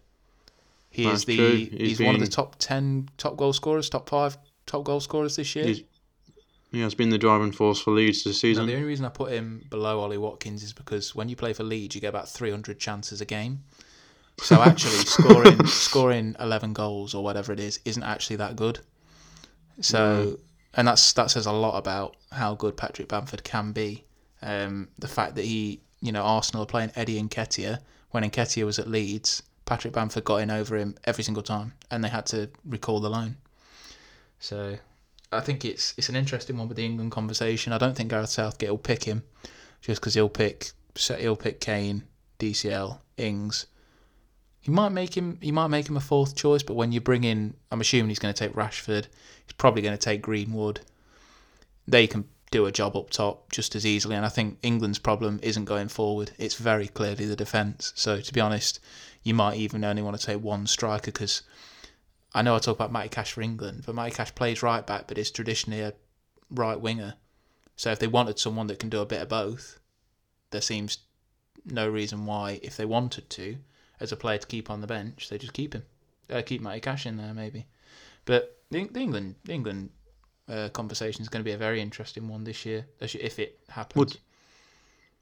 He 0.90 1.04
That's 1.04 1.20
is 1.20 1.26
the 1.26 1.36
true. 1.38 1.56
he's, 1.78 1.98
He's 1.98 2.00
one 2.00 2.16
of 2.16 2.22
the 2.22 2.28
top 2.28 2.56
ten 2.60 3.10
top 3.18 3.38
goal 3.38 3.54
scorers, 3.54 3.90
top 3.90 4.10
five 4.10 4.38
top 4.66 4.84
goal 4.84 5.00
scorers 5.00 5.36
this 5.36 5.56
year. 5.56 5.66
He's- 5.66 5.82
He 6.72 6.82
has 6.82 6.94
been 6.96 7.10
the 7.10 7.18
driving 7.18 7.52
force 7.52 7.80
for 7.80 7.92
Leeds 7.92 8.24
this 8.24 8.36
Now, 8.38 8.40
season. 8.40 8.66
the 8.68 8.74
only 8.74 8.86
reason 8.88 9.06
I 9.06 9.10
put 9.10 9.32
him 9.32 9.66
below 9.70 10.00
Ollie 10.02 10.18
Watkins 10.18 10.64
is 10.64 10.74
because 10.74 11.16
when 11.16 11.30
you 11.30 11.36
play 11.36 11.54
for 11.54 11.64
Leeds, 11.64 11.96
you 11.96 12.02
get 12.02 12.10
about 12.10 12.28
300 12.30 12.78
chances 12.80 13.22
a 13.22 13.26
game. 13.26 13.64
So 14.40 14.62
actually, 14.62 14.98
scoring 15.06 15.66
scoring 15.68 16.36
11 16.40 16.74
goals 16.74 17.14
or 17.16 17.24
whatever 17.24 17.54
it 17.54 17.60
is 17.60 17.80
isn't 17.86 18.04
actually 18.04 18.36
that 18.38 18.56
good. 18.56 18.80
So, 19.82 20.40
and 20.74 20.88
that's 20.88 21.14
that 21.14 21.32
says 21.32 21.46
a 21.46 21.52
lot 21.52 21.78
about 21.78 22.16
how 22.32 22.56
good 22.56 22.76
Patrick 22.78 23.08
Bamford 23.08 23.44
can 23.44 23.72
be. 23.72 24.04
Um, 24.42 24.90
the 25.00 25.08
fact 25.08 25.36
that 25.36 25.46
he, 25.46 25.82
you 26.02 26.12
know, 26.12 26.24
Arsenal 26.24 26.64
are 26.64 26.68
playing 26.68 26.92
Eddie 26.96 27.18
and 27.20 27.30
Nketiah 27.30 27.80
when 28.12 28.24
Nketiah 28.24 28.66
was 28.66 28.80
at 28.80 28.88
Leeds, 28.88 29.44
Patrick 29.68 29.94
Bamford 29.94 30.24
got 30.24 30.38
in 30.38 30.50
over 30.50 30.78
him 30.78 30.96
every 31.04 31.24
single 31.24 31.44
time, 31.44 31.74
and 31.92 32.04
they 32.04 32.08
had 32.08 32.26
to 32.28 32.50
recall 32.66 33.00
the 33.00 33.10
loan. 33.10 33.36
So, 34.40 34.78
I 35.32 35.42
think 35.42 35.66
it's 35.66 35.94
it's 35.98 36.10
an 36.10 36.16
interesting 36.16 36.58
one 36.58 36.70
with 36.70 36.78
the 36.78 36.86
England 36.86 37.12
conversation. 37.12 37.74
I 37.74 37.78
don't 37.78 37.96
think 37.96 38.10
Gareth 38.10 38.30
Southgate 38.30 38.70
will 38.70 38.78
pick 38.78 39.04
him, 39.04 39.24
just 39.82 40.02
because 40.02 40.16
he'll 40.16 40.30
pick 40.30 40.72
he'll 40.96 41.36
pick 41.36 41.60
Kane, 41.60 42.04
DCL, 42.40 43.00
Ings. 43.18 43.68
He 44.62 44.72
might 44.72 44.90
make 44.90 45.16
him 45.16 45.38
he 45.42 45.52
might 45.52 45.68
make 45.68 45.90
him 45.90 45.98
a 45.98 46.02
fourth 46.02 46.36
choice, 46.36 46.64
but 46.64 46.76
when 46.76 46.94
you 46.94 47.02
bring 47.02 47.26
in, 47.26 47.54
I'm 47.70 47.82
assuming 47.82 48.10
he's 48.10 48.20
going 48.20 48.34
to 48.34 48.48
take 48.48 48.56
Rashford. 48.56 49.08
He's 49.46 49.54
probably 49.58 49.82
going 49.82 49.98
to 49.98 50.02
take 50.02 50.22
Greenwood. 50.22 50.80
They 51.86 52.08
can 52.08 52.24
do 52.50 52.66
a 52.66 52.72
job 52.72 52.96
up 52.96 53.10
top 53.10 53.52
just 53.52 53.76
as 53.76 53.86
easily, 53.86 54.16
and 54.16 54.26
I 54.26 54.30
think 54.30 54.60
England's 54.62 55.00
problem 55.00 55.40
isn't 55.44 55.66
going 55.66 55.90
forward. 55.90 56.32
It's 56.38 56.56
very 56.56 56.88
clearly 56.88 57.26
the 57.26 57.36
defence. 57.36 57.92
So 57.96 58.22
to 58.22 58.34
be 58.34 58.40
honest, 58.40 58.80
you 59.24 59.34
might 59.34 59.58
even 59.58 59.84
only 59.84 60.02
want 60.02 60.18
to 60.18 60.26
take 60.26 60.42
one 60.42 60.68
striker 60.68 61.12
because 61.12 61.42
I 62.34 62.42
know 62.42 62.56
I 62.56 62.60
talk 62.60 62.78
about 62.78 62.92
Matty 62.92 63.10
Cash 63.10 63.34
for 63.34 63.42
England, 63.42 63.84
but 63.86 63.96
Matty 63.96 64.16
Cash 64.16 64.36
plays 64.36 64.64
right 64.64 64.86
back, 64.86 65.08
but 65.08 65.18
is 65.18 65.32
traditionally 65.32 65.82
a 65.82 65.94
right 66.50 66.80
winger. 66.80 67.16
So 67.76 67.92
if 67.92 68.00
they 68.00 68.08
wanted 68.08 68.40
someone 68.40 68.68
that 68.68 68.80
can 68.80 68.90
do 68.90 69.02
a 69.02 69.06
bit 69.06 69.22
of 69.22 69.30
both, 69.30 69.80
there 70.52 70.62
seems 70.62 71.00
no 71.66 71.88
reason 71.90 72.26
why, 72.26 72.60
if 72.64 72.78
they 72.78 72.86
wanted 72.86 73.30
to, 73.32 73.58
as 74.00 74.12
a 74.12 74.18
player 74.18 74.38
to 74.38 74.48
keep 74.48 74.70
on 74.70 74.82
the 74.82 74.88
bench, 74.88 75.30
they 75.30 75.38
just 75.38 75.54
keep 75.54 75.74
him, 75.74 75.84
uh, 76.30 76.42
keep 76.46 76.62
Matty 76.62 76.80
Cash 76.80 77.06
in 77.06 77.18
there 77.18 77.34
maybe. 77.34 77.66
But 78.26 78.62
the, 78.70 78.86
the 78.86 79.00
England, 79.00 79.36
the 79.44 79.54
England 79.54 79.90
uh, 80.50 80.70
conversation 80.70 81.22
is 81.22 81.30
going 81.30 81.42
to 81.42 81.48
be 81.48 81.54
a 81.54 81.58
very 81.58 81.82
interesting 81.82 82.28
one 82.28 82.44
this 82.44 82.66
year, 82.66 82.86
if 83.02 83.40
it 83.40 83.60
happens. 83.70 83.96
Would- 83.98 84.18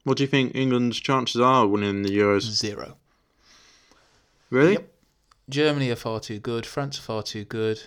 What 0.04 0.16
do 0.18 0.22
you 0.22 0.28
think 0.28 0.54
England's 0.54 1.00
chances 1.00 1.40
are 1.40 1.64
of 1.64 1.70
winning 1.70 2.02
the 2.02 2.10
Euros? 2.16 2.42
Zero. 2.42 2.96
Really? 4.50 4.72
Yep. 4.74 4.92
Germany 5.48 5.90
are 5.90 5.96
far 5.96 6.20
too 6.20 6.38
good. 6.38 6.64
France 6.66 6.98
are 6.98 7.02
far 7.02 7.22
too 7.22 7.44
good. 7.44 7.80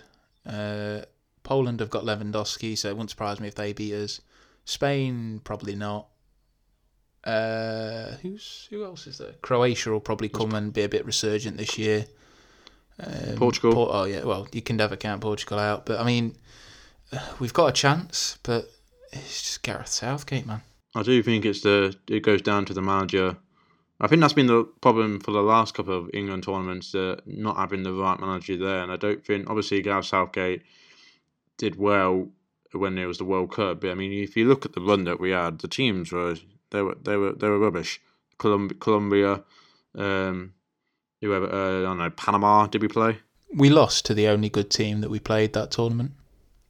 Uh, 0.46 1.00
Poland 1.42 1.80
have 1.80 1.90
got 1.90 2.04
Lewandowski, 2.04 2.76
so 2.76 2.88
it 2.88 2.92
wouldn't 2.92 3.10
surprise 3.10 3.40
me 3.40 3.48
if 3.48 3.54
they 3.54 3.72
beat 3.72 3.94
us. 3.94 4.20
Spain 4.64 5.40
probably 5.44 5.74
not. 5.74 6.06
Uh, 7.24 8.12
who's 8.22 8.66
who 8.70 8.84
else 8.84 9.06
is 9.06 9.18
there? 9.18 9.32
Croatia 9.42 9.90
will 9.90 10.00
probably 10.00 10.28
come 10.28 10.54
and 10.54 10.72
be 10.72 10.82
a 10.82 10.88
bit 10.88 11.04
resurgent 11.04 11.56
this 11.58 11.76
year. 11.76 12.06
Um, 12.98 13.36
Portugal. 13.36 13.72
Por- 13.74 13.90
oh 13.94 14.04
yeah, 14.04 14.24
well 14.24 14.46
you 14.52 14.62
can 14.62 14.76
never 14.76 14.96
count 14.96 15.20
Portugal 15.20 15.58
out, 15.58 15.84
but 15.84 16.00
I 16.00 16.04
mean 16.04 16.36
we've 17.38 17.52
got 17.52 17.66
a 17.66 17.72
chance, 17.72 18.38
but 18.42 18.70
it's 19.12 19.42
just 19.42 19.62
Gareth 19.62 19.88
Southgate, 19.88 20.46
man. 20.46 20.62
I 20.94 21.02
do 21.02 21.22
think 21.22 21.44
it's 21.44 21.60
the 21.60 21.96
it 22.08 22.22
goes 22.22 22.42
down 22.42 22.64
to 22.66 22.74
the 22.74 22.82
manager. 22.82 23.36
I 24.00 24.06
think 24.06 24.20
that's 24.22 24.32
been 24.32 24.46
the 24.46 24.64
problem 24.80 25.20
for 25.20 25.30
the 25.30 25.42
last 25.42 25.74
couple 25.74 25.96
of 25.96 26.10
England 26.14 26.44
tournaments, 26.44 26.94
uh, 26.94 27.20
not 27.26 27.58
having 27.58 27.82
the 27.82 27.92
right 27.92 28.18
manager 28.18 28.56
there. 28.56 28.82
And 28.82 28.90
I 28.90 28.96
don't 28.96 29.22
think, 29.24 29.50
obviously, 29.50 29.82
Gareth 29.82 30.06
Southgate 30.06 30.62
did 31.58 31.76
well 31.76 32.28
when 32.72 32.96
it 32.96 33.04
was 33.04 33.18
the 33.18 33.24
World 33.24 33.52
Cup. 33.52 33.82
But 33.82 33.90
I 33.90 33.94
mean, 33.94 34.12
if 34.12 34.36
you 34.36 34.48
look 34.48 34.64
at 34.64 34.72
the 34.72 34.80
run 34.80 35.04
that 35.04 35.20
we 35.20 35.30
had, 35.30 35.58
the 35.58 35.68
teams 35.68 36.12
were 36.12 36.36
they 36.70 36.82
were 36.82 36.96
they 37.02 37.16
were 37.16 37.32
they 37.32 37.48
were 37.48 37.58
rubbish. 37.58 38.00
Colombia, 38.38 38.78
Colombia 38.78 39.42
um, 39.94 40.54
whoever 41.20 41.52
uh, 41.52 41.80
I 41.80 41.82
don't 41.82 41.98
know, 41.98 42.10
Panama. 42.10 42.66
Did 42.66 42.82
we 42.82 42.88
play? 42.88 43.18
We 43.54 43.68
lost 43.68 44.06
to 44.06 44.14
the 44.14 44.28
only 44.28 44.48
good 44.48 44.70
team 44.70 45.00
that 45.00 45.10
we 45.10 45.18
played 45.18 45.52
that 45.54 45.70
tournament. 45.70 46.12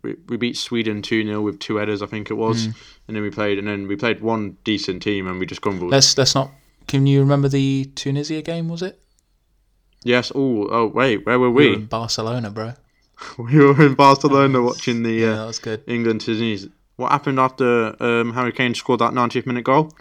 We, 0.03 0.17
we 0.29 0.37
beat 0.37 0.57
Sweden 0.57 1.03
two 1.03 1.25
0 1.25 1.41
with 1.43 1.59
two 1.59 1.77
headers, 1.77 2.03
I 2.03 2.07
think 2.07 2.31
it 2.31 2.35
was, 2.35 2.69
Mm. 2.69 2.75
and 3.09 3.17
then 3.17 3.23
we 3.23 3.31
played 3.31 3.59
and 3.59 3.67
then 3.69 3.87
we 3.89 3.97
played 3.97 4.21
one 4.21 4.57
decent 4.65 5.03
team 5.03 5.27
and 5.27 5.39
we 5.39 5.47
just 5.47 5.61
crumbled. 5.61 5.91
Let's 5.91 6.17
let's 6.19 6.35
not. 6.35 6.51
Can 6.87 7.07
you 7.07 7.21
remember 7.21 7.49
the 7.49 7.85
Tunisia 7.95 8.43
game? 8.43 8.69
Was 8.69 8.83
it? 8.83 9.01
yes. 10.05 10.33
Oh, 10.35 10.67
oh, 10.71 10.87
wait, 10.87 11.27
where 11.27 11.39
were 11.39 11.51
We 11.51 11.69
were 11.69 11.75
in 11.75 11.87
Barcelona, 11.87 12.51
bro. 12.51 12.73
we 13.39 13.59
were 13.59 13.85
in 13.85 13.95
Barcelona 13.95 14.63
watching 14.71 15.03
the 15.03 15.13
Yeah, 15.13 15.33
uh, 15.33 15.37
that 15.37 15.47
was 15.47 15.59
good. 15.59 15.85
England 15.87 16.23
Tunisia. 16.23 16.69
What 16.97 17.13
happened 17.13 17.39
after 17.39 17.95
um, 18.03 18.33
Harry 18.35 18.53
Kane 18.53 18.75
scored 18.75 19.01
that 19.01 19.13
90th 19.13 19.47
minute 19.47 19.65
goal? 19.65 19.93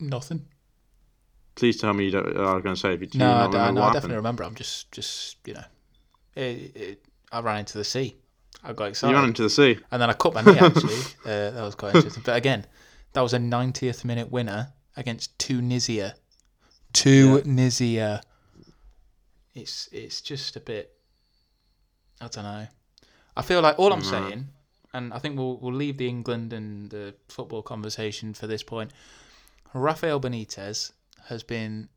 Nothing. 0.00 0.46
Please 1.54 1.76
tell 1.76 1.92
me 1.92 2.04
you 2.06 2.10
don't. 2.12 2.36
I 2.36 2.54
was 2.54 2.62
going 2.62 2.74
to 2.74 2.80
say 2.80 2.94
if 2.94 3.00
you 3.00 3.06
do 3.08 3.18
No, 3.18 3.26
I, 3.32 3.42
I- 3.42 3.46
remember 3.46 3.80
no, 3.80 3.86
I 3.86 3.92
definitely 3.92 4.16
remember. 4.16 4.44
I'm 4.44 4.54
just 4.54 4.90
just 4.92 5.36
you 5.44 5.54
know, 5.54 5.64
it, 6.36 6.76
it, 6.76 7.02
I 7.32 7.40
ran 7.40 7.58
into 7.60 7.78
the 7.78 7.84
sea. 7.84 8.16
I 8.64 8.72
got 8.72 8.86
excited. 8.86 9.12
You 9.12 9.18
ran 9.18 9.28
into 9.28 9.42
the 9.42 9.50
sea. 9.50 9.78
and 9.90 10.00
then 10.02 10.10
I 10.10 10.14
cut 10.14 10.34
my 10.34 10.42
knee. 10.42 10.58
Actually, 10.60 10.94
uh, 11.24 11.50
that 11.50 11.62
was 11.62 11.74
quite 11.74 11.94
interesting. 11.94 12.22
But 12.26 12.36
again, 12.36 12.66
that 13.12 13.20
was 13.20 13.34
a 13.34 13.38
90th 13.38 14.04
minute 14.04 14.30
winner 14.30 14.72
against 14.96 15.38
Tunisia. 15.38 16.14
Tunisia. 16.92 18.22
It's 19.54 19.88
it's 19.92 20.20
just 20.20 20.56
a 20.56 20.60
bit. 20.60 20.92
I 22.20 22.28
don't 22.28 22.44
know. 22.44 22.66
I 23.36 23.42
feel 23.42 23.60
like 23.60 23.78
all 23.78 23.92
I'm 23.92 24.00
No. 24.00 24.04
saying, 24.04 24.48
and 24.92 25.12
I 25.12 25.18
think 25.18 25.36
we'll 25.36 25.58
we'll 25.58 25.74
leave 25.74 25.98
the 25.98 26.08
England 26.08 26.52
and 26.52 26.90
the 26.90 27.14
football 27.28 27.62
conversation 27.62 28.34
for 28.34 28.46
this 28.46 28.62
point. 28.62 28.92
Rafael 29.74 30.20
Benitez 30.20 30.92
has 31.28 31.42
been 31.42 31.88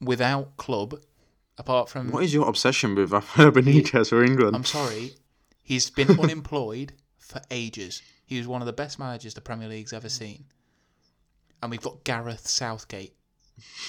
without 0.00 0.56
club, 0.56 1.00
apart 1.58 1.88
from 1.88 2.10
What 2.10 2.24
is 2.24 2.34
your 2.34 2.48
obsession 2.48 2.94
with 2.94 3.12
Rafael 3.12 3.50
Benitez 3.52 4.10
for 4.10 4.24
England? 4.24 4.56
I'm 4.56 4.64
sorry, 4.64 5.14
he's 5.62 5.90
been 5.90 6.18
unemployed 6.20 6.92
for 7.18 7.40
ages. 7.50 8.02
He 8.26 8.38
was 8.38 8.46
one 8.46 8.62
of 8.62 8.66
the 8.66 8.72
best 8.72 8.98
managers 8.98 9.34
the 9.34 9.40
Premier 9.40 9.68
League's 9.68 9.92
ever 9.92 10.08
seen, 10.08 10.44
and 11.62 11.70
we've 11.70 11.82
got 11.82 12.04
Gareth 12.04 12.46
Southgate. 12.48 13.14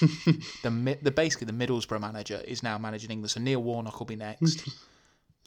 the 0.62 0.98
the 1.02 1.10
basically 1.10 1.46
the 1.46 1.66
Middlesbrough 1.66 2.00
manager 2.00 2.40
is 2.46 2.62
now 2.62 2.78
managing 2.78 3.10
England. 3.10 3.30
So 3.30 3.40
Neil 3.40 3.62
Warnock 3.62 3.98
will 3.98 4.06
be 4.06 4.16
next. 4.16 4.68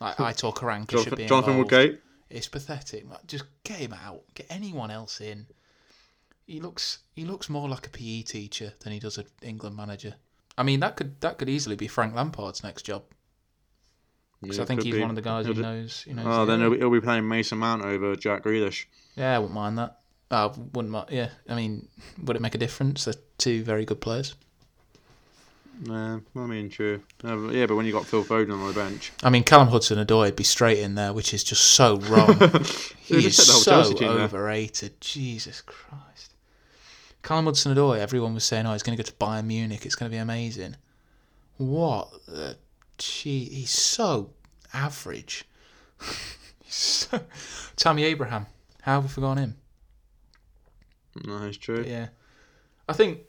Like 0.02 0.18
Aitor 0.18 0.54
Karanka 0.54 1.04
should 1.04 1.16
be 1.16 1.26
Jonathan, 1.26 1.28
Jonathan. 1.28 1.58
Woodgate. 1.58 2.02
It's 2.30 2.48
pathetic. 2.48 3.10
Like, 3.10 3.26
just 3.28 3.46
get 3.64 3.80
him 3.80 3.94
out. 3.94 4.22
Get 4.34 4.46
anyone 4.50 4.92
else 4.92 5.20
in. 5.20 5.48
He 6.46 6.60
looks 6.60 7.00
he 7.16 7.26
looks 7.26 7.50
more 7.50 7.70
like 7.70 7.88
a 7.88 7.90
PE 7.90 8.24
teacher 8.24 8.74
than 8.80 8.94
he 8.94 9.00
does 9.00 9.18
an 9.18 9.26
England 9.42 9.76
manager. 9.76 10.16
I 10.60 10.64
mean 10.64 10.82
that 10.82 10.98
could 10.98 11.20
that 11.22 11.38
could 11.38 11.48
easily 11.48 11.78
be 11.78 11.88
Frank 11.88 12.14
Lampard's 12.14 12.64
next 12.64 12.84
job 12.84 13.04
because 14.42 14.58
Yeah, 14.58 14.64
I 14.64 14.66
think 14.66 14.84
he's 14.84 14.94
be. 14.94 15.00
one 15.02 15.10
of 15.10 15.16
the 15.16 15.22
guys 15.22 15.46
who 15.46 15.54
knows. 15.54 16.04
You 16.06 16.16
know. 16.16 16.24
Oh, 16.26 16.46
then 16.46 16.60
he'll 16.60 16.72
be, 16.72 16.78
he'll 16.78 16.92
be 16.92 17.00
playing 17.00 17.28
Mason 17.28 17.58
Mount 17.58 17.84
over 17.84 18.16
Jack 18.18 18.44
Grealish. 18.44 18.86
yeah, 19.16 19.36
I 19.36 19.40
wouldn't 19.40 19.56
mind 19.56 19.78
that. 19.78 20.00
I 20.30 20.48
wouldn't 20.48 20.90
mind. 20.90 21.08
Yeah, 21.12 21.30
I 21.48 21.56
mean, 21.56 21.88
would 22.24 22.36
it 22.36 22.42
make 22.42 22.56
a 22.56 22.60
difference? 22.60 23.06
They're 23.06 23.16
two 23.38 23.64
very 23.64 23.86
good 23.86 24.02
players. 24.02 24.36
Yeah, 25.82 26.20
I 26.36 26.40
mean, 26.40 26.70
true. 26.70 27.02
Uh, 27.24 27.38
but 27.38 27.54
yeah, 27.56 27.66
but 27.66 27.78
when 27.78 27.86
you 27.86 27.94
got 27.94 28.06
Phil 28.06 28.26
Foden 28.26 28.52
on 28.52 28.68
the 28.68 28.74
bench, 28.74 29.14
I 29.24 29.30
mean, 29.30 29.44
Callum 29.46 29.70
Hudson-Odoi 29.70 30.26
would 30.26 30.36
be 30.36 30.44
straight 30.44 30.80
in 30.80 30.96
there, 30.96 31.14
which 31.14 31.34
is 31.34 31.42
just 31.42 31.64
so 31.64 31.98
wrong. 32.02 32.38
he 33.00 33.26
is 33.26 33.38
just 33.38 33.64
set 33.64 33.72
the 33.72 33.84
whole 33.84 33.98
so 33.98 34.24
overrated. 34.24 35.00
Jesus 35.00 35.62
Christ. 35.62 36.29
Callum 37.24 37.46
Hudson-Odoi, 37.46 38.00
everyone 38.00 38.34
was 38.34 38.44
saying, 38.44 38.66
oh, 38.66 38.74
he's 38.74 38.84
going 38.84 38.98
to 38.98 39.04
go 39.04 39.08
to 39.08 39.16
Bayern 39.16 39.46
Munich. 39.46 39.86
It's 39.86 39.96
going 39.96 40.10
to 40.10 40.16
be 40.16 40.20
amazing. 40.20 40.76
What? 41.58 42.10
The, 42.28 42.58
gee, 42.98 43.46
he's 43.46 43.72
so 43.72 44.32
average. 44.74 45.46
he's 46.64 46.74
so... 46.74 47.20
Tammy 47.76 48.04
Abraham. 48.04 48.46
How 48.82 48.96
have 48.96 49.04
we 49.04 49.10
forgotten 49.10 49.44
him? 49.44 49.56
no, 51.26 51.44
it's 51.44 51.58
true. 51.58 51.78
But 51.78 51.88
yeah. 51.88 52.08
I 52.88 52.94
think 52.94 53.20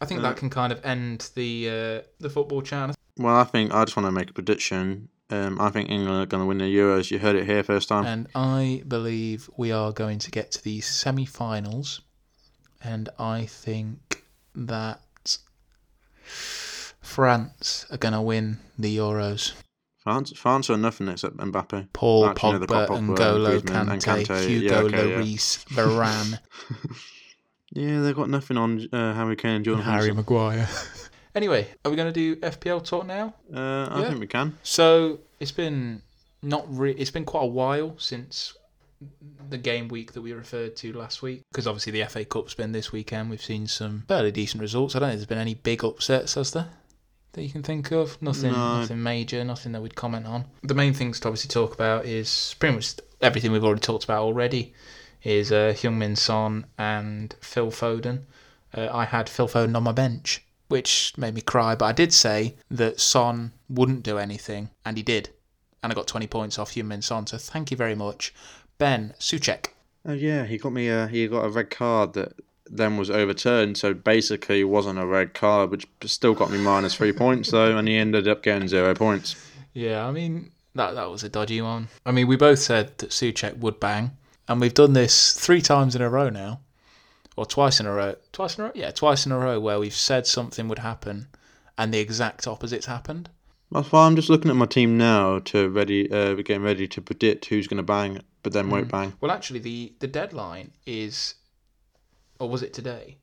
I 0.00 0.06
think 0.06 0.20
Uh, 0.20 0.22
that 0.24 0.36
can 0.36 0.50
kind 0.50 0.72
of 0.72 0.84
end 0.84 1.30
the 1.34 1.68
uh, 1.68 2.06
the 2.20 2.30
football 2.30 2.62
chat. 2.62 2.94
Well, 3.16 3.34
I 3.34 3.44
think 3.44 3.72
I 3.74 3.84
just 3.84 3.96
want 3.96 4.06
to 4.06 4.12
make 4.12 4.30
a 4.30 4.32
prediction. 4.32 5.08
Um, 5.30 5.60
I 5.60 5.70
think 5.70 5.90
England 5.90 6.22
are 6.22 6.26
going 6.26 6.42
to 6.42 6.46
win 6.46 6.58
the 6.58 6.64
Euros. 6.64 7.10
You 7.10 7.18
heard 7.18 7.36
it 7.36 7.46
here 7.46 7.62
first 7.62 7.88
time. 7.88 8.04
And 8.04 8.28
I 8.34 8.82
believe 8.88 9.48
we 9.56 9.70
are 9.72 9.92
going 9.92 10.18
to 10.20 10.30
get 10.30 10.50
to 10.52 10.62
the 10.62 10.80
semi 10.80 11.24
finals. 11.26 12.00
And 12.82 13.08
I 13.18 13.46
think 13.46 14.24
that 14.54 15.00
France 17.00 17.86
are 17.90 17.96
going 17.98 18.14
to 18.14 18.22
win 18.22 18.58
the 18.78 18.96
Euros. 18.96 19.52
France, 19.98 20.32
France 20.34 20.70
are 20.70 20.76
nothing 20.78 21.08
except 21.08 21.36
Mbappe. 21.36 21.88
Paul 21.92 22.26
Actually, 22.26 22.60
no, 22.60 22.66
Pogba, 22.66 22.86
Pogba, 22.88 23.00
N'Golo 23.16 23.60
Griezmann 23.60 23.92
and 23.92 24.02
Kante, 24.02 24.26
Kante. 24.26 24.46
Hugo 24.48 24.66
Yeah, 24.66 24.78
okay, 24.82 25.10
yeah. 25.10 25.16
Lloris, 25.18 25.64
Varane, 25.66 26.38
Yeah, 27.72 28.00
they've 28.00 28.16
got 28.16 28.28
nothing 28.30 28.56
on 28.56 28.88
uh, 28.92 29.14
Harry 29.14 29.36
Kane 29.36 29.56
and 29.56 29.64
Jordan 29.64 29.84
Harry 29.84 30.10
Maguire. 30.12 30.68
anyway, 31.34 31.68
are 31.84 31.90
we 31.90 31.96
going 31.96 32.12
to 32.12 32.12
do 32.12 32.34
FPL 32.36 32.84
talk 32.84 33.06
now? 33.06 33.34
Uh, 33.54 33.86
I 33.90 34.00
Yeah. 34.00 34.08
think 34.08 34.20
we 34.20 34.26
can. 34.26 34.58
So 34.62 35.20
it's 35.38 35.52
been 35.52 36.02
not 36.42 36.64
re- 36.68 36.94
it's 36.98 37.10
been 37.12 37.24
quite 37.26 37.42
a 37.44 37.46
while 37.46 37.94
since 37.98 38.54
the 39.48 39.58
game 39.58 39.88
week 39.88 40.12
that 40.12 40.20
we 40.22 40.32
referred 40.32 40.76
to 40.76 40.92
last 40.92 41.22
week 41.22 41.42
because 41.50 41.66
obviously 41.66 41.92
the 41.92 42.04
FA 42.06 42.24
Cup's 42.24 42.54
been 42.54 42.72
this 42.72 42.92
weekend. 42.92 43.30
We've 43.30 43.42
seen 43.42 43.66
some 43.66 44.04
fairly 44.06 44.30
decent 44.30 44.60
results. 44.60 44.94
I 44.94 44.98
don't 44.98 45.08
think 45.08 45.18
there's 45.18 45.26
been 45.26 45.38
any 45.38 45.54
big 45.54 45.82
upsets, 45.84 46.34
has 46.34 46.50
there? 46.52 46.68
That 47.32 47.42
you 47.42 47.50
can 47.50 47.62
think 47.62 47.90
of? 47.92 48.20
Nothing, 48.20 48.52
No. 48.52 48.80
nothing 48.80 49.02
major, 49.02 49.42
nothing 49.44 49.72
that 49.72 49.80
we'd 49.82 49.94
comment 49.94 50.26
on. 50.26 50.46
The 50.62 50.74
main 50.74 50.92
things 50.94 51.20
to 51.20 51.28
obviously 51.28 51.48
talk 51.48 51.72
about 51.74 52.04
is 52.04 52.54
pretty 52.58 52.74
much 52.74 52.94
everything 53.20 53.52
we've 53.52 53.64
already 53.64 53.80
talked 53.80 54.04
about 54.04 54.22
already. 54.22 54.74
Is 55.22 55.52
uh, 55.52 55.74
Heung-Min 55.76 56.16
Son 56.16 56.66
and 56.78 57.34
Phil 57.40 57.70
Foden. 57.70 58.24
Uh, 58.74 58.88
I 58.90 59.04
had 59.04 59.28
Phil 59.28 59.46
Foden 59.48 59.76
on 59.76 59.82
my 59.82 59.92
bench, 59.92 60.42
which 60.68 61.12
made 61.18 61.34
me 61.34 61.42
cry. 61.42 61.74
But 61.74 61.84
I 61.86 61.92
did 61.92 62.12
say 62.14 62.56
that 62.70 63.00
Son 63.00 63.52
wouldn't 63.68 64.02
do 64.02 64.16
anything, 64.16 64.70
and 64.84 64.96
he 64.96 65.02
did. 65.02 65.28
And 65.82 65.92
I 65.92 65.94
got 65.94 66.06
20 66.06 66.26
points 66.26 66.58
off 66.58 66.72
Heung-Min 66.72 67.02
Son. 67.02 67.26
So 67.26 67.36
thank 67.38 67.70
you 67.70 67.76
very 67.76 67.94
much. 67.94 68.32
Ben 68.80 69.12
Souček. 69.20 69.66
Oh 70.06 70.14
yeah, 70.14 70.46
he 70.46 70.56
got 70.56 70.72
me. 70.72 70.88
A, 70.88 71.06
he 71.06 71.28
got 71.28 71.44
a 71.44 71.50
red 71.50 71.68
card 71.68 72.14
that 72.14 72.32
then 72.66 72.96
was 72.96 73.10
overturned. 73.10 73.76
So 73.76 73.92
basically, 73.92 74.60
it 74.60 74.64
wasn't 74.64 74.98
a 74.98 75.06
red 75.06 75.34
card, 75.34 75.70
which 75.70 75.86
still 76.06 76.32
got 76.32 76.50
me 76.50 76.56
minus 76.56 76.94
three 76.94 77.12
points 77.12 77.50
though, 77.50 77.76
and 77.76 77.86
he 77.86 77.96
ended 77.96 78.26
up 78.26 78.42
getting 78.42 78.68
zero 78.68 78.94
points. 78.94 79.36
Yeah, 79.74 80.06
I 80.06 80.10
mean 80.12 80.52
that 80.74 80.94
that 80.94 81.10
was 81.10 81.22
a 81.22 81.28
dodgy 81.28 81.60
one. 81.60 81.88
I 82.06 82.12
mean, 82.12 82.26
we 82.26 82.36
both 82.36 82.58
said 82.58 82.96
that 82.98 83.10
Souček 83.10 83.58
would 83.58 83.78
bang, 83.78 84.12
and 84.48 84.62
we've 84.62 84.72
done 84.72 84.94
this 84.94 85.34
three 85.34 85.60
times 85.60 85.94
in 85.94 86.00
a 86.00 86.08
row 86.08 86.30
now, 86.30 86.60
or 87.36 87.44
twice 87.44 87.80
in 87.80 87.86
a 87.86 87.92
row. 87.92 88.14
Twice 88.32 88.56
in 88.56 88.64
a 88.64 88.66
row, 88.68 88.72
yeah, 88.74 88.92
twice 88.92 89.26
in 89.26 89.32
a 89.32 89.38
row 89.38 89.60
where 89.60 89.78
we've 89.78 89.92
said 89.92 90.26
something 90.26 90.68
would 90.68 90.78
happen, 90.78 91.28
and 91.76 91.92
the 91.92 91.98
exact 91.98 92.46
opposite's 92.46 92.86
happened. 92.86 93.28
That's 93.70 93.92
why 93.92 94.06
I'm 94.06 94.16
just 94.16 94.30
looking 94.30 94.50
at 94.50 94.56
my 94.56 94.66
team 94.66 94.96
now 94.96 95.38
to 95.40 95.68
ready, 95.68 96.10
uh, 96.10 96.34
getting 96.34 96.62
ready 96.62 96.88
to 96.88 97.02
predict 97.02 97.44
who's 97.44 97.68
going 97.68 97.76
to 97.76 97.84
bang, 97.84 98.20
but 98.42 98.52
then 98.52 98.70
won't 98.70 98.88
bang. 98.88 99.12
Well, 99.20 99.30
actually, 99.30 99.60
the 99.60 99.92
the 100.00 100.06
deadline 100.06 100.72
is, 100.86 101.34
or 102.38 102.48
was 102.48 102.62
it 102.62 102.72
today? 102.72 103.18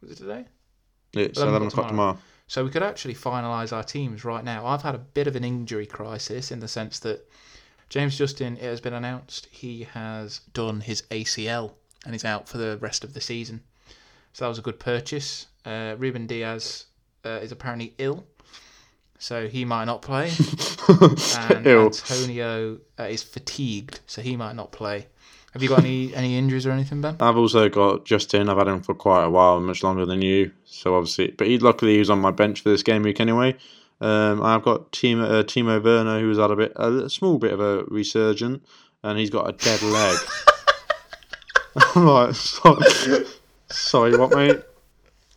Was 0.00 0.12
it 0.12 0.18
today? 0.18 0.46
It's 1.12 1.38
Eleven 1.38 1.54
eleven 1.54 1.68
o'clock 1.68 1.72
o'clock 1.72 1.88
tomorrow. 1.88 2.18
So 2.46 2.64
we 2.64 2.70
could 2.70 2.82
actually 2.82 3.14
finalise 3.14 3.72
our 3.72 3.82
teams 3.82 4.24
right 4.24 4.44
now. 4.44 4.66
I've 4.66 4.82
had 4.82 4.94
a 4.94 4.98
bit 4.98 5.26
of 5.26 5.34
an 5.34 5.44
injury 5.44 5.86
crisis 5.86 6.50
in 6.50 6.60
the 6.60 6.68
sense 6.68 6.98
that 7.00 7.26
James 7.88 8.18
Justin, 8.18 8.56
it 8.56 8.64
has 8.64 8.80
been 8.80 8.92
announced 8.92 9.46
he 9.50 9.84
has 9.84 10.40
done 10.52 10.80
his 10.80 11.02
ACL 11.10 11.72
and 12.04 12.14
is 12.14 12.24
out 12.24 12.48
for 12.48 12.58
the 12.58 12.76
rest 12.78 13.02
of 13.02 13.14
the 13.14 13.20
season. 13.20 13.62
So 14.32 14.44
that 14.44 14.48
was 14.48 14.58
a 14.58 14.62
good 14.62 14.78
purchase. 14.78 15.46
Uh, 15.64 15.94
Ruben 15.96 16.26
Dias 16.26 16.86
uh, 17.24 17.40
is 17.42 17.52
apparently 17.52 17.94
ill, 17.98 18.26
so 19.18 19.48
he 19.48 19.64
might 19.64 19.84
not 19.86 20.02
play. 20.02 20.30
And. 20.88 21.66
Antonio 21.66 22.78
uh, 22.98 23.04
is 23.04 23.22
fatigued, 23.22 24.00
so 24.06 24.22
he 24.22 24.36
might 24.36 24.54
not 24.56 24.72
play. 24.72 25.06
Have 25.52 25.62
you 25.62 25.68
got 25.68 25.78
any 25.78 26.12
any 26.14 26.36
injuries 26.36 26.66
or 26.66 26.72
anything, 26.72 27.00
Ben? 27.00 27.16
I've 27.20 27.36
also 27.36 27.68
got 27.68 28.04
Justin. 28.04 28.48
I've 28.48 28.58
had 28.58 28.66
him 28.66 28.82
for 28.82 28.94
quite 28.94 29.24
a 29.24 29.30
while, 29.30 29.60
much 29.60 29.84
longer 29.84 30.04
than 30.04 30.20
you. 30.20 30.50
So 30.64 30.96
obviously, 30.96 31.30
but 31.30 31.46
he 31.46 31.58
luckily 31.58 31.92
he 31.92 31.98
was 32.00 32.10
on 32.10 32.18
my 32.18 32.32
bench 32.32 32.62
for 32.62 32.70
this 32.70 32.82
game 32.82 33.02
week 33.02 33.20
anyway. 33.20 33.56
Um, 34.00 34.42
I've 34.42 34.62
got 34.62 34.90
Timo, 34.90 35.24
uh, 35.24 35.42
Timo 35.44 35.82
Werner, 35.82 36.20
who 36.20 36.28
has 36.28 36.38
had 36.38 36.50
a 36.50 36.56
bit, 36.56 36.72
a 36.76 37.08
small 37.08 37.38
bit 37.38 37.52
of 37.52 37.60
a 37.60 37.84
resurgent, 37.84 38.64
and 39.02 39.18
he's 39.18 39.30
got 39.30 39.48
a 39.48 39.52
dead 39.52 39.80
leg. 39.82 40.18
I'm 41.94 42.06
like, 42.06 42.34
sorry, 42.34 42.84
sorry, 43.70 44.16
what, 44.16 44.34
mate? 44.34 44.60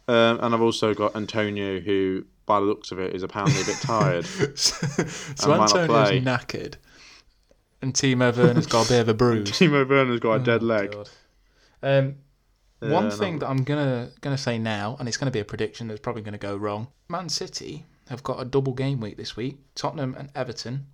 Um, 0.08 0.40
and 0.42 0.56
I've 0.56 0.62
also 0.62 0.94
got 0.94 1.16
Antonio, 1.16 1.80
who, 1.80 2.26
by 2.48 2.60
the 2.60 2.66
looks 2.66 2.92
of 2.92 3.00
it, 3.00 3.14
is 3.16 3.22
apparently 3.22 3.62
a 3.62 3.66
bit 3.66 3.78
tired. 3.82 4.26
so 4.56 5.54
Antonio's 5.54 6.24
knackered, 6.24 6.76
and 7.82 7.94
Timo 7.94 8.36
Werner's 8.36 8.66
got 8.66 8.88
a 8.88 8.90
bit 8.90 9.02
of 9.02 9.10
a 9.10 9.14
bruise. 9.14 9.52
Timo 9.52 9.88
Werner's 9.88 10.20
got 10.20 10.34
a 10.42 10.44
dead 10.44 10.64
Oh, 10.64 10.66
leg. 10.66 10.92
God. 10.92 11.10
Um, 11.84 12.16
one 12.80 13.12
thing 13.12 13.40
that 13.40 13.50
I'm 13.50 13.64
gonna 13.64 14.10
gonna 14.22 14.38
say 14.38 14.58
now, 14.58 14.96
and 15.00 15.08
it's 15.08 15.18
gonna 15.18 15.30
be 15.32 15.40
a 15.40 15.46
prediction 15.46 15.88
that's 15.88 16.00
probably 16.00 16.24
gonna 16.24 16.38
go 16.38 16.56
wrong. 16.56 16.88
Man 17.10 17.30
City 17.30 17.86
have 18.10 18.24
got 18.24 18.40
a 18.42 18.46
double 18.46 18.74
game 18.74 19.00
week 19.00 19.18
this 19.18 19.36
week: 19.36 19.58
Tottenham 19.76 20.16
and 20.18 20.30
Everton. 20.34 20.88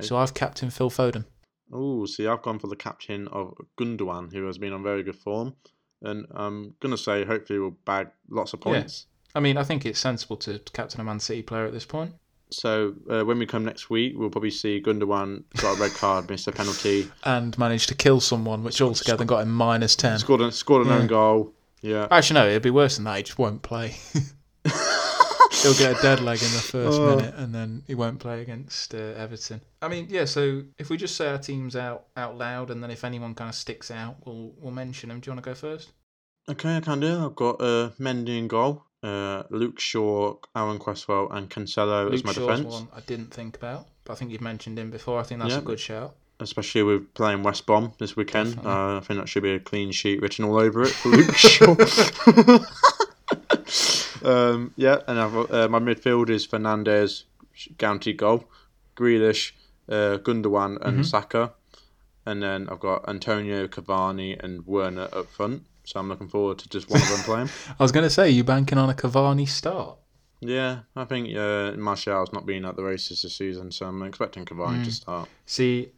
So 0.00 0.16
I've 0.16 0.34
captained 0.34 0.72
Phil 0.74 0.90
Foden. 0.90 1.24
Oh, 1.72 2.04
see, 2.04 2.26
I've 2.26 2.42
gone 2.42 2.58
for 2.58 2.66
the 2.66 2.76
captain 2.76 3.28
of 3.28 3.54
Gundogan, 3.78 4.32
who 4.32 4.44
has 4.46 4.58
been 4.58 4.72
on 4.72 4.82
very 4.82 5.02
good 5.02 5.16
form, 5.16 5.54
and 6.02 6.26
I'm 6.32 6.74
gonna 6.80 6.98
say 6.98 7.24
hopefully 7.24 7.58
we'll 7.58 7.76
bag 7.86 8.08
lots 8.28 8.52
of 8.52 8.60
Yeah. 8.66 8.72
I 9.34 9.40
mean, 9.40 9.56
I 9.56 9.62
think 9.64 9.86
it's 9.86 9.98
sensible 9.98 10.36
to 10.38 10.58
captain 10.72 11.00
a 11.00 11.04
Man 11.04 11.20
City 11.20 11.42
player 11.42 11.66
at 11.66 11.72
this 11.72 11.84
point. 11.84 12.14
So 12.52 12.94
uh, 13.08 13.22
when 13.24 13.38
we 13.38 13.46
come 13.46 13.64
next 13.64 13.90
week, 13.90 14.14
we'll 14.16 14.28
probably 14.30 14.50
see 14.50 14.82
Gundogan 14.82 15.44
got 15.58 15.78
a 15.78 15.80
red 15.80 15.92
card, 15.92 16.28
missed 16.28 16.48
a 16.48 16.52
penalty, 16.52 17.08
And 17.22 17.56
managed 17.56 17.88
to 17.90 17.94
kill 17.94 18.18
someone, 18.20 18.64
which 18.64 18.80
altogether 18.80 19.24
got 19.24 19.42
him 19.42 19.52
minus 19.54 19.94
10. 19.94 20.18
scored 20.18 20.40
a, 20.40 20.50
scored 20.50 20.84
an 20.86 20.92
Yeah. 20.92 20.98
own 20.98 21.06
goal. 21.06 21.54
Yeah. 21.80 22.08
Actually, 22.10 22.40
no, 22.40 22.48
it'd 22.48 22.62
be 22.62 22.70
worse 22.70 22.96
than 22.96 23.04
that. 23.04 23.18
He 23.18 23.22
just 23.22 23.38
won't 23.38 23.62
play. 23.62 23.94
He'll 25.62 25.74
get 25.74 25.98
a 25.98 26.02
dead 26.02 26.20
leg 26.20 26.38
in 26.42 26.50
the 26.52 26.58
first 26.62 26.98
Oh. 26.98 27.16
minute, 27.16 27.34
and 27.36 27.54
then 27.54 27.82
he 27.86 27.94
won't 27.94 28.18
play 28.18 28.40
against 28.40 28.94
uh, 28.94 28.98
Everton. 28.98 29.60
I 29.82 29.88
mean, 29.88 30.06
yeah. 30.08 30.24
So 30.24 30.62
if 30.78 30.88
we 30.88 30.96
just 30.96 31.16
say 31.16 31.28
our 31.28 31.38
teams 31.38 31.76
out 31.76 32.04
out 32.16 32.38
loud, 32.38 32.70
and 32.70 32.82
then 32.82 32.90
if 32.90 33.04
anyone 33.04 33.34
kind 33.34 33.48
of 33.50 33.54
sticks 33.54 33.90
out, 33.90 34.16
we'll 34.24 34.54
we'll 34.58 34.72
mention 34.72 35.10
them. 35.10 35.20
Do 35.20 35.28
you 35.30 35.34
want 35.34 35.44
to 35.44 35.50
go 35.50 35.54
first? 35.54 35.90
Okay, 36.48 36.76
I 36.76 36.80
can 36.80 37.00
do. 37.00 37.26
I've 37.26 37.34
got 37.34 37.60
uh, 37.60 37.90
Mendy 38.00 38.38
in 38.38 38.48
goal, 38.48 38.84
uh, 39.02 39.44
Luke 39.50 39.80
Shaw, 39.80 40.36
Aaron 40.54 40.78
Cresswell, 40.78 41.30
and 41.32 41.48
Cancelo 41.48 42.12
as 42.12 42.24
my 42.24 42.32
Shaw's 42.32 42.58
defence. 42.58 42.74
one 42.74 42.88
I 42.94 43.00
didn't 43.00 43.32
think 43.32 43.56
about, 43.56 43.86
but 44.04 44.12
I 44.12 44.16
think 44.16 44.30
you've 44.30 44.40
mentioned 44.40 44.78
him 44.78 44.90
before. 44.90 45.20
I 45.20 45.22
think 45.22 45.40
that's 45.40 45.52
Yeah. 45.52 45.58
a 45.58 45.62
good 45.62 45.80
shout. 45.80 46.14
Especially 46.38 46.82
with 46.82 47.12
playing 47.14 47.42
West 47.42 47.66
Brom 47.66 47.92
this 47.98 48.16
weekend. 48.16 48.58
Uh, 48.64 48.96
I 48.96 49.00
think 49.00 49.20
that 49.20 49.28
should 49.28 49.42
be 49.42 49.52
a 49.52 49.60
clean 49.60 49.90
sheet 49.92 50.22
written 50.22 50.44
all 50.46 50.58
over 50.58 50.82
it 50.82 50.88
for 50.90 51.08
Luke 51.10 51.34
Shaw. 51.36 51.76
um, 54.24 54.72
yeah, 54.76 54.98
and 55.06 55.18
I've, 55.20 55.50
uh, 55.50 55.68
my 55.68 55.78
midfield 55.78 56.30
is 56.30 56.46
Fernandes, 56.46 57.24
guaranteed 57.78 58.16
goal, 58.16 58.44
Grealish, 58.96 59.52
uh, 59.88 60.18
Gundogan, 60.18 60.78
and 60.82 61.00
Mhm. 61.00 61.04
Saka. 61.06 61.52
And 62.26 62.42
then 62.42 62.68
I've 62.68 62.80
got 62.80 63.08
Antonio, 63.08 63.66
Cavani, 63.66 64.38
and 64.42 64.66
Werner 64.66 65.08
up 65.12 65.28
front. 65.30 65.64
So 65.84 65.98
I'm 66.00 66.08
looking 66.08 66.28
forward 66.28 66.58
to 66.58 66.68
just 66.68 66.88
one 66.90 67.02
of 67.02 67.08
them 67.08 67.22
playing. 67.22 67.50
I 67.78 67.82
was 67.82 67.92
going 67.92 68.04
to 68.04 68.10
say 68.10 68.30
you 68.30 68.44
banking 68.44 68.78
on 68.78 68.90
a 68.90 68.94
Cavani 68.94 69.48
start. 69.48 69.98
Yeah, 70.40 70.80
I 70.96 71.04
think 71.04 71.36
uh, 71.36 71.72
Martial's 71.76 72.32
not 72.32 72.46
been 72.46 72.64
at 72.64 72.76
the 72.76 72.82
races 72.82 73.22
this 73.22 73.36
season, 73.36 73.70
so 73.72 73.86
I'm 73.86 74.02
expecting 74.02 74.44
Cavani 74.44 74.82
to 74.84 74.90
Mm. 74.90 74.94
start. 74.94 75.28
See, 75.46 75.92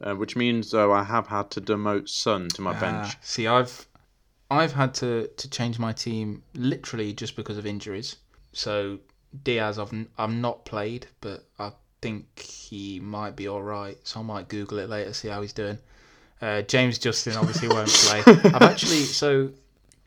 Uh, 0.00 0.14
which 0.14 0.36
means, 0.36 0.70
though, 0.70 0.92
I 0.92 1.02
have 1.02 1.26
had 1.26 1.50
to 1.50 1.60
demote 1.60 2.08
Son 2.08 2.48
to 2.48 2.62
my 2.62 2.72
bench. 2.72 3.16
Ah, 3.16 3.18
see, 3.22 3.46
I've 3.48 3.88
I've 4.50 4.72
had 4.72 4.94
to, 4.94 5.28
to 5.36 5.50
change 5.50 5.78
my 5.80 5.92
team 5.92 6.42
literally 6.54 7.12
just 7.12 7.34
because 7.36 7.58
of 7.58 7.66
injuries. 7.66 8.16
So 8.52 9.00
Dias, 9.44 9.78
I've 9.78 9.92
I've 10.16 10.30
not 10.30 10.64
played, 10.64 11.08
but 11.20 11.44
I 11.58 11.72
think 12.00 12.38
he 12.40 13.00
might 13.00 13.34
be 13.36 13.48
all 13.48 13.62
right. 13.62 13.98
So 14.04 14.20
I 14.20 14.22
might 14.22 14.48
Google 14.48 14.78
it 14.78 14.88
later, 14.88 15.12
see 15.12 15.28
how 15.28 15.42
he's 15.42 15.52
doing. 15.52 15.78
Uh, 16.42 16.62
James 16.62 16.98
Justin 16.98 17.36
obviously 17.36 17.68
won't 17.68 17.88
play. 17.88 18.22
I've 18.26 18.62
actually 18.62 19.02
so 19.02 19.50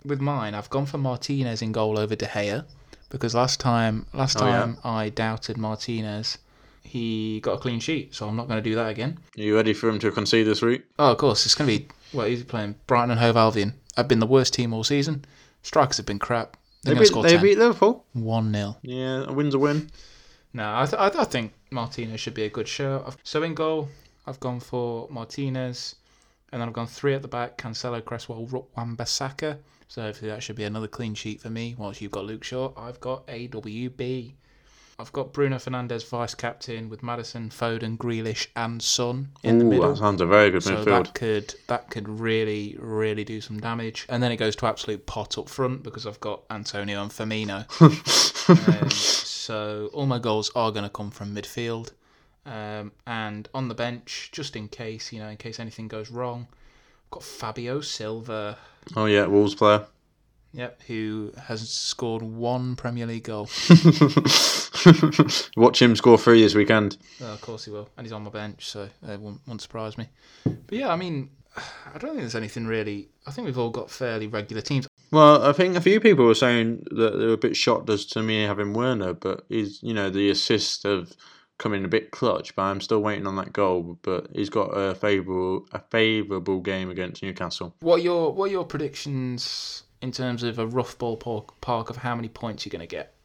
with 0.06 0.20
mine, 0.20 0.54
I've 0.56 0.70
gone 0.70 0.86
for 0.86 0.98
Martinez 0.98 1.62
in 1.62 1.72
goal 1.72 1.98
over 2.00 2.16
De 2.16 2.26
Gea 2.26 2.66
because 3.10 3.36
last 3.36 3.60
time 3.60 4.06
last 4.14 4.42
Oh, 4.42 4.46
yeah. 4.46 4.60
time 4.60 4.78
I 4.84 5.10
doubted 5.10 5.58
Martinez, 5.58 6.40
he 6.84 7.40
got 7.42 7.54
a 7.54 7.58
clean 7.58 7.80
sheet. 7.80 8.14
So 8.16 8.28
I'm 8.28 8.36
not 8.36 8.48
going 8.48 8.62
to 8.62 8.68
do 8.70 8.76
that 8.76 8.90
again. 8.90 9.20
Are 9.38 9.42
you 9.42 9.56
ready 9.56 9.74
for 9.74 9.88
him 9.90 10.00
to 10.00 10.12
concede 10.12 10.48
this 10.48 10.62
week? 10.62 10.84
Oh, 11.00 11.12
of 11.12 11.18
course. 11.18 11.46
It's 11.46 11.56
going 11.56 11.70
to 11.70 11.78
be, 11.80 11.88
well, 12.14 12.26
he's 12.28 12.44
playing 12.44 12.76
Brighton 12.88 13.12
and 13.12 13.20
Hove 13.20 13.38
Albion. 13.38 13.74
I've 13.96 14.08
been 14.08 14.20
the 14.20 14.28
worst 14.28 14.54
team 14.54 14.74
all 14.74 14.84
season. 14.84 15.24
Strikers 15.62 15.98
have 15.98 16.06
been 16.06 16.20
crap. 16.20 16.58
They're 16.84 16.96
They 16.96 17.02
beat, 17.02 17.08
score 17.08 17.24
they 17.24 17.30
10. 17.34 17.42
beat 17.44 17.58
Liverpool. 17.60 18.06
1 18.14 18.54
0. 18.54 18.76
Yeah, 18.82 19.24
a 19.28 19.32
win's 19.32 19.54
a 19.54 19.60
win. 19.60 19.90
No, 20.52 20.64
I, 20.76 20.86
th- 20.86 21.00
I, 21.00 21.10
th- 21.10 21.22
I 21.22 21.24
think 21.26 21.54
Martinez 21.72 22.20
should 22.20 22.34
be 22.34 22.44
a 22.44 22.50
good 22.50 22.68
show. 22.68 23.04
I've- 23.08 23.16
So 23.24 23.42
in 23.44 23.54
goal, 23.54 23.88
I've 24.28 24.40
gone 24.40 24.60
for 24.60 25.08
Martinez. 25.10 25.96
And 26.54 26.62
then 26.62 26.68
I've 26.70 26.74
gone 26.76 26.86
three 26.86 27.16
at 27.16 27.24
the 27.24 27.28
back 27.28 27.58
Cancelo, 27.58 27.99
Cresswell, 28.06 28.45
Wan-Bissaka. 28.78 29.58
So 29.88 30.04
hopefully 30.04 30.30
that 30.30 30.43
should 30.43 30.56
be 30.56 30.64
another 30.66 30.88
clean 30.88 31.16
sheet 31.16 31.41
for 31.41 31.49
me. 31.49 31.74
Whilst 31.80 31.99
you've 31.99 32.12
got 32.12 32.26
Luke 32.26 32.43
Shaw, 32.43 32.72
I've 32.78 32.99
got 32.99 33.26
AWB. 33.26 34.34
I've 34.99 35.12
got 35.12 35.34
Bruno 35.34 35.56
Fernandes 35.56 36.08
vice 36.08 36.36
captain 36.36 36.89
with 36.89 37.01
Maddison, 37.01 37.49
Foden, 37.49 37.97
Grealish, 37.97 38.47
and 38.56 38.82
Son 38.84 39.30
in 39.41 39.58
the 39.58 39.66
Ooh, 39.66 39.70
middle. 39.70 39.89
that 39.89 39.97
sounds 39.97 40.22
a 40.22 40.28
very 40.28 40.51
good 40.51 40.62
So 40.62 40.76
midfield. 40.76 40.86
that 41.06 41.14
could 41.16 41.56
that 41.68 41.89
could 41.89 42.08
really 42.08 42.76
really 42.80 43.24
do 43.24 43.41
some 43.41 43.60
damage, 43.60 44.06
and 44.08 44.22
then 44.22 44.32
it 44.32 44.38
goes 44.38 44.56
to 44.58 44.68
absolute 44.68 45.08
pot 45.08 45.39
up 45.39 45.49
front 45.49 45.82
because 45.82 46.06
I've 46.06 46.20
got 46.20 46.43
Antonio 46.51 47.01
and 47.01 47.10
Firmino. 47.10 47.66
um, 48.84 48.89
so 48.91 49.89
all 49.93 50.06
my 50.06 50.20
goals 50.20 50.51
are 50.56 50.72
going 50.72 50.84
to 50.84 50.89
come 50.89 51.10
from 51.10 51.34
midfield, 51.36 51.91
um, 52.46 52.91
and 53.08 53.48
on 53.54 53.68
the 53.68 53.76
bench 53.76 54.30
just 54.32 54.56
in 54.56 54.68
case 54.68 55.14
you 55.14 55.20
know 55.20 55.30
in 55.30 55.38
case 55.38 55.60
anything 55.60 55.88
goes 55.88 56.12
wrong, 56.12 56.48
I've 57.06 57.12
got 57.12 57.24
Fabio 57.24 57.82
Silva. 57.82 58.58
oh, 58.96 59.06
yeah, 59.06 59.26
Wolves 59.26 59.56
player. 59.56 59.86
Yep, 60.56 60.84
who 60.84 61.34
has 61.48 61.68
scored 61.68 62.22
one 62.22 62.76
Premier 62.76 63.08
League 63.08 63.24
goal. 63.24 63.50
Watch 65.58 65.82
him 65.82 65.96
score 65.96 66.18
three 66.20 66.44
this 66.44 66.54
weekend. 66.54 66.98
Oh, 67.22 67.34
of 67.34 67.41
course 67.41 67.66
he 67.66 67.72
will, 67.72 67.89
and 67.98 68.06
he's 68.06 68.12
on 68.12 68.24
my 68.24 68.30
bench, 68.30 68.68
so 68.68 68.88
it 69.08 69.20
won't, 69.20 69.41
won't 69.48 69.62
surprise 69.62 69.98
me. 69.98 70.10
But 70.44 70.78
yeah, 70.78 70.89
I 70.89 70.96
mean, 70.96 71.32
I 71.56 71.98
don't 71.98 72.12
think 72.12 72.20
there's 72.20 72.36
anything 72.36 72.68
really. 72.68 73.10
I 73.26 73.32
think 73.32 73.46
we've 73.46 73.58
all 73.58 73.72
got 73.72 73.89
fairly 73.89 74.28
regular 74.28 74.62
teams. 74.62 74.88
Well, 75.12 75.44
I 75.44 75.54
think 75.54 75.76
a 75.76 75.82
few 75.82 76.00
people 76.00 76.26
were 76.26 76.36
saying 76.36 76.86
that 76.91 77.18
they 77.18 77.26
were 77.26 77.34
a 77.34 77.38
bit 77.38 77.56
shocked 77.56 77.89
as 77.89 78.06
to 78.08 78.22
me 78.22 78.44
having 78.44 78.74
Werner, 78.74 79.14
but 79.14 79.46
he's, 79.50 79.82
you 79.82 79.94
know, 79.94 80.10
the 80.10 80.30
assist 80.30 80.86
of 80.86 81.14
coming 81.64 81.86
a 81.86 81.88
bit 81.88 82.11
clutch, 82.11 82.53
but 82.57 82.64
I'm 82.64 82.82
still 82.82 83.01
waiting 83.01 83.26
on 83.26 83.38
that 83.38 83.53
goal. 83.53 83.97
But 84.01 84.28
he's 84.34 84.49
got 84.49 84.66
a 84.66 84.93
favourable 84.93 85.66
a 85.72 85.80
favourable 85.80 86.59
game 86.59 86.89
against 86.89 87.24
Newcastle. 87.24 87.74
What 87.80 88.01
are 88.01 88.03
your 88.03 88.34
what 88.34 88.49
are 88.49 88.51
your 88.51 88.66
predictions 88.66 89.84
in 90.01 90.11
terms 90.11 90.43
of 90.43 90.59
a 90.59 90.68
rough 90.68 90.97
ballpark 90.97 91.49
park 91.61 91.89
of 91.89 91.95
how 91.95 92.16
many 92.16 92.28
points 92.28 92.66
you're 92.66 92.72
going 92.72 92.88
to 92.88 92.95
get? 92.95 93.16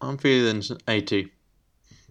I'm 0.00 0.16
feeling 0.16 0.62
80. 0.86 1.32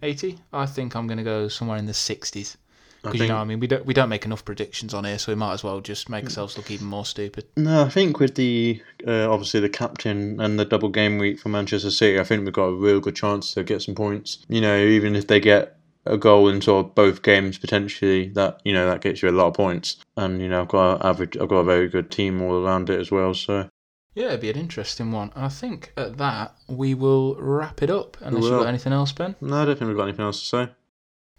80? 0.02 0.40
I 0.52 0.66
think 0.66 0.96
I'm 0.96 1.08
going 1.08 1.20
to 1.20 1.24
go 1.24 1.48
somewhere 1.48 1.78
in 1.78 1.86
the 1.86 1.94
60s. 1.94 2.58
I 3.06 3.12
Because 3.12 3.28
you 3.28 3.34
know, 3.34 3.38
I 3.38 3.44
mean, 3.44 3.60
we 3.60 3.68
don't 3.68 3.86
we 3.86 3.94
don't 3.94 4.10
make 4.10 4.26
enough 4.26 4.44
predictions 4.44 4.94
on 4.94 5.06
here, 5.06 5.18
so 5.18 5.32
we 5.32 5.36
might 5.36 5.54
as 5.54 5.64
well 5.64 5.82
just 5.82 6.10
make 6.10 6.24
ourselves 6.26 6.58
look 6.58 6.72
even 6.72 6.88
more 6.88 7.06
stupid. 7.06 7.46
No, 7.56 7.84
I 7.84 7.90
think 7.90 8.20
with 8.20 8.36
the 8.36 8.82
uh, 9.08 9.32
obviously 9.32 9.60
the 9.60 9.70
captain 9.70 10.40
and 10.40 10.60
the 10.60 10.66
double 10.66 10.90
game 10.90 11.18
week 11.18 11.40
for 11.40 11.50
Manchester 11.50 11.92
City, 11.92 12.20
I 12.20 12.24
think 12.24 12.44
we've 12.44 12.54
got 12.54 12.66
a 12.66 12.76
real 12.76 13.00
good 13.00 13.16
chance 13.16 13.54
to 13.54 13.64
get 13.64 13.82
some 13.82 13.96
points. 13.96 14.46
You 14.50 14.62
know, 14.62 14.78
even 14.78 15.16
if 15.16 15.28
they 15.28 15.40
get 15.40 15.78
a 16.06 16.18
goal 16.18 16.48
in 16.50 16.62
sort 16.62 16.86
of 16.86 16.96
both 16.96 17.24
games 17.24 17.58
potentially, 17.58 18.30
that 18.30 18.62
you 18.64 18.74
know 18.74 18.88
that 18.88 19.02
gets 19.02 19.22
you 19.22 19.30
a 19.30 19.32
lot 19.32 19.48
of 19.48 19.54
points. 19.54 19.98
And 20.18 20.42
you 20.42 20.50
know, 20.50 20.62
I've 20.62 20.68
got 20.68 21.04
average, 21.06 21.38
I've 21.38 21.50
got 21.50 21.58
a 21.58 21.64
very 21.64 21.88
good 21.88 22.12
team 22.12 22.42
all 22.42 22.64
around 22.64 22.90
it 22.90 23.00
as 23.00 23.12
well. 23.12 23.34
So 23.34 23.70
Yeah, 24.14 24.28
it'd 24.28 24.42
be 24.42 24.50
an 24.50 24.58
interesting 24.58 25.12
one. 25.12 25.32
And 25.36 25.46
I 25.46 25.50
think 25.50 25.94
at 25.98 26.18
that 26.18 26.56
we 26.68 26.94
will 26.94 27.36
wrap 27.36 27.82
it 27.82 27.90
up. 27.90 28.18
Unless 28.22 28.44
you've 28.44 28.60
got 28.60 28.68
anything 28.68 28.94
else, 28.94 29.12
Ben. 29.12 29.36
no, 29.42 29.62
I 29.62 29.66
don't 29.66 29.78
think 29.78 29.88
we've 29.90 29.98
got 29.98 30.08
anything 30.08 30.26
else 30.26 30.40
to 30.42 30.46
say. 30.46 30.72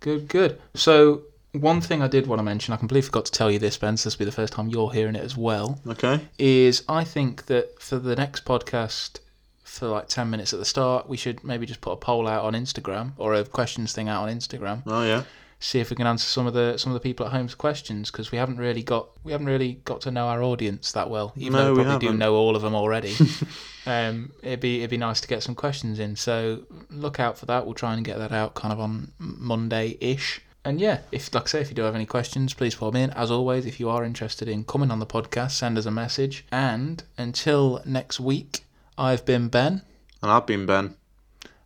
Good, 0.00 0.28
good. 0.28 0.60
So 0.74 1.22
one 1.60 1.80
thing 1.80 2.02
I 2.02 2.08
did 2.08 2.26
want 2.26 2.38
to 2.38 2.42
mention, 2.44 2.72
I 2.74 2.76
completely 2.76 3.06
forgot 3.06 3.26
to 3.26 3.32
tell 3.32 3.50
you 3.50 3.58
this, 3.58 3.76
Ben. 3.76 3.96
So 3.96 4.06
this 4.08 4.16
will 4.18 4.24
be 4.24 4.30
the 4.30 4.32
first 4.36 4.52
time 4.52 4.68
you're 4.68 4.90
hearing 4.92 5.14
it 5.16 5.22
as 5.24 5.36
well. 5.36 5.80
Okay. 5.86 6.20
is 6.38 6.82
I 6.88 7.04
think 7.04 7.46
that 7.46 7.80
for 7.82 7.98
the 7.98 8.16
next 8.16 8.44
podcast, 8.44 9.18
for 9.62 9.88
like 9.88 10.08
10 10.08 10.30
minutes 10.30 10.52
at 10.52 10.58
the 10.58 10.64
start, 10.64 11.08
we 11.08 11.16
should 11.16 11.44
maybe 11.44 11.66
just 11.66 11.80
put 11.80 11.90
a 11.92 11.96
poll 11.96 12.26
out 12.26 12.44
on 12.44 12.54
Instagram 12.54 13.12
or 13.18 13.34
a 13.34 13.44
questions 13.44 13.92
thing 13.92 14.08
out 14.08 14.28
on 14.28 14.34
Instagram. 14.34 14.82
Oh 14.86 15.04
yeah. 15.04 15.24
See 15.58 15.80
if 15.80 15.88
we 15.88 15.96
can 15.96 16.06
answer 16.06 16.26
some 16.26 16.46
of 16.46 16.52
the 16.52 16.76
some 16.76 16.92
of 16.92 16.94
the 16.94 17.00
people 17.00 17.24
at 17.24 17.32
home's 17.32 17.54
questions 17.54 18.10
because 18.10 18.30
we 18.30 18.36
haven't 18.36 18.58
really 18.58 18.82
got 18.82 19.08
we 19.24 19.32
haven't 19.32 19.46
really 19.46 19.80
got 19.86 20.02
to 20.02 20.10
know 20.10 20.26
our 20.28 20.42
audience 20.42 20.92
that 20.92 21.08
well. 21.08 21.32
Even 21.36 21.54
No, 21.54 21.58
though 21.64 21.72
we 21.72 21.78
we 21.78 21.84
probably 21.84 21.98
do 21.98 22.06
haven't. 22.08 22.18
know 22.18 22.34
all 22.34 22.54
of 22.56 22.60
them 22.62 22.74
already. 22.74 23.14
um, 23.86 24.32
it'd 24.42 24.60
be 24.60 24.78
it'd 24.80 24.90
be 24.90 24.98
nice 24.98 25.20
to 25.22 25.28
get 25.28 25.42
some 25.42 25.54
questions 25.54 25.98
in. 25.98 26.14
So 26.16 26.64
look 26.90 27.18
out 27.20 27.38
for 27.38 27.46
that. 27.46 27.64
We'll 27.64 27.74
try 27.74 27.94
and 27.94 28.04
get 28.04 28.18
that 28.18 28.32
out 28.32 28.54
kind 28.54 28.70
of 28.72 28.80
on 28.80 29.12
Monday 29.18 29.96
ish. 30.00 30.42
And 30.66 30.80
yeah, 30.80 30.98
if 31.12 31.32
like 31.32 31.44
I 31.44 31.46
say, 31.46 31.60
if 31.60 31.68
you 31.68 31.74
do 31.76 31.82
have 31.82 31.94
any 31.94 32.06
questions, 32.06 32.52
please 32.52 32.74
put 32.74 32.92
them 32.92 33.00
in. 33.02 33.10
As 33.10 33.30
always, 33.30 33.66
if 33.66 33.78
you 33.78 33.88
are 33.88 34.04
interested 34.04 34.48
in 34.48 34.64
coming 34.64 34.90
on 34.90 34.98
the 34.98 35.06
podcast, 35.06 35.52
send 35.52 35.78
us 35.78 35.86
a 35.86 35.90
message. 35.92 36.44
And 36.50 37.04
until 37.16 37.80
next 37.86 38.18
week, 38.18 38.64
I've 38.98 39.24
been 39.24 39.46
Ben, 39.48 39.82
And 40.22 40.30
I've 40.32 40.46
been 40.46 40.66
Ben. 40.66 40.96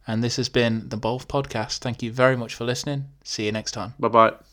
and 0.07 0.23
this 0.23 0.37
has 0.37 0.49
been 0.51 0.89
the 0.91 0.97
Bolf 0.99 1.27
Podcast. 1.27 1.79
Thank 1.79 2.03
you 2.03 2.13
very 2.13 2.37
much 2.37 2.55
for 2.55 2.65
listening. 2.65 3.07
See 3.25 3.47
you 3.47 3.53
next 3.53 3.73
time. 3.73 3.95
Bye 3.99 4.09
bye. 4.09 4.50